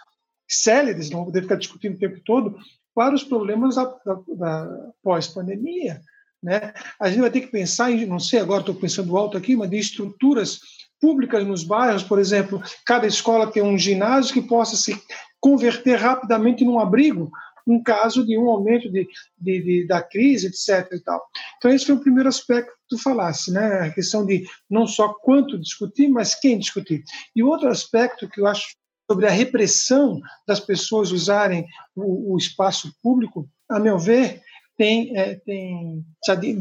céleres, 0.49 1.11
não 1.11 1.25
poder 1.25 1.43
ficar 1.43 1.57
discutindo 1.57 1.97
o 1.97 1.99
tempo 1.99 2.21
todo, 2.25 2.57
para 2.95 3.15
os 3.15 3.23
problemas 3.23 3.77
da, 3.77 3.85
da, 3.85 4.23
da 4.37 4.93
pós-pandemia. 5.03 6.01
Né? 6.43 6.73
A 7.01 7.09
gente 7.09 7.21
vai 7.21 7.31
ter 7.31 7.41
que 7.41 7.49
pensar, 7.49 7.91
em, 7.91 8.07
não 8.07 8.19
sei, 8.19 8.41
agora 8.41 8.61
estou 8.61 8.75
pensando 8.75 9.17
alto 9.17 9.37
aqui, 9.37 9.57
mas 9.57 9.71
de 9.71 9.79
estruturas 9.79 10.61
públicas 11.01 11.47
nos 11.47 11.65
bairros, 11.65 12.03
por 12.03 12.19
exemplo, 12.19 12.63
cada 12.87 13.07
escola 13.07 13.51
tem 13.51 13.63
um 13.63 13.79
ginásio 13.79 14.35
que 14.35 14.43
possa 14.43 14.77
se 14.77 15.01
converter 15.41 15.97
rapidamente 15.97 16.65
num 16.65 16.79
abrigo, 16.79 17.31
em 17.67 17.83
caso 17.83 18.25
de 18.27 18.37
um 18.39 18.49
aumento 18.49 18.91
de, 18.91 19.07
de, 19.37 19.63
de, 19.63 19.87
da 19.87 20.03
crise, 20.03 20.47
etc. 20.47 20.91
E 20.93 21.01
tal. 21.01 21.23
Então, 21.59 21.71
esse 21.71 21.87
foi 21.87 21.95
o 21.97 22.01
primeiro 22.01 22.29
aspecto 22.29 22.71
que 22.73 22.97
tu 22.97 23.03
falasse, 23.03 23.53
né? 23.53 23.81
a 23.81 23.91
questão 23.91 24.25
de 24.25 24.45
não 24.71 24.87
só 24.87 25.13
quanto 25.23 25.59
discutir, 25.59 26.09
mas 26.09 26.35
quem 26.35 26.59
discutir. 26.59 27.03
E 27.37 27.43
outro 27.43 27.69
aspecto 27.69 28.29
que 28.29 28.41
eu 28.41 28.47
acho 28.47 28.69
sobre 29.11 29.27
a 29.27 29.31
repressão 29.31 30.21
das 30.47 30.61
pessoas 30.61 31.13
usarem 31.13 31.67
o, 31.97 32.35
o 32.35 32.37
espaço 32.39 32.93
público, 33.03 33.49
a 33.69 33.79
meu 33.79 33.99
ver, 33.99 34.43
tem, 34.79 35.15
é, 35.15 35.35
tem 35.35 36.05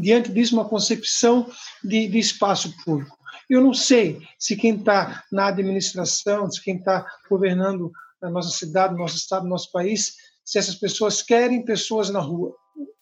diante 0.00 0.30
disso 0.30 0.54
uma 0.54 0.68
concepção 0.68 1.50
de, 1.82 2.06
de 2.08 2.18
espaço 2.18 2.74
público. 2.84 3.16
Eu 3.48 3.62
não 3.62 3.72
sei 3.72 4.20
se 4.38 4.56
quem 4.56 4.74
está 4.76 5.24
na 5.32 5.46
administração, 5.46 6.50
se 6.50 6.62
quem 6.62 6.76
está 6.76 7.06
governando 7.30 7.90
a 8.20 8.28
nossa 8.28 8.50
cidade, 8.50 8.94
nosso 8.94 9.16
estado, 9.16 9.48
nosso 9.48 9.72
país, 9.72 10.16
se 10.44 10.58
essas 10.58 10.74
pessoas 10.74 11.22
querem 11.22 11.64
pessoas 11.64 12.10
na 12.10 12.20
rua. 12.20 12.54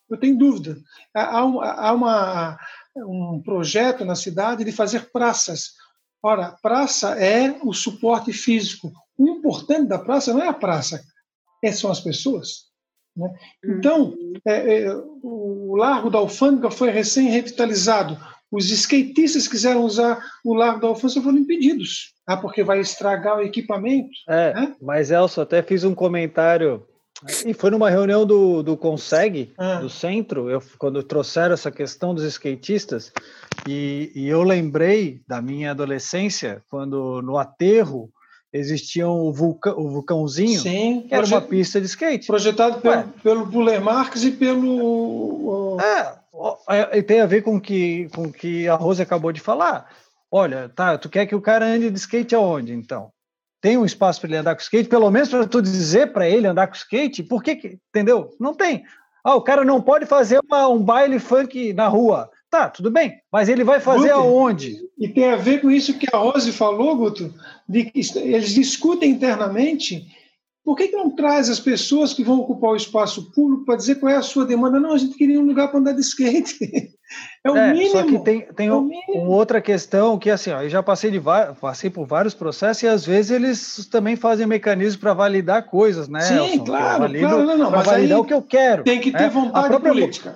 Eu 0.08 0.16
tenho 0.18 0.38
dúvida. 0.38 0.78
Há, 1.12 1.38
há 1.38 1.92
uma, 1.92 2.56
um 2.96 3.42
projeto 3.42 4.04
na 4.04 4.14
cidade 4.14 4.62
de 4.62 4.70
fazer 4.70 5.10
praças 5.10 5.72
Ora, 6.26 6.56
praça 6.60 7.10
é 7.22 7.56
o 7.62 7.72
suporte 7.72 8.32
físico, 8.32 8.92
o 9.16 9.28
importante 9.28 9.86
da 9.86 9.96
praça 9.96 10.34
não 10.34 10.42
é 10.42 10.48
a 10.48 10.52
praça, 10.52 11.00
é, 11.62 11.70
são 11.70 11.88
as 11.88 12.00
pessoas. 12.00 12.65
Né? 13.16 13.28
Uhum. 13.64 13.78
Então, 13.78 14.14
é, 14.44 14.82
é, 14.82 14.94
o 15.22 15.74
Largo 15.76 16.10
da 16.10 16.18
Alfândega 16.18 16.70
foi 16.70 16.90
recém-revitalizado. 16.90 18.18
Os 18.50 18.70
skatistas 18.70 19.48
quiseram 19.48 19.82
usar 19.82 20.22
o 20.44 20.54
Largo 20.54 20.80
da 20.80 20.88
Alfândega 20.88 21.22
foram 21.22 21.38
impedidos, 21.38 22.14
ah, 22.26 22.36
porque 22.36 22.62
vai 22.62 22.80
estragar 22.80 23.38
o 23.38 23.42
equipamento. 23.42 24.10
É, 24.28 24.54
né? 24.54 24.74
Mas, 24.80 25.10
Elcio, 25.10 25.42
até 25.42 25.62
fiz 25.62 25.82
um 25.84 25.94
comentário 25.94 26.86
e 27.46 27.54
foi 27.54 27.70
numa 27.70 27.88
reunião 27.88 28.26
do, 28.26 28.62
do 28.62 28.76
Conseg, 28.76 29.52
ah. 29.56 29.76
do 29.76 29.88
centro, 29.88 30.50
eu, 30.50 30.62
quando 30.78 31.02
trouxeram 31.02 31.54
essa 31.54 31.70
questão 31.70 32.14
dos 32.14 32.24
skatistas, 32.24 33.10
e, 33.66 34.12
e, 34.14 34.28
eu 34.28 34.42
lembrei 34.42 35.22
da 35.26 35.40
minha 35.40 35.70
adolescência, 35.70 36.62
quando 36.68 37.22
no 37.22 37.38
aterro 37.38 38.10
existia 38.53 39.09
o, 39.09 39.28
o 39.28 39.90
vulcãozinho, 39.90 40.61
Sim, 40.61 41.05
que 41.09 41.14
era 41.14 41.26
uma 41.26 41.40
pista 41.40 41.80
de 41.80 41.86
skate. 41.86 42.26
Projetado 42.26 42.80
pelo, 42.80 43.03
pelo 43.22 43.47
Buller 43.47 43.80
Marques 43.80 44.24
e 44.24 44.30
pelo... 44.30 45.78
É, 46.68 46.99
e 46.99 47.03
tem 47.03 47.20
a 47.20 47.26
ver 47.26 47.42
com 47.42 47.61
que, 47.61 48.09
com 48.14 48.30
que 48.30 48.68
a 48.68 48.74
Rose 48.74 49.03
acabou 49.03 49.32
de 49.32 49.40
falar. 49.40 49.90
Olha, 50.30 50.68
tá, 50.68 50.99
tu 50.99 51.09
quer 51.09 51.26
que 51.26 51.34
o 51.34 51.40
cara 51.40 51.66
ande 51.66 51.90
de 51.90 51.99
skate 51.99 52.34
aonde, 52.34 52.72
então? 52.72 53.11
tem 53.66 53.76
um 53.76 53.84
espaço 53.84 54.20
para 54.20 54.30
ele 54.30 54.36
andar 54.36 54.55
com 54.55 54.61
skate, 54.61 54.88
pelo 54.88 55.11
menos 55.11 55.28
para 55.28 55.44
tu 55.44 55.61
dizer 55.61 56.12
para 56.12 56.28
ele 56.28 56.47
andar 56.47 56.68
com 56.68 56.76
skate, 56.76 57.24
por 57.24 57.42
que, 57.42 57.57
que, 57.57 57.78
entendeu? 57.88 58.30
Não 58.38 58.55
tem. 58.55 58.84
Ah, 59.24 59.34
o 59.34 59.42
cara 59.42 59.64
não 59.64 59.82
pode 59.82 60.07
fazer 60.07 60.40
uma, 60.49 60.68
um 60.68 60.80
baile 60.80 61.18
funk 61.18 61.72
na 61.72 61.88
rua. 61.88 62.30
Tá, 62.51 62.68
tudo 62.68 62.90
bem, 62.90 63.20
mas 63.30 63.49
ele 63.49 63.64
vai 63.64 63.80
fazer 63.80 64.09
Guto, 64.09 64.20
aonde? 64.20 64.76
E 64.99 65.09
tem 65.09 65.30
a 65.30 65.36
ver 65.36 65.61
com 65.61 65.70
isso 65.70 65.99
que 65.99 66.07
a 66.12 66.18
Rose 66.18 66.53
falou, 66.53 66.97
Guto, 66.97 67.34
de 67.68 67.84
que 67.84 68.01
eles 68.18 68.51
discutem 68.51 69.11
internamente 69.11 70.07
por 70.66 70.76
que, 70.76 70.88
que 70.88 70.97
não 70.97 71.14
traz 71.14 71.49
as 71.49 71.61
pessoas 71.61 72.12
que 72.12 72.24
vão 72.24 72.40
ocupar 72.40 72.72
o 72.72 72.76
espaço 72.76 73.30
público 73.30 73.64
para 73.64 73.76
dizer 73.76 74.01
qual 74.01 74.11
é 74.11 74.16
a 74.16 74.22
sua 74.22 74.44
demanda? 74.44 74.80
Não, 74.80 74.94
a 74.94 74.99
gente 74.99 75.16
queria 75.16 75.38
um 75.38 75.47
lugar 75.47 75.68
para 75.68 75.78
andar 75.78 75.92
de 75.92 76.01
skate. 76.01 76.59
É 77.44 77.49
o 77.49 77.57
é, 77.57 77.72
mínimo. 77.72 77.92
Só 77.92 78.03
que 78.03 78.18
tem, 78.18 78.40
tem 78.40 78.66
é 78.66 78.74
um, 78.74 78.90
outra 79.28 79.61
questão 79.61 80.18
que, 80.18 80.28
assim, 80.28 80.51
ó, 80.51 80.62
eu 80.62 80.68
já 80.68 80.82
passei, 80.82 81.09
de, 81.09 81.22
passei 81.61 81.88
por 81.88 82.05
vários 82.05 82.34
processos 82.34 82.82
e 82.82 82.88
às 82.88 83.07
vezes 83.07 83.30
eles 83.30 83.86
também 83.86 84.16
fazem 84.16 84.44
mecanismos 84.44 84.97
para 84.97 85.14
validar 85.14 85.66
coisas, 85.66 86.09
né? 86.09 86.22
Sim, 86.22 86.34
Elson? 86.34 86.64
claro, 86.64 86.99
valido, 87.03 87.28
claro, 87.28 87.44
não, 87.44 87.57
não, 87.57 87.70
mas 87.70 87.86
validar 87.86 88.18
o 88.18 88.24
que 88.24 88.34
eu 88.34 88.42
quero. 88.42 88.82
Tem 88.82 89.01
que 89.01 89.12
ter 89.12 89.20
né? 89.20 89.28
vontade 89.28 89.78
política. 89.78 90.34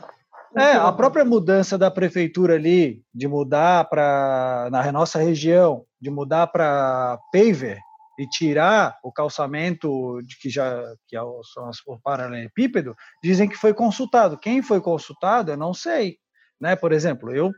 É, 0.56 0.72
a 0.72 0.90
própria 0.92 1.24
mudança 1.24 1.78
da 1.78 1.90
prefeitura 1.90 2.54
ali, 2.54 3.02
de 3.14 3.28
mudar 3.28 3.88
para, 3.88 4.68
na 4.70 4.90
nossa 4.90 5.18
região, 5.18 5.84
de 6.00 6.10
mudar 6.10 6.48
para 6.48 7.18
paver, 7.32 7.78
e 8.20 8.28
tirar 8.28 8.98
o 9.02 9.10
calçamento 9.10 10.20
de 10.22 10.38
que 10.38 10.50
já 10.50 10.78
que 11.08 11.16
é 11.16 11.22
o, 11.22 11.40
o 11.86 11.98
paralelepípedo, 11.98 12.94
dizem 13.24 13.48
que 13.48 13.56
foi 13.56 13.72
consultado. 13.72 14.36
Quem 14.36 14.60
foi 14.60 14.78
consultado, 14.78 15.50
eu 15.50 15.56
não 15.56 15.72
sei. 15.72 16.18
Né? 16.60 16.76
Por 16.76 16.92
exemplo, 16.92 17.34
eu, 17.34 17.50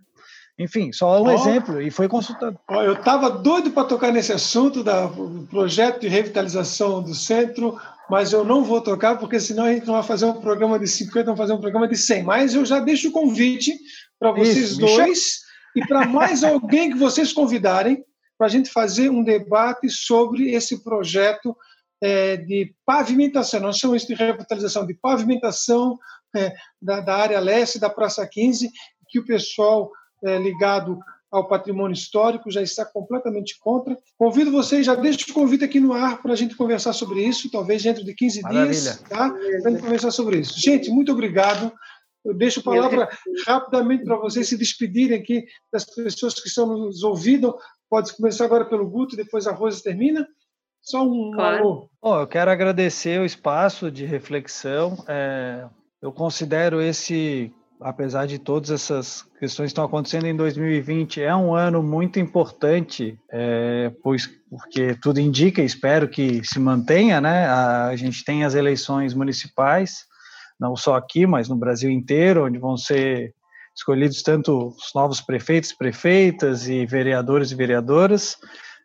enfim, 0.57 0.93
só 0.93 1.21
um 1.21 1.27
oh, 1.27 1.33
exemplo, 1.33 1.83
e 1.83 1.91
foi 1.91 2.07
consultado. 2.07 2.57
Oh, 2.71 2.81
eu 2.81 2.93
estava 2.93 3.29
doido 3.29 3.73
para 3.73 3.89
tocar 3.89 4.13
nesse 4.13 4.33
assunto 4.33 4.85
do 4.85 5.49
projeto 5.51 6.03
de 6.03 6.07
revitalização 6.07 7.03
do 7.03 7.13
centro, 7.13 7.77
mas 8.11 8.33
eu 8.33 8.45
não 8.45 8.65
vou 8.65 8.81
tocar, 8.81 9.17
porque 9.17 9.41
senão 9.41 9.65
a 9.65 9.73
gente 9.73 9.87
não 9.87 9.95
vai 9.95 10.03
fazer 10.03 10.27
um 10.27 10.41
programa 10.41 10.79
de 10.79 10.87
50, 10.87 11.25
vamos 11.25 11.39
fazer 11.39 11.53
um 11.53 11.61
programa 11.61 11.89
de 11.89 11.97
100. 11.97 12.23
Mas 12.23 12.55
eu 12.55 12.65
já 12.65 12.81
deixo 12.81 13.09
o 13.09 13.13
convite 13.13 13.79
para 14.19 14.33
vocês 14.33 14.73
Isso, 14.73 14.81
dois 14.81 15.41
e 15.75 15.87
para 15.87 16.07
mais 16.07 16.43
alguém 16.45 16.91
que 16.91 16.99
vocês 16.99 17.33
convidarem 17.33 18.05
para 18.37 18.47
a 18.47 18.51
gente 18.51 18.71
fazer 18.71 19.11
um 19.11 19.23
debate 19.23 19.89
sobre 19.89 20.51
esse 20.53 20.83
projeto 20.83 21.57
é, 22.03 22.37
de 22.37 22.75
pavimentação. 22.85 23.61
Nós 23.61 23.79
chamamos 23.79 24.05
de 24.05 24.15
revitalização 24.15 24.85
de 24.85 24.95
pavimentação 24.95 25.97
é, 26.35 26.53
da, 26.81 27.01
da, 27.01 27.17
área 27.17 27.39
leste 27.39 27.79
da 27.79 27.89
Praça 27.89 28.27
15, 28.27 28.69
que 29.09 29.21
o 29.21 29.25
pessoal 29.25 29.91
é, 30.25 30.39
ligado 30.39 30.99
ao 31.33 31.49
patrimônio 31.49 31.95
histórico 31.95 32.51
já 32.51 32.61
está 32.61 32.85
completamente 32.85 33.59
contra. 33.59 33.97
Convido 34.19 34.53
vocês, 34.53 34.85
já 34.85 34.95
deixo 34.95 35.31
o 35.31 35.35
convite 35.35 35.65
aqui 35.65 35.81
no 35.81 35.95
ar 35.95 36.21
para 36.21 36.35
a 36.35 36.37
gente 36.37 36.55
conversar 36.55 36.93
sobre 36.93 37.25
isso, 37.25 37.51
talvez 37.51 37.83
dentro 37.83 38.05
de 38.05 38.15
15 38.15 38.43
Maravilha. 38.43 38.71
dias, 38.71 39.01
tá? 39.09 39.31
para 39.31 39.39
a 39.39 39.71
gente 39.71 39.83
conversar 39.83 40.11
sobre 40.11 40.41
isso. 40.41 40.61
Gente, 40.61 40.91
muito 40.91 41.11
obrigado. 41.11 41.73
Eu 42.23 42.35
deixo 42.35 42.61
a 42.61 42.63
palavra 42.63 43.09
rapidamente 43.47 44.05
para 44.05 44.17
vocês 44.17 44.47
se 44.47 44.57
despedirem 44.57 45.19
aqui 45.19 45.45
das 45.73 45.85
pessoas 45.87 46.35
que 46.35 46.49
estão 46.49 46.67
nos 46.67 47.03
ouvindo. 47.03 47.57
Pode 47.89 48.15
começar 48.15 48.45
agora 48.45 48.65
pelo 48.67 48.89
Guto, 48.89 49.17
depois 49.17 49.47
a 49.47 49.53
Rosa 49.53 49.83
termina. 49.83 50.27
Só 50.83 51.03
um 51.03 51.33
claro. 51.35 51.59
alô. 51.59 51.91
Bom, 52.01 52.21
eu 52.21 52.27
quero 52.27 52.51
agradecer 52.51 53.21
o 53.21 53.25
espaço 53.25 53.91
de 53.91 54.05
reflexão. 54.05 55.03
É, 55.09 55.69
eu 56.01 56.13
considero 56.13 56.81
esse, 56.81 57.53
apesar 57.85 58.27
de 58.27 58.39
todas 58.39 58.71
essas 58.71 59.23
questões 59.39 59.67
que 59.67 59.73
estão 59.73 59.85
acontecendo 59.85 60.27
em 60.27 60.37
2020, 60.37 61.23
é 61.23 61.35
um 61.35 61.55
ano 61.55 61.83
muito 61.83 62.19
importante, 62.19 63.19
é, 63.31 63.93
pois 64.03 64.29
porque 64.51 64.95
tudo 65.01 65.19
indica, 65.19 65.63
espero 65.63 66.09
que 66.09 66.45
se 66.45 66.59
mantenha, 66.59 67.21
né? 67.21 67.47
A, 67.47 67.87
a 67.87 67.97
gente 67.97 68.25
tem 68.25 68.45
as 68.45 68.55
eleições 68.55 69.15
municipais 69.15 70.07
não 70.63 70.77
só 70.77 70.95
aqui, 70.95 71.27
mas 71.27 71.49
no 71.49 71.57
Brasil 71.57 71.91
inteiro, 71.91 72.47
onde 72.47 72.57
vão 72.57 72.77
ser 72.77 73.35
escolhidos 73.75 74.23
tanto 74.23 74.69
os 74.69 74.93
novos 74.95 75.21
prefeitos, 75.21 75.73
prefeitas 75.73 76.69
e 76.69 76.87
vereadores 76.87 77.51
e 77.51 77.55
vereadoras. 77.57 78.37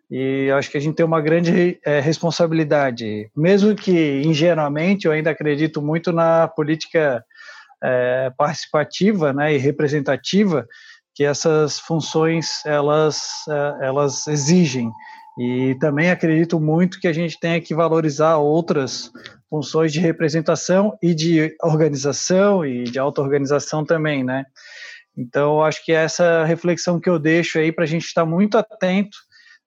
E 0.10 0.50
acho 0.52 0.72
que 0.72 0.78
a 0.78 0.82
gente 0.82 0.96
tem 0.96 1.06
uma 1.06 1.22
grande 1.22 1.78
é, 1.86 2.00
responsabilidade, 2.00 3.30
mesmo 3.36 3.76
que 3.76 4.22
ingenuamente 4.26 5.06
eu 5.06 5.12
ainda 5.12 5.30
acredito 5.30 5.82
muito 5.82 6.12
na 6.14 6.48
política 6.48 7.24
é, 7.84 8.32
participativa, 8.38 9.34
né, 9.34 9.54
e 9.54 9.58
representativa 9.58 10.68
que 11.14 11.24
essas 11.24 11.80
funções 11.80 12.66
elas 12.66 13.22
é, 13.50 13.88
elas 13.88 14.28
exigem. 14.28 14.92
E 15.40 15.76
também 15.80 16.10
acredito 16.10 16.60
muito 16.60 17.00
que 17.00 17.08
a 17.08 17.14
gente 17.14 17.40
tenha 17.40 17.62
que 17.62 17.76
valorizar 17.76 18.38
outras 18.38 19.12
funções 19.50 19.94
de 19.94 20.00
representação 20.00 20.98
e 21.02 21.14
de 21.14 21.56
organização 21.62 22.66
e 22.66 22.84
de 22.84 22.98
auto-organização 22.98 23.86
também, 23.86 24.24
né? 24.24 24.46
Então, 25.16 25.64
acho 25.64 25.84
que 25.84 25.92
é 25.92 26.04
essa 26.04 26.44
reflexão 26.44 27.00
que 27.00 27.10
eu 27.10 27.18
deixo 27.18 27.58
aí 27.58 27.72
para 27.72 27.84
a 27.84 27.88
gente 27.88 28.06
estar 28.06 28.26
muito 28.26 28.58
atento 28.58 29.18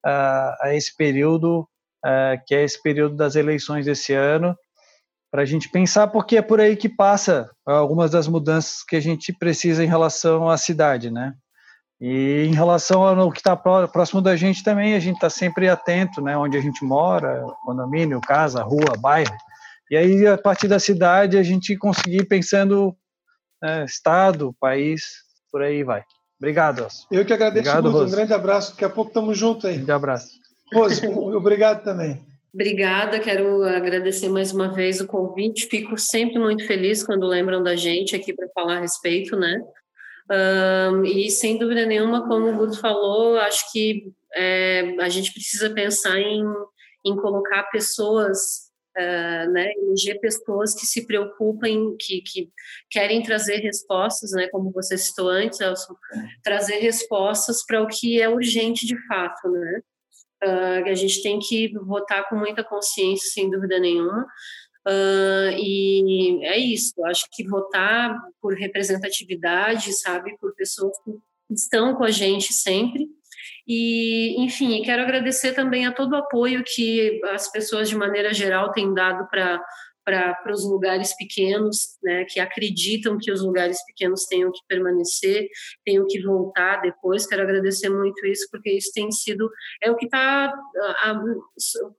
uh, 0.07 0.55
a 0.61 0.75
esse 0.75 0.97
período, 0.97 1.63
uh, 2.05 2.41
que 2.47 2.55
é 2.55 2.63
esse 2.63 2.81
período 2.81 3.17
das 3.17 3.35
eleições 3.35 3.85
desse 3.85 4.13
ano, 4.13 4.57
para 5.31 5.43
a 5.43 5.45
gente 5.45 5.69
pensar, 5.71 6.09
porque 6.09 6.37
é 6.37 6.43
por 6.43 6.61
aí 6.61 6.77
que 6.77 6.89
passa 6.89 7.49
algumas 7.65 8.11
das 8.11 8.27
mudanças 8.27 8.83
que 8.83 8.97
a 8.97 9.01
gente 9.01 9.33
precisa 9.33 9.85
em 9.85 9.87
relação 9.87 10.49
à 10.49 10.57
cidade, 10.57 11.11
né? 11.11 11.35
E 12.01 12.47
em 12.49 12.55
relação 12.55 13.03
ao 13.03 13.31
que 13.31 13.41
está 13.41 13.55
próximo 13.55 14.23
da 14.23 14.35
gente 14.35 14.65
também, 14.65 14.95
a 14.95 14.99
gente 14.99 15.17
está 15.17 15.29
sempre 15.29 15.69
atento, 15.69 16.21
né? 16.23 16.37
Onde 16.37 16.57
a 16.57 16.61
gente 16.61 16.83
mora, 16.85 17.45
condomínio, 17.65 18.21
casa, 18.21 18.63
rua, 18.63 18.97
bairro. 18.99 19.35
E 19.91 19.97
aí, 19.97 20.27
a 20.27 20.39
partir 20.39 20.67
da 20.67 20.81
cidade, 20.81 21.37
a 21.37 21.43
gente 21.43 21.77
conseguir 21.77 22.25
pensando 22.25 22.97
né, 23.63 23.85
estado, 23.85 24.55
país, 24.59 25.03
por 25.53 25.63
aí 25.63 25.85
vai. 25.85 26.03
Obrigado, 26.41 26.81
Elcio. 26.81 27.07
Eu 27.11 27.25
que 27.25 27.35
agradeço 27.35 27.69
obrigado, 27.69 27.93
muito. 27.93 28.09
Um 28.09 28.11
grande 28.11 28.33
abraço. 28.33 28.71
Daqui 28.71 28.85
a 28.85 28.91
pouco 28.91 29.11
estamos 29.11 29.37
juntos 29.37 29.67
aí. 29.67 29.75
Um 29.75 29.77
grande 29.79 29.93
abraço. 29.93 30.29
Rose, 30.73 31.07
obrigado 31.07 31.85
também. 31.85 32.25
Obrigada, 32.53 33.21
quero 33.21 33.63
agradecer 33.63 34.29
mais 34.29 34.53
uma 34.53 34.73
vez 34.73 35.01
o 35.01 35.07
convite. 35.07 35.67
Fico 35.67 35.97
sempre 35.97 36.39
muito 36.39 36.67
feliz 36.67 37.05
quando 37.05 37.27
lembram 37.27 37.63
da 37.63 37.77
gente 37.77 38.17
aqui 38.17 38.35
para 38.35 38.49
falar 38.49 38.79
a 38.79 38.81
respeito, 38.81 39.37
né? 39.37 39.63
Um, 40.31 41.05
e 41.05 41.31
sem 41.31 41.59
dúvida 41.59 41.87
nenhuma, 41.87 42.27
como 42.27 42.49
o 42.49 42.57
Guto 42.57 42.79
falou, 42.81 43.39
acho 43.39 43.71
que 43.73 44.13
é, 44.35 44.95
a 45.01 45.09
gente 45.09 45.33
precisa 45.33 45.71
pensar 45.71 46.19
em, 46.19 46.45
em 47.05 47.17
colocar 47.17 47.65
pessoas 47.65 48.71
uh, 48.97 49.51
né, 49.51 49.73
eleger 49.77 50.21
pessoas 50.21 50.75
que 50.75 50.87
se 50.87 51.07
preocupem, 51.07 51.97
que, 51.99 52.21
que 52.23 52.51
querem 52.91 53.23
trazer 53.23 53.57
respostas, 53.57 54.33
né, 54.33 54.49
como 54.49 54.71
você 54.71 54.97
citou 54.97 55.29
antes, 55.29 55.61
Elson, 55.61 55.95
trazer 56.43 56.79
respostas 56.79 57.65
para 57.65 57.83
o 57.83 57.87
que 57.87 58.21
é 58.21 58.29
urgente 58.29 58.87
de 58.87 58.97
fato, 59.07 59.49
né? 59.49 59.81
Uh, 60.43 60.89
a 60.89 60.95
gente 60.95 61.23
tem 61.23 61.39
que 61.39 61.73
votar 61.79 62.29
com 62.29 62.37
muita 62.37 62.65
consciência, 62.65 63.31
sem 63.31 63.51
dúvida 63.51 63.79
nenhuma. 63.79 64.27
Uh, 64.87 65.53
e 65.59 66.41
é 66.45 66.59
isso, 66.59 67.05
acho 67.05 67.27
que 67.31 67.47
votar 67.47 68.19
por 68.41 68.55
representatividade, 68.55 69.93
sabe, 69.93 70.37
por 70.39 70.55
pessoas 70.55 70.97
que 71.05 71.13
estão 71.55 71.95
com 71.95 72.05
a 72.05 72.11
gente 72.11 72.53
sempre, 72.55 73.07
e, 73.73 74.35
enfim, 74.43 74.83
quero 74.83 75.03
agradecer 75.03 75.53
também 75.53 75.87
a 75.87 75.93
todo 75.93 76.13
o 76.13 76.17
apoio 76.17 76.65
que 76.67 77.21
as 77.27 77.51
pessoas, 77.53 77.89
de 77.89 77.97
maneira 77.97 78.33
geral, 78.35 78.73
têm 78.73 78.93
dado 78.93 79.29
para 79.29 79.63
para 80.43 80.53
os 80.53 80.65
lugares 80.65 81.17
pequenos, 81.17 81.97
né, 82.03 82.25
que 82.29 82.41
acreditam 82.41 83.19
que 83.19 83.31
os 83.31 83.43
lugares 83.43 83.85
pequenos 83.87 84.25
tenham 84.27 84.51
que 84.51 84.61
permanecer, 84.69 85.49
tenham 85.85 86.07
que 86.07 86.23
voltar 86.23 86.81
depois. 86.81 87.27
Quero 87.27 87.43
agradecer 87.43 87.89
muito 87.89 88.27
isso, 88.27 88.49
porque 88.51 88.71
isso 88.71 88.91
tem 88.93 89.11
sido, 89.11 89.51
é 89.83 89.91
o 89.91 89.97
que 89.97 90.07
está 90.07 90.53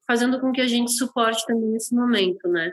fazendo 0.07 0.39
com 0.39 0.51
que 0.51 0.62
a 0.62 0.68
gente 0.68 0.91
suporte 0.91 1.45
também 1.45 1.70
nesse 1.70 1.95
momento, 1.95 2.47
né. 2.47 2.72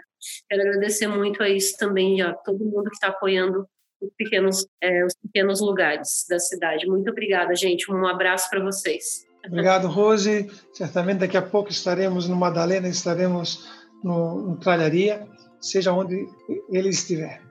Quero 0.48 0.62
agradecer 0.62 1.06
muito 1.06 1.42
a 1.42 1.48
isso 1.48 1.76
também, 1.78 2.20
a 2.20 2.34
todo 2.34 2.64
mundo 2.64 2.90
que 2.90 2.96
está 2.96 3.08
apoiando 3.08 3.66
os 4.00 4.10
pequenos, 4.16 4.66
é, 4.80 5.04
os 5.04 5.14
pequenos 5.14 5.60
lugares 5.60 6.24
da 6.28 6.38
cidade. 6.38 6.86
Muito 6.86 7.10
obrigada, 7.10 7.54
gente. 7.54 7.90
Um 7.90 8.06
abraço 8.06 8.48
para 8.50 8.62
vocês. 8.62 9.26
Obrigado, 9.46 9.88
Rose. 9.88 10.50
Certamente 10.72 11.20
daqui 11.20 11.36
a 11.36 11.42
pouco 11.42 11.70
estaremos 11.70 12.28
no 12.28 12.36
Madalena, 12.36 12.88
estaremos 12.88 13.68
no, 14.02 14.42
no 14.42 14.56
Tralharia, 14.56 15.26
seja 15.60 15.92
onde 15.92 16.28
ele 16.70 16.88
estiver. 16.88 17.42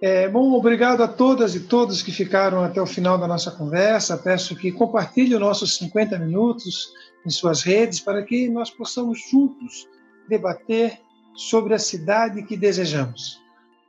É, 0.00 0.28
bom, 0.28 0.52
obrigado 0.52 1.02
a 1.02 1.08
todas 1.08 1.54
e 1.54 1.60
todos 1.60 2.02
que 2.02 2.12
ficaram 2.12 2.62
até 2.62 2.80
o 2.80 2.86
final 2.86 3.16
da 3.16 3.26
nossa 3.26 3.50
conversa. 3.50 4.18
Peço 4.18 4.56
que 4.56 4.72
compartilhem 4.72 5.38
nossos 5.38 5.76
50 5.76 6.18
minutos 6.18 6.92
em 7.24 7.30
suas 7.30 7.62
redes 7.62 8.00
para 8.00 8.22
que 8.22 8.48
nós 8.48 8.70
possamos 8.70 9.18
juntos 9.30 9.88
debater 10.28 10.98
sobre 11.34 11.74
a 11.74 11.78
cidade 11.78 12.42
que 12.42 12.56
desejamos. 12.56 13.40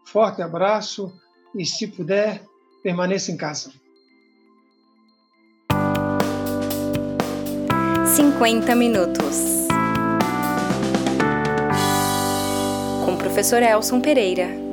Forte 0.06 0.42
abraço 0.42 1.12
e, 1.54 1.66
se 1.66 1.88
puder, 1.88 2.44
permaneça 2.82 3.32
em 3.32 3.38
casa. 3.38 3.72
50 8.16 8.76
minutos. 8.76 9.55
Professor 13.36 13.62
Elson 13.62 14.00
Pereira. 14.00 14.65